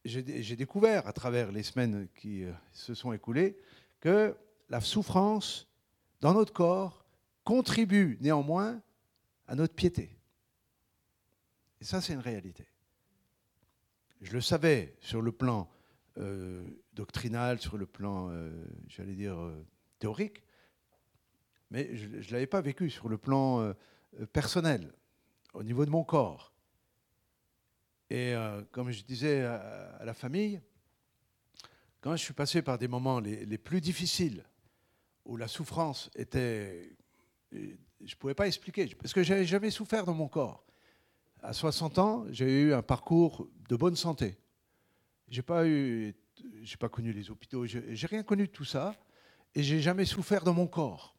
j'ai 0.05 0.55
découvert, 0.55 1.09
à 1.09 1.13
travers 1.13 1.51
les 1.51 1.65
semaines 1.65 2.07
qui 2.15 2.45
euh, 2.45 2.53
se 2.73 2.95
sont 2.95 3.13
écoulées, 3.13 3.59
que 3.99 4.37
la 4.69 4.81
souffrance 4.81 5.67
dans 6.21 6.35
notre 6.35 6.53
corps 6.53 7.05
contribue 7.43 8.17
néanmoins 8.21 8.81
à 9.49 9.57
notre 9.57 9.75
piété. 9.75 10.17
Et 11.81 11.85
ça, 11.85 12.01
c'est 12.01 12.13
une 12.13 12.21
réalité. 12.21 12.65
Je 14.21 14.33
le 14.33 14.41
savais 14.41 14.97
sur 15.01 15.23
le 15.23 15.33
plan 15.33 15.71
euh, 16.19 16.65
doctrinal, 16.95 17.61
sur 17.61 17.79
le 17.79 17.87
plan, 17.87 18.29
euh, 18.31 18.51
j'allais 18.89 19.15
dire, 19.15 19.39
euh, 19.39 19.65
théorique, 20.01 20.43
mais 21.71 21.95
je 21.97 22.09
ne 22.09 22.33
l'avais 22.33 22.47
pas 22.47 22.61
vécu 22.61 22.91
sur 22.91 23.09
le 23.09 23.19
plan 23.19 23.75
personnel, 24.33 24.91
au 25.53 25.63
niveau 25.63 25.85
de 25.85 25.91
mon 25.91 26.03
corps. 26.03 26.55
Et 28.09 28.33
comme 28.73 28.91
je 28.91 29.03
disais 29.03 29.43
à, 29.45 30.03
la 30.03 30.15
famille, 30.15 30.63
quand 32.01 32.17
je 32.17 32.23
suis 32.25 32.33
passé 32.33 32.63
par 32.63 32.79
des 32.79 32.89
moments 32.89 33.21
les, 33.21 33.45
les 33.45 33.59
plus 33.59 33.83
difficiles, 33.83 34.45
où 35.27 35.37
la 35.37 35.47
souffrance 35.47 36.11
était... 36.15 36.97
Je 37.53 37.59
ne 38.01 38.15
pouvais 38.19 38.35
pas 38.35 38.47
expliquer, 38.47 38.87
parce 38.95 39.13
que 39.13 39.23
je 39.23 39.35
n'avais 39.35 39.45
jamais 39.45 39.71
souffert 39.71 40.07
dans 40.07 40.15
mon 40.15 40.29
corps 40.29 40.65
à 41.43 41.53
60 41.53 41.99
ans, 41.99 42.25
j'ai 42.31 42.63
eu 42.63 42.73
un 42.73 42.83
parcours 42.83 43.49
de 43.69 43.77
bonne 43.77 43.97
santé. 43.97 44.39
J'ai 45.29 45.43
pas 45.43 45.67
eu, 45.67 46.15
j'ai 46.63 46.77
pas 46.77 46.89
connu 46.89 47.13
les 47.13 47.31
hôpitaux, 47.31 47.67
j'ai 47.67 48.07
rien 48.07 48.23
connu 48.23 48.47
de 48.47 48.53
tout 48.53 48.65
ça, 48.65 48.95
et 49.55 49.63
j'ai 49.63 49.81
jamais 49.81 50.05
souffert 50.05 50.45
dans 50.45 50.55
mon 50.55 50.67
corps. 50.67 51.17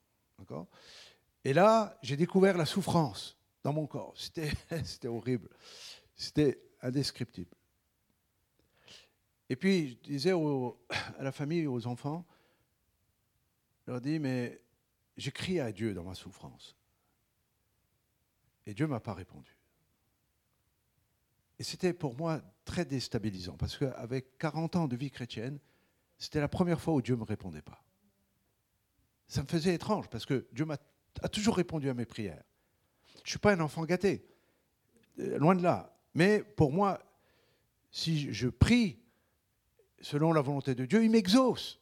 Et 1.44 1.54
là, 1.54 1.98
j'ai 2.02 2.18
découvert 2.18 2.58
la 2.58 2.66
souffrance 2.66 3.38
dans 3.64 3.74
mon 3.74 3.88
corps. 3.88 4.14
C'était, 4.16 4.52
c'était 4.84 5.08
horrible. 5.08 5.50
C'était 6.16 6.62
indescriptible. 6.82 7.56
Et 9.50 9.56
puis, 9.56 10.00
je 10.04 10.10
disais 10.10 10.32
à 10.32 11.24
la 11.24 11.32
famille, 11.32 11.66
aux 11.66 11.88
enfants, 11.88 12.26
je 13.86 13.92
leur 13.92 14.02
dis, 14.02 14.20
mais 14.20 14.62
j'ai 15.18 15.32
crié 15.32 15.60
à 15.60 15.72
Dieu 15.72 15.94
dans 15.94 16.04
ma 16.04 16.14
souffrance. 16.14 16.76
Et 18.66 18.74
Dieu 18.74 18.86
ne 18.86 18.92
m'a 18.92 19.00
pas 19.00 19.14
répondu. 19.14 19.59
Et 21.60 21.64
c'était 21.64 21.94
pour 21.94 22.16
moi 22.16 22.42
très 22.64 22.86
déstabilisant, 22.86 23.58
parce 23.58 23.78
qu'avec 23.78 24.38
40 24.38 24.76
ans 24.78 24.88
de 24.88 24.96
vie 24.96 25.12
chrétienne, 25.12 25.60
c'était 26.18 26.40
la 26.40 26.48
première 26.48 26.80
fois 26.80 26.94
où 26.94 27.02
Dieu 27.02 27.16
ne 27.16 27.20
me 27.20 27.26
répondait 27.26 27.62
pas. 27.62 27.84
Ça 29.28 29.44
me 29.44 29.48
faisait 29.48 29.76
étrange, 29.76 30.10
parce 30.10 30.26
que 30.26 30.48
Dieu 30.54 30.66
a 31.22 31.30
toujours 31.30 31.58
répondu 31.58 31.90
à 31.90 31.94
mes 31.94 32.06
prières. 32.06 32.44
Je 33.18 33.22
ne 33.22 33.28
suis 33.28 33.40
pas 33.40 33.54
un 33.54 33.60
enfant 33.60 33.84
gâté, 33.84 34.26
euh, 35.20 35.38
loin 35.38 35.56
de 35.56 35.62
là. 35.62 35.96
Mais 36.16 36.42
pour 36.42 36.72
moi, 36.72 37.00
si 37.92 38.34
je 38.34 38.48
prie 38.48 39.00
selon 40.02 40.32
la 40.32 40.42
volonté 40.42 40.76
de 40.76 40.86
Dieu, 40.86 41.04
il 41.04 41.12
m'exauce. 41.12 41.80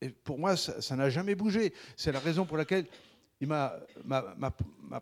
Et 0.00 0.10
pour 0.10 0.38
moi, 0.38 0.56
ça 0.56 0.96
n'a 0.96 1.10
jamais 1.10 1.34
bougé. 1.34 1.72
C'est 1.96 2.12
la 2.12 2.20
raison 2.20 2.46
pour 2.46 2.56
laquelle 2.56 2.86
ma, 3.46 3.80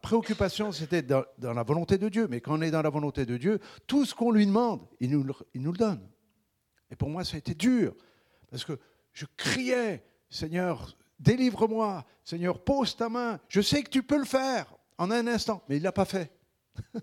préoccupation, 0.00 0.72
c'était 0.72 1.02
dans, 1.02 1.24
la 1.38 1.62
volonté 1.62 1.98
de 1.98 2.08
Dieu. 2.08 2.26
Mais 2.28 2.40
quand 2.40 2.58
on 2.58 2.62
est 2.62 2.70
dans 2.70 2.82
la 2.82 2.90
volonté 2.90 3.26
de 3.26 3.36
Dieu, 3.36 3.60
tout 3.86 4.04
ce 4.04 4.14
qu'on 4.14 4.30
lui 4.30 4.46
demande, 4.46 4.86
il 5.00 5.10
nous, 5.10 5.26
il 5.54 5.62
nous 5.62 5.72
le 5.72 5.78
donne. 5.78 6.08
Et 6.90 6.96
pour 6.96 7.08
moi, 7.08 7.24
ça 7.24 7.36
a 7.36 7.38
été 7.38 7.54
dur. 7.54 7.94
Parce 8.50 8.64
que 8.64 8.78
je 9.12 9.26
criais, 9.36 10.04
Seigneur, 10.28 10.96
délivre-moi. 11.18 12.04
Seigneur, 12.24 12.62
pose 12.62 12.96
ta 12.96 13.08
main. 13.08 13.40
Je 13.48 13.60
sais 13.60 13.82
que 13.82 13.90
tu 13.90 14.02
peux 14.02 14.18
le 14.18 14.24
faire 14.24 14.74
en 14.98 15.10
un 15.10 15.26
instant. 15.26 15.62
Mais 15.68 15.76
il 15.76 15.80
ne 15.80 15.84
l'a 15.84 15.92
pas 15.92 16.04
fait. 16.04 16.32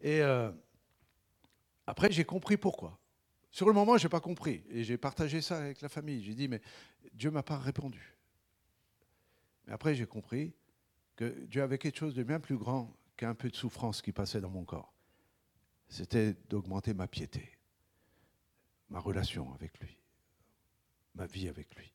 Et 0.00 0.20
euh, 0.20 0.50
après, 1.86 2.10
j'ai 2.10 2.24
compris 2.24 2.56
pourquoi. 2.56 2.98
Sur 3.50 3.68
le 3.68 3.72
moment, 3.72 3.96
je 3.98 4.06
n'ai 4.06 4.10
pas 4.10 4.20
compris. 4.20 4.64
Et 4.70 4.82
j'ai 4.82 4.96
partagé 4.96 5.40
ça 5.40 5.58
avec 5.58 5.80
la 5.80 5.88
famille. 5.88 6.24
J'ai 6.24 6.34
dit, 6.34 6.48
mais 6.48 6.60
Dieu 7.12 7.30
ne 7.30 7.34
m'a 7.34 7.42
pas 7.42 7.58
répondu. 7.58 8.11
Mais 9.66 9.72
après, 9.72 9.94
j'ai 9.94 10.06
compris 10.06 10.54
que 11.16 11.44
Dieu 11.46 11.62
avait 11.62 11.78
quelque 11.78 11.98
chose 11.98 12.14
de 12.14 12.22
bien 12.22 12.40
plus 12.40 12.56
grand 12.56 12.96
qu'un 13.16 13.34
peu 13.34 13.50
de 13.50 13.56
souffrance 13.56 14.02
qui 14.02 14.12
passait 14.12 14.40
dans 14.40 14.50
mon 14.50 14.64
corps. 14.64 14.92
C'était 15.88 16.34
d'augmenter 16.48 16.94
ma 16.94 17.06
piété, 17.06 17.58
ma 18.88 18.98
relation 18.98 19.52
avec 19.54 19.78
lui, 19.80 19.98
ma 21.14 21.26
vie 21.26 21.48
avec 21.48 21.74
lui. 21.76 21.92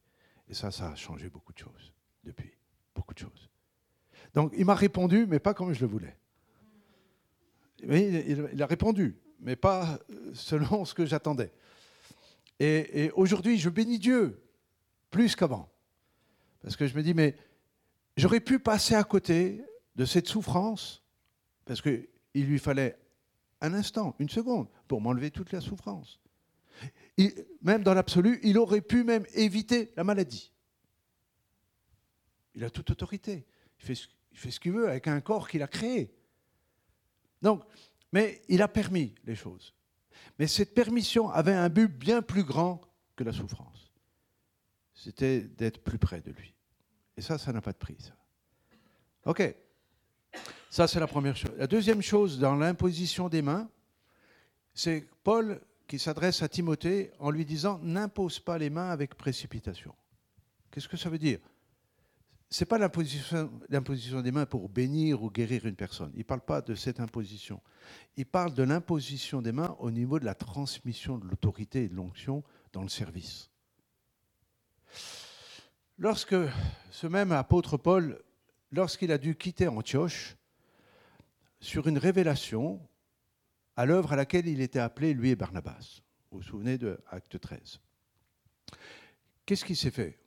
Et 0.47 0.53
ça, 0.53 0.71
ça 0.71 0.91
a 0.91 0.95
changé 0.95 1.29
beaucoup 1.29 1.51
de 1.51 1.57
choses 1.57 1.93
depuis, 2.23 2.53
beaucoup 2.95 3.13
de 3.13 3.19
choses. 3.19 3.49
Donc, 4.33 4.53
il 4.55 4.65
m'a 4.65 4.75
répondu, 4.75 5.25
mais 5.27 5.39
pas 5.39 5.53
comme 5.53 5.73
je 5.73 5.81
le 5.81 5.87
voulais. 5.87 6.17
il, 7.83 8.61
a 8.61 8.65
répondu, 8.65 9.17
mais 9.39 9.55
pas 9.55 9.99
selon 10.33 10.85
ce 10.85 10.93
que 10.93 11.05
j'attendais. 11.05 11.51
et 12.59 13.11
aujourd'hui, 13.15 13.57
je 13.57 13.69
bénis 13.69 13.99
Dieu 13.99 14.41
plus 15.09 15.35
qu'avant. 15.35 15.69
Parce 16.61 16.75
que 16.75 16.87
je 16.87 16.95
me 16.95 17.03
dis, 17.03 17.13
mais 17.13 17.35
J'aurais 18.17 18.39
pu 18.39 18.59
passer 18.59 18.95
à 18.95 19.03
côté 19.03 19.63
de 19.95 20.03
cette 20.03 20.27
souffrance, 20.27 21.03
parce 21.65 21.81
qu'il 21.81 22.07
lui 22.33 22.57
fallait 22.57 22.97
un 23.61 23.73
instant, 23.73 24.15
une 24.19 24.29
seconde, 24.29 24.67
pour 24.87 25.01
m'enlever 25.01 25.29
toute 25.29 25.51
la 25.51 25.61
souffrance. 25.61 26.19
même 27.61 27.83
dans 27.83 27.93
l'absolu, 27.93 28.39
il 28.43 28.57
aurait 28.57 28.81
pu 28.81 29.03
même 29.03 29.25
éviter 29.33 29.93
la 29.95 30.03
maladie. 30.03 30.51
Il 32.55 32.63
a 32.63 32.71
toute 32.71 32.89
autorité. 32.89 33.45
Il 33.79 33.85
fait, 33.85 34.07
il 34.31 34.37
fait 34.37 34.51
ce 34.51 34.59
qu'il 34.59 34.71
veut 34.71 34.89
avec 34.89 35.07
un 35.07 35.21
corps 35.21 35.47
qu'il 35.47 35.61
a 35.61 35.67
créé. 35.67 36.11
Donc, 37.43 37.63
mais 38.11 38.41
il 38.49 38.63
a 38.63 38.67
permis 38.67 39.13
les 39.25 39.35
choses. 39.35 39.75
Mais 40.39 40.47
cette 40.47 40.73
permission 40.73 41.29
avait 41.29 41.53
un 41.53 41.69
but 41.69 41.87
bien 41.87 42.23
plus 42.23 42.43
grand 42.43 42.81
que 43.15 43.23
la 43.23 43.33
souffrance. 43.33 43.91
C'était 44.95 45.41
d'être 45.41 45.83
plus 45.83 45.99
près 45.99 46.21
de 46.21 46.31
lui. 46.31 46.56
Et 47.17 47.21
ça, 47.21 47.37
ça 47.37 47.51
n'a 47.51 47.61
pas 47.61 47.73
de 47.73 47.77
prix. 47.77 47.97
OK. 49.25 49.55
Ça, 50.69 50.87
c'est 50.87 50.99
la 50.99 51.07
première 51.07 51.35
chose. 51.35 51.51
La 51.57 51.67
deuxième 51.67 52.01
chose, 52.01 52.39
dans 52.39 52.55
l'imposition 52.55 53.27
des 53.27 53.41
mains, 53.41 53.69
c'est 54.73 55.07
Paul 55.23 55.59
qui 55.87 55.97
s'adresse 55.97 56.43
à 56.43 56.49
Timothée 56.49 57.11
en 57.19 57.31
lui 57.31 57.45
disant 57.45 57.79
N'impose 57.81 58.39
pas 58.39 58.57
les 58.57 58.69
mains 58.69 58.89
avec 58.89 59.15
précipitation. 59.15 59.95
Qu'est-ce 60.69 60.87
que 60.87 60.97
ça 60.97 61.09
veut 61.09 61.17
dire? 61.17 61.39
Ce 62.49 62.63
n'est 62.63 62.67
pas 62.67 62.77
l'imposition 62.77 64.21
des 64.21 64.31
mains 64.31 64.45
pour 64.45 64.69
bénir 64.69 65.21
ou 65.21 65.29
guérir 65.29 65.65
une 65.65 65.75
personne. 65.75 66.11
Il 66.13 66.19
ne 66.19 66.23
parle 66.23 66.41
pas 66.41 66.61
de 66.61 66.75
cette 66.75 66.99
imposition. 66.99 67.61
Il 68.15 68.25
parle 68.25 68.53
de 68.53 68.63
l'imposition 68.63 69.41
des 69.41 69.51
mains 69.51 69.75
au 69.79 69.91
niveau 69.91 70.19
de 70.19 70.25
la 70.25 70.35
transmission 70.35 71.17
de 71.17 71.25
l'autorité 71.25 71.83
et 71.83 71.89
de 71.89 71.95
l'onction 71.95 72.43
dans 72.71 72.83
le 72.83 72.89
service. 72.89 73.49
Lorsque 75.99 76.35
ce 76.91 77.07
même 77.07 77.31
apôtre 77.31 77.75
Paul, 77.77 78.21
lorsqu'il 78.71 79.11
a 79.11 79.17
dû 79.17 79.35
quitter 79.35 79.67
Antioche, 79.67 80.37
sur 81.59 81.87
une 81.87 81.97
révélation 81.97 82.79
à 83.75 83.87
l'œuvre 83.87 84.13
à 84.13 84.15
laquelle 84.15 84.47
il 84.47 84.61
était 84.61 84.77
appelé, 84.77 85.15
lui 85.15 85.31
et 85.31 85.35
Barnabas. 85.35 86.01
Vous 86.29 86.37
vous 86.37 86.43
souvenez 86.43 86.77
de 86.77 86.99
Acte 87.09 87.39
13. 87.39 87.79
Qu'est-ce 89.45 89.65
qui 89.65 89.75
s'est 89.75 89.89
fait? 89.89 90.19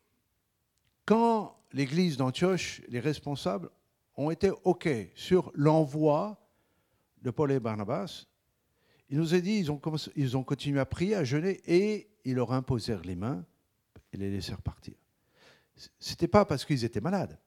Quand 1.04 1.56
l'église 1.72 2.16
d'Antioche, 2.16 2.82
les 2.88 2.98
responsables 2.98 3.70
ont 4.16 4.32
été 4.32 4.50
OK 4.64 4.88
sur 5.14 5.52
l'envoi 5.54 6.44
de 7.22 7.30
Paul 7.30 7.52
et 7.52 7.60
Barnabas, 7.60 8.26
il 9.08 9.18
nous 9.18 9.34
a 9.34 9.40
dit, 9.40 9.58
ils 9.58 9.70
ont, 9.70 9.80
ils 10.16 10.36
ont 10.36 10.42
continué 10.42 10.80
à 10.80 10.86
prier, 10.86 11.14
à 11.14 11.22
jeûner, 11.22 11.60
et 11.66 12.10
ils 12.24 12.34
leur 12.34 12.52
imposèrent 12.52 13.02
les 13.02 13.16
mains 13.16 13.44
et 14.12 14.16
les 14.16 14.30
laissèrent 14.30 14.62
partir. 14.62 14.94
Ce 15.98 16.10
n'était 16.10 16.28
pas 16.28 16.44
parce 16.44 16.64
qu'ils 16.64 16.84
étaient 16.84 17.00
malades, 17.00 17.38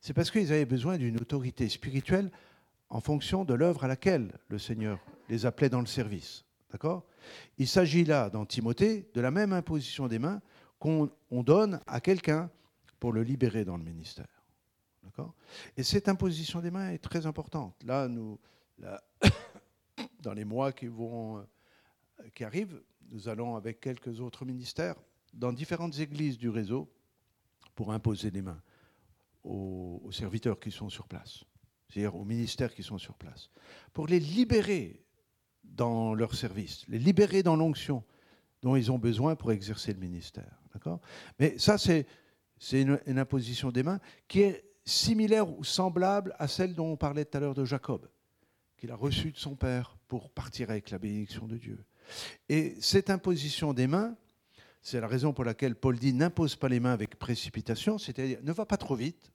c'est 0.00 0.14
parce 0.14 0.30
qu'ils 0.30 0.52
avaient 0.52 0.64
besoin 0.64 0.96
d'une 0.96 1.18
autorité 1.18 1.68
spirituelle 1.68 2.30
en 2.88 3.00
fonction 3.00 3.44
de 3.44 3.54
l'œuvre 3.54 3.84
à 3.84 3.88
laquelle 3.88 4.32
le 4.48 4.58
Seigneur 4.58 4.98
les 5.28 5.46
appelait 5.46 5.68
dans 5.68 5.80
le 5.80 5.86
service. 5.86 6.44
D'accord? 6.70 7.04
Il 7.58 7.68
s'agit 7.68 8.04
là, 8.04 8.30
dans 8.30 8.46
Timothée, 8.46 9.10
de 9.14 9.20
la 9.20 9.30
même 9.30 9.52
imposition 9.52 10.08
des 10.08 10.18
mains 10.18 10.40
qu'on 10.78 11.10
donne 11.30 11.80
à 11.86 12.00
quelqu'un 12.00 12.50
pour 12.98 13.12
le 13.12 13.22
libérer 13.22 13.64
dans 13.64 13.76
le 13.76 13.84
ministère. 13.84 14.44
D'accord? 15.02 15.34
Et 15.76 15.82
cette 15.82 16.08
imposition 16.08 16.60
des 16.60 16.70
mains 16.70 16.90
est 16.90 16.98
très 16.98 17.26
importante. 17.26 17.74
Là, 17.84 18.08
nous, 18.08 18.38
dans 20.22 20.32
les 20.32 20.44
mois 20.44 20.72
qui, 20.72 20.86
vont, 20.86 21.38
euh, 21.38 21.42
qui 22.34 22.44
arrivent, 22.44 22.80
nous 23.10 23.28
allons, 23.28 23.56
avec 23.56 23.80
quelques 23.80 24.20
autres 24.20 24.44
ministères, 24.44 24.96
dans 25.34 25.52
différentes 25.52 25.98
églises 25.98 26.38
du 26.38 26.48
réseau, 26.48 26.88
pour 27.80 27.92
imposer 27.92 28.30
les 28.30 28.42
mains 28.42 28.60
aux 29.42 30.12
serviteurs 30.12 30.60
qui 30.60 30.70
sont 30.70 30.90
sur 30.90 31.08
place 31.08 31.44
c'est-à-dire 31.90 32.14
aux 32.14 32.24
ministères 32.24 32.72
qui 32.72 32.82
sont 32.82 32.98
sur 32.98 33.14
place, 33.14 33.50
pour 33.92 34.06
les 34.06 34.20
libérer 34.20 35.04
dans 35.64 36.14
leur 36.14 36.34
service, 36.34 36.84
les 36.88 36.98
libérer 36.98 37.42
dans 37.42 37.56
l'onction 37.56 38.04
dont 38.62 38.76
ils 38.76 38.92
ont 38.92 38.98
besoin 38.98 39.34
pour 39.34 39.52
exercer 39.52 39.92
le 39.92 39.98
ministère. 39.98 40.60
Mais 41.38 41.58
ça, 41.58 41.78
c'est 41.78 42.06
une, 42.72 43.00
une, 43.06 43.18
imposition 43.18 43.70
des 43.70 43.82
mains 43.82 44.00
qui 44.28 44.42
est 44.42 44.64
similaire 44.84 45.48
ou 45.48 45.64
semblable 45.64 46.34
à 46.38 46.46
celle 46.46 46.74
dont 46.74 46.92
on 46.92 46.96
parlait 46.96 47.24
tout 47.24 47.36
à 47.36 47.40
l'heure 47.40 47.54
de 47.54 47.64
Jacob, 47.64 48.08
qu'il 48.76 48.90
a 48.90 48.96
reçue 48.96 49.32
de 49.32 49.38
son 49.38 49.56
père 49.56 49.96
pour 50.06 50.30
partir 50.30 50.70
avec 50.70 50.90
la 50.90 50.98
bénédiction 50.98 51.46
de 51.46 51.56
Dieu. 51.56 51.84
Et 52.48 52.76
cette 52.80 53.10
imposition 53.10 53.72
des 53.72 53.86
mains, 53.86 54.16
c'est 54.82 55.00
la 55.00 55.06
raison 55.06 55.32
pour 55.32 55.44
laquelle 55.44 55.74
Paul 55.74 55.98
dit 55.98 56.12
n'impose 56.12 56.56
pas 56.56 56.68
les 56.68 56.80
mains 56.80 56.92
avec 56.92 57.18
précipitation, 57.18 57.98
c'est-à-dire 57.98 58.38
ne 58.42 58.52
va 58.52 58.66
pas 58.66 58.76
trop 58.76 58.94
vite, 58.94 59.32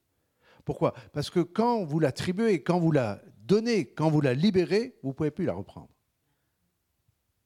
pourquoi? 0.64 0.92
Parce 1.12 1.30
que 1.30 1.40
quand 1.40 1.84
vous 1.84 2.00
l'attribuez, 2.00 2.62
quand 2.62 2.80
vous 2.80 2.90
la 2.90 3.22
donnez, 3.38 3.86
quand 3.86 4.10
vous 4.10 4.20
la 4.20 4.34
libérez, 4.34 4.98
vous 5.02 5.10
ne 5.10 5.14
pouvez 5.14 5.30
plus 5.30 5.44
la 5.44 5.54
reprendre. 5.54 5.88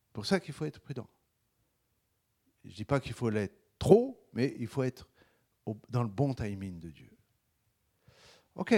C'est 0.07 0.13
pour 0.15 0.27
ça 0.27 0.41
qu'il 0.41 0.55
faut 0.55 0.65
être 0.65 0.81
prudent. 0.81 1.09
Je 2.65 2.71
ne 2.71 2.75
dis 2.75 2.85
pas 2.85 2.99
qu'il 2.99 3.13
faut 3.13 3.29
l'être 3.29 3.57
trop, 3.79 4.27
mais 4.33 4.57
il 4.59 4.67
faut 4.67 4.83
être 4.83 5.07
dans 5.89 6.03
le 6.03 6.09
bon 6.09 6.35
timing 6.35 6.79
de 6.79 6.91
Dieu. 6.91 7.11
OK. 8.55 8.75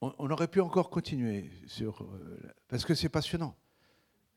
On, 0.00 0.30
aurait 0.30 0.48
pu 0.48 0.60
encore 0.60 0.90
continuer 0.90 1.48
sur. 1.66 2.02
Euh, 2.02 2.40
parce 2.66 2.84
que 2.84 2.94
c'est 2.94 3.08
passionnant 3.08 3.56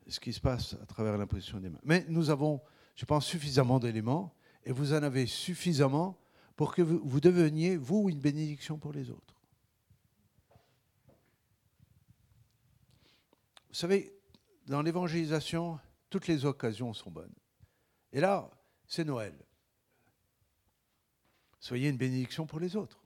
ce 0.07 0.19
qui 0.19 0.31
se 0.31 0.39
passe 0.39 0.75
à 0.81 0.85
travers 0.85 1.17
l'imposition 1.17 1.59
des 1.59 1.69
mains. 1.69 1.79
Mais 1.83 2.05
nous 2.07 2.29
avons, 2.29 2.61
je 2.95 3.05
pense, 3.05 3.25
suffisamment 3.25 3.79
d'éléments 3.79 4.33
et 4.63 4.71
vous 4.71 4.93
en 4.93 5.03
avez 5.03 5.27
suffisamment 5.27 6.17
pour 6.55 6.73
que 6.73 6.81
vous, 6.81 7.19
deveniez, 7.19 7.77
vous, 7.77 8.09
une 8.09 8.19
bénédiction 8.19 8.77
pour 8.77 8.93
les 8.93 9.09
autres. 9.09 9.35
Vous 13.67 13.75
savez, 13.75 14.17
dans 14.67 14.81
l'évangélisation, 14.81 15.79
toutes 16.09 16.27
les 16.27 16.45
occasions 16.45 16.93
sont 16.93 17.11
bonnes. 17.11 17.35
Et 18.13 18.21
là, 18.21 18.49
c'est 18.87 19.03
Noël. 19.03 19.37
Soyez 21.59 21.89
une 21.89 21.97
bénédiction 21.97 22.47
pour 22.47 22.59
les 22.59 22.75
autres. 22.77 23.03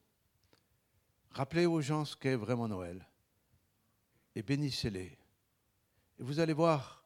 Rappelez 1.32 1.66
aux 1.66 1.82
gens 1.82 2.06
ce 2.06 2.16
qu'est 2.16 2.36
vraiment 2.36 2.68
Noël. 2.68 3.08
Et 4.36 4.44
bénissez-les. 4.44 5.18
Et 6.20 6.24
vous 6.24 6.40
allez 6.40 6.54
voir 6.54 6.99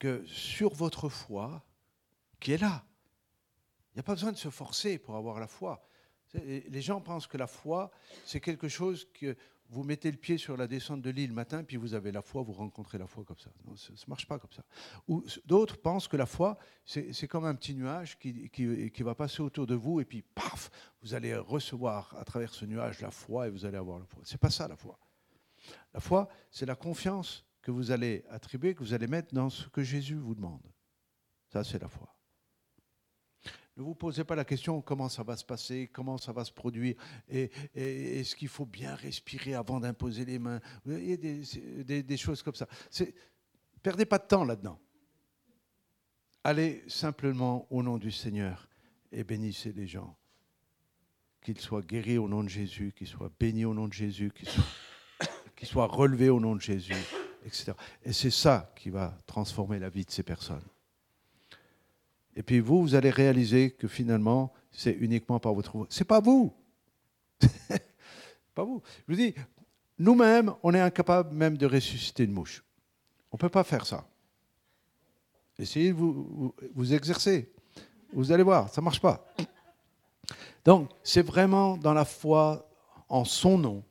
que 0.00 0.24
sur 0.26 0.74
votre 0.74 1.08
foi, 1.08 1.64
qui 2.40 2.52
est 2.52 2.58
là, 2.58 2.84
il 3.92 3.96
n'y 3.96 4.00
a 4.00 4.02
pas 4.02 4.14
besoin 4.14 4.32
de 4.32 4.36
se 4.36 4.50
forcer 4.50 4.98
pour 4.98 5.14
avoir 5.14 5.38
la 5.38 5.46
foi. 5.46 5.86
Les 6.34 6.80
gens 6.80 7.00
pensent 7.00 7.26
que 7.26 7.36
la 7.36 7.46
foi, 7.46 7.90
c'est 8.24 8.40
quelque 8.40 8.68
chose 8.68 9.06
que 9.12 9.36
vous 9.68 9.84
mettez 9.84 10.10
le 10.10 10.16
pied 10.16 10.38
sur 10.38 10.56
la 10.56 10.66
descente 10.66 11.02
de 11.02 11.10
l'île 11.10 11.28
le 11.28 11.34
matin, 11.34 11.62
puis 11.62 11.76
vous 11.76 11.94
avez 11.94 12.10
la 12.10 12.22
foi, 12.22 12.42
vous 12.42 12.52
rencontrez 12.52 12.98
la 12.98 13.06
foi 13.06 13.24
comme 13.24 13.38
ça. 13.38 13.50
Non, 13.64 13.76
ça 13.76 13.92
ne 13.92 13.98
marche 14.08 14.26
pas 14.26 14.38
comme 14.38 14.52
ça. 14.52 14.64
Ou 15.06 15.24
d'autres 15.44 15.76
pensent 15.76 16.08
que 16.08 16.16
la 16.16 16.26
foi, 16.26 16.58
c'est 16.84 17.28
comme 17.28 17.44
un 17.44 17.54
petit 17.54 17.74
nuage 17.74 18.18
qui, 18.18 18.48
qui, 18.50 18.90
qui, 18.90 19.02
va 19.02 19.14
passer 19.14 19.42
autour 19.42 19.66
de 19.66 19.74
vous, 19.74 20.00
et 20.00 20.04
puis 20.04 20.22
paf, 20.22 20.70
vous 21.02 21.14
allez 21.14 21.36
recevoir 21.36 22.16
à 22.18 22.24
travers 22.24 22.54
ce 22.54 22.64
nuage 22.64 23.00
la 23.00 23.10
foi, 23.10 23.48
et 23.48 23.50
vous 23.50 23.64
allez 23.64 23.76
avoir 23.76 23.98
la 23.98 24.06
foi. 24.06 24.22
Ce 24.24 24.32
n'est 24.34 24.38
pas 24.38 24.50
ça 24.50 24.66
la 24.66 24.76
foi. 24.76 24.98
La 25.92 26.00
foi, 26.00 26.28
c'est 26.50 26.66
la 26.66 26.74
confiance 26.74 27.44
que 27.62 27.70
vous 27.70 27.90
allez 27.90 28.24
attribuer, 28.30 28.74
que 28.74 28.80
vous 28.80 28.94
allez 28.94 29.06
mettre 29.06 29.34
dans 29.34 29.50
ce 29.50 29.68
que 29.68 29.82
Jésus 29.82 30.16
vous 30.16 30.34
demande. 30.34 30.62
Ça, 31.52 31.64
c'est 31.64 31.78
la 31.78 31.88
foi. 31.88 32.14
Ne 33.76 33.82
vous 33.82 33.94
posez 33.94 34.24
pas 34.24 34.34
la 34.34 34.44
question 34.44 34.82
comment 34.82 35.08
ça 35.08 35.22
va 35.22 35.36
se 35.36 35.44
passer, 35.44 35.88
comment 35.92 36.18
ça 36.18 36.32
va 36.32 36.44
se 36.44 36.52
produire, 36.52 36.96
et, 37.28 37.50
est-ce 37.74 38.36
qu'il 38.36 38.48
faut 38.48 38.66
bien 38.66 38.94
respirer 38.94 39.54
avant 39.54 39.80
d'imposer 39.80 40.24
les 40.24 40.38
mains? 40.38 40.60
Y 40.86 41.12
a 41.12 41.16
des, 41.16 42.02
des 42.02 42.16
choses 42.16 42.42
comme 42.42 42.54
ça. 42.54 42.66
Perdez 43.82 44.04
pas 44.04 44.18
de 44.18 44.26
temps 44.26 44.44
là-dedans. 44.44 44.78
Allez 46.44 46.84
simplement 46.88 47.66
au 47.70 47.82
nom 47.82 47.98
du 47.98 48.10
Seigneur 48.10 48.68
et 49.12 49.24
bénissez 49.24 49.72
les 49.72 49.86
gens. 49.86 50.16
Qu'ils 51.42 51.60
soient 51.60 51.80
guéris 51.80 52.18
au 52.18 52.28
nom 52.28 52.44
de 52.44 52.48
Jésus, 52.48 52.92
qu'ils 52.94 53.06
soient 53.06 53.32
bénis 53.38 53.64
au 53.64 53.72
nom 53.72 53.88
de 53.88 53.94
Jésus, 53.94 54.30
qu'ils 55.56 55.68
soient 55.68 55.86
relevés 55.86 56.28
au 56.28 56.38
nom 56.38 56.54
de 56.54 56.60
Jésus, 56.60 56.92
etc. 57.44 57.72
Et 58.04 58.12
c'est 58.12 58.30
ça 58.30 58.72
qui 58.76 58.90
va 58.90 59.16
transformer 59.26 59.78
la 59.78 59.88
vie 59.88 60.04
de 60.04 60.10
ces 60.10 60.22
personnes. 60.22 60.64
Et 62.36 62.42
puis 62.42 62.60
vous, 62.60 62.82
vous 62.82 62.94
allez 62.94 63.10
réaliser 63.10 63.72
que 63.72 63.88
finalement, 63.88 64.52
c'est 64.70 64.92
uniquement 64.92 65.40
par 65.40 65.52
votre... 65.52 65.86
C'est 65.90 66.04
pas 66.04 66.20
vous. 66.20 66.54
pas 68.54 68.64
vous. 68.64 68.82
Je 69.08 69.12
vous 69.12 69.20
dis, 69.20 69.34
nous-mêmes, 69.98 70.54
on 70.62 70.72
est 70.72 70.80
incapable 70.80 71.34
même 71.34 71.56
de 71.56 71.66
ressusciter 71.66 72.24
une 72.24 72.32
mouche. 72.32 72.64
On 73.32 73.36
ne 73.36 73.40
peut 73.40 73.48
pas 73.48 73.64
faire 73.64 73.84
ça. 73.84 74.06
Essayez 75.58 75.90
de 75.90 75.96
vous, 75.96 76.54
vous, 76.74 76.94
exercer. 76.94 77.52
Vous 78.12 78.32
allez 78.32 78.42
voir, 78.42 78.70
ça 78.70 78.80
ne 78.80 78.84
marche 78.84 79.00
pas. 79.00 79.26
Donc, 80.64 80.90
c'est 81.02 81.22
vraiment 81.22 81.76
dans 81.76 81.92
la 81.92 82.04
foi 82.04 82.66
en 83.08 83.24
son 83.24 83.58
nom. 83.58 83.84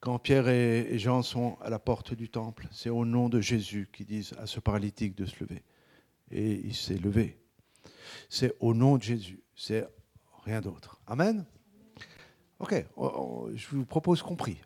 Quand 0.00 0.18
Pierre 0.18 0.48
et 0.48 0.98
Jean 0.98 1.22
sont 1.22 1.56
à 1.60 1.70
la 1.70 1.78
porte 1.78 2.14
du 2.14 2.28
temple, 2.28 2.68
c'est 2.70 2.90
au 2.90 3.04
nom 3.04 3.28
de 3.28 3.40
Jésus 3.40 3.88
qu'ils 3.92 4.06
disent 4.06 4.32
à 4.38 4.46
ce 4.46 4.60
paralytique 4.60 5.16
de 5.16 5.26
se 5.26 5.34
lever 5.40 5.64
et 6.30 6.60
il 6.64 6.74
s'est 6.74 6.98
levé. 6.98 7.38
C'est 8.28 8.54
au 8.60 8.74
nom 8.74 8.96
de 8.96 9.02
Jésus, 9.02 9.42
c'est 9.56 9.86
rien 10.44 10.60
d'autre. 10.60 11.00
Amen 11.06 11.44
Ok, 12.60 12.74
je 13.54 13.66
vous 13.70 13.86
propose 13.86 14.22
qu'on 14.22 14.34
prie. 14.34 14.60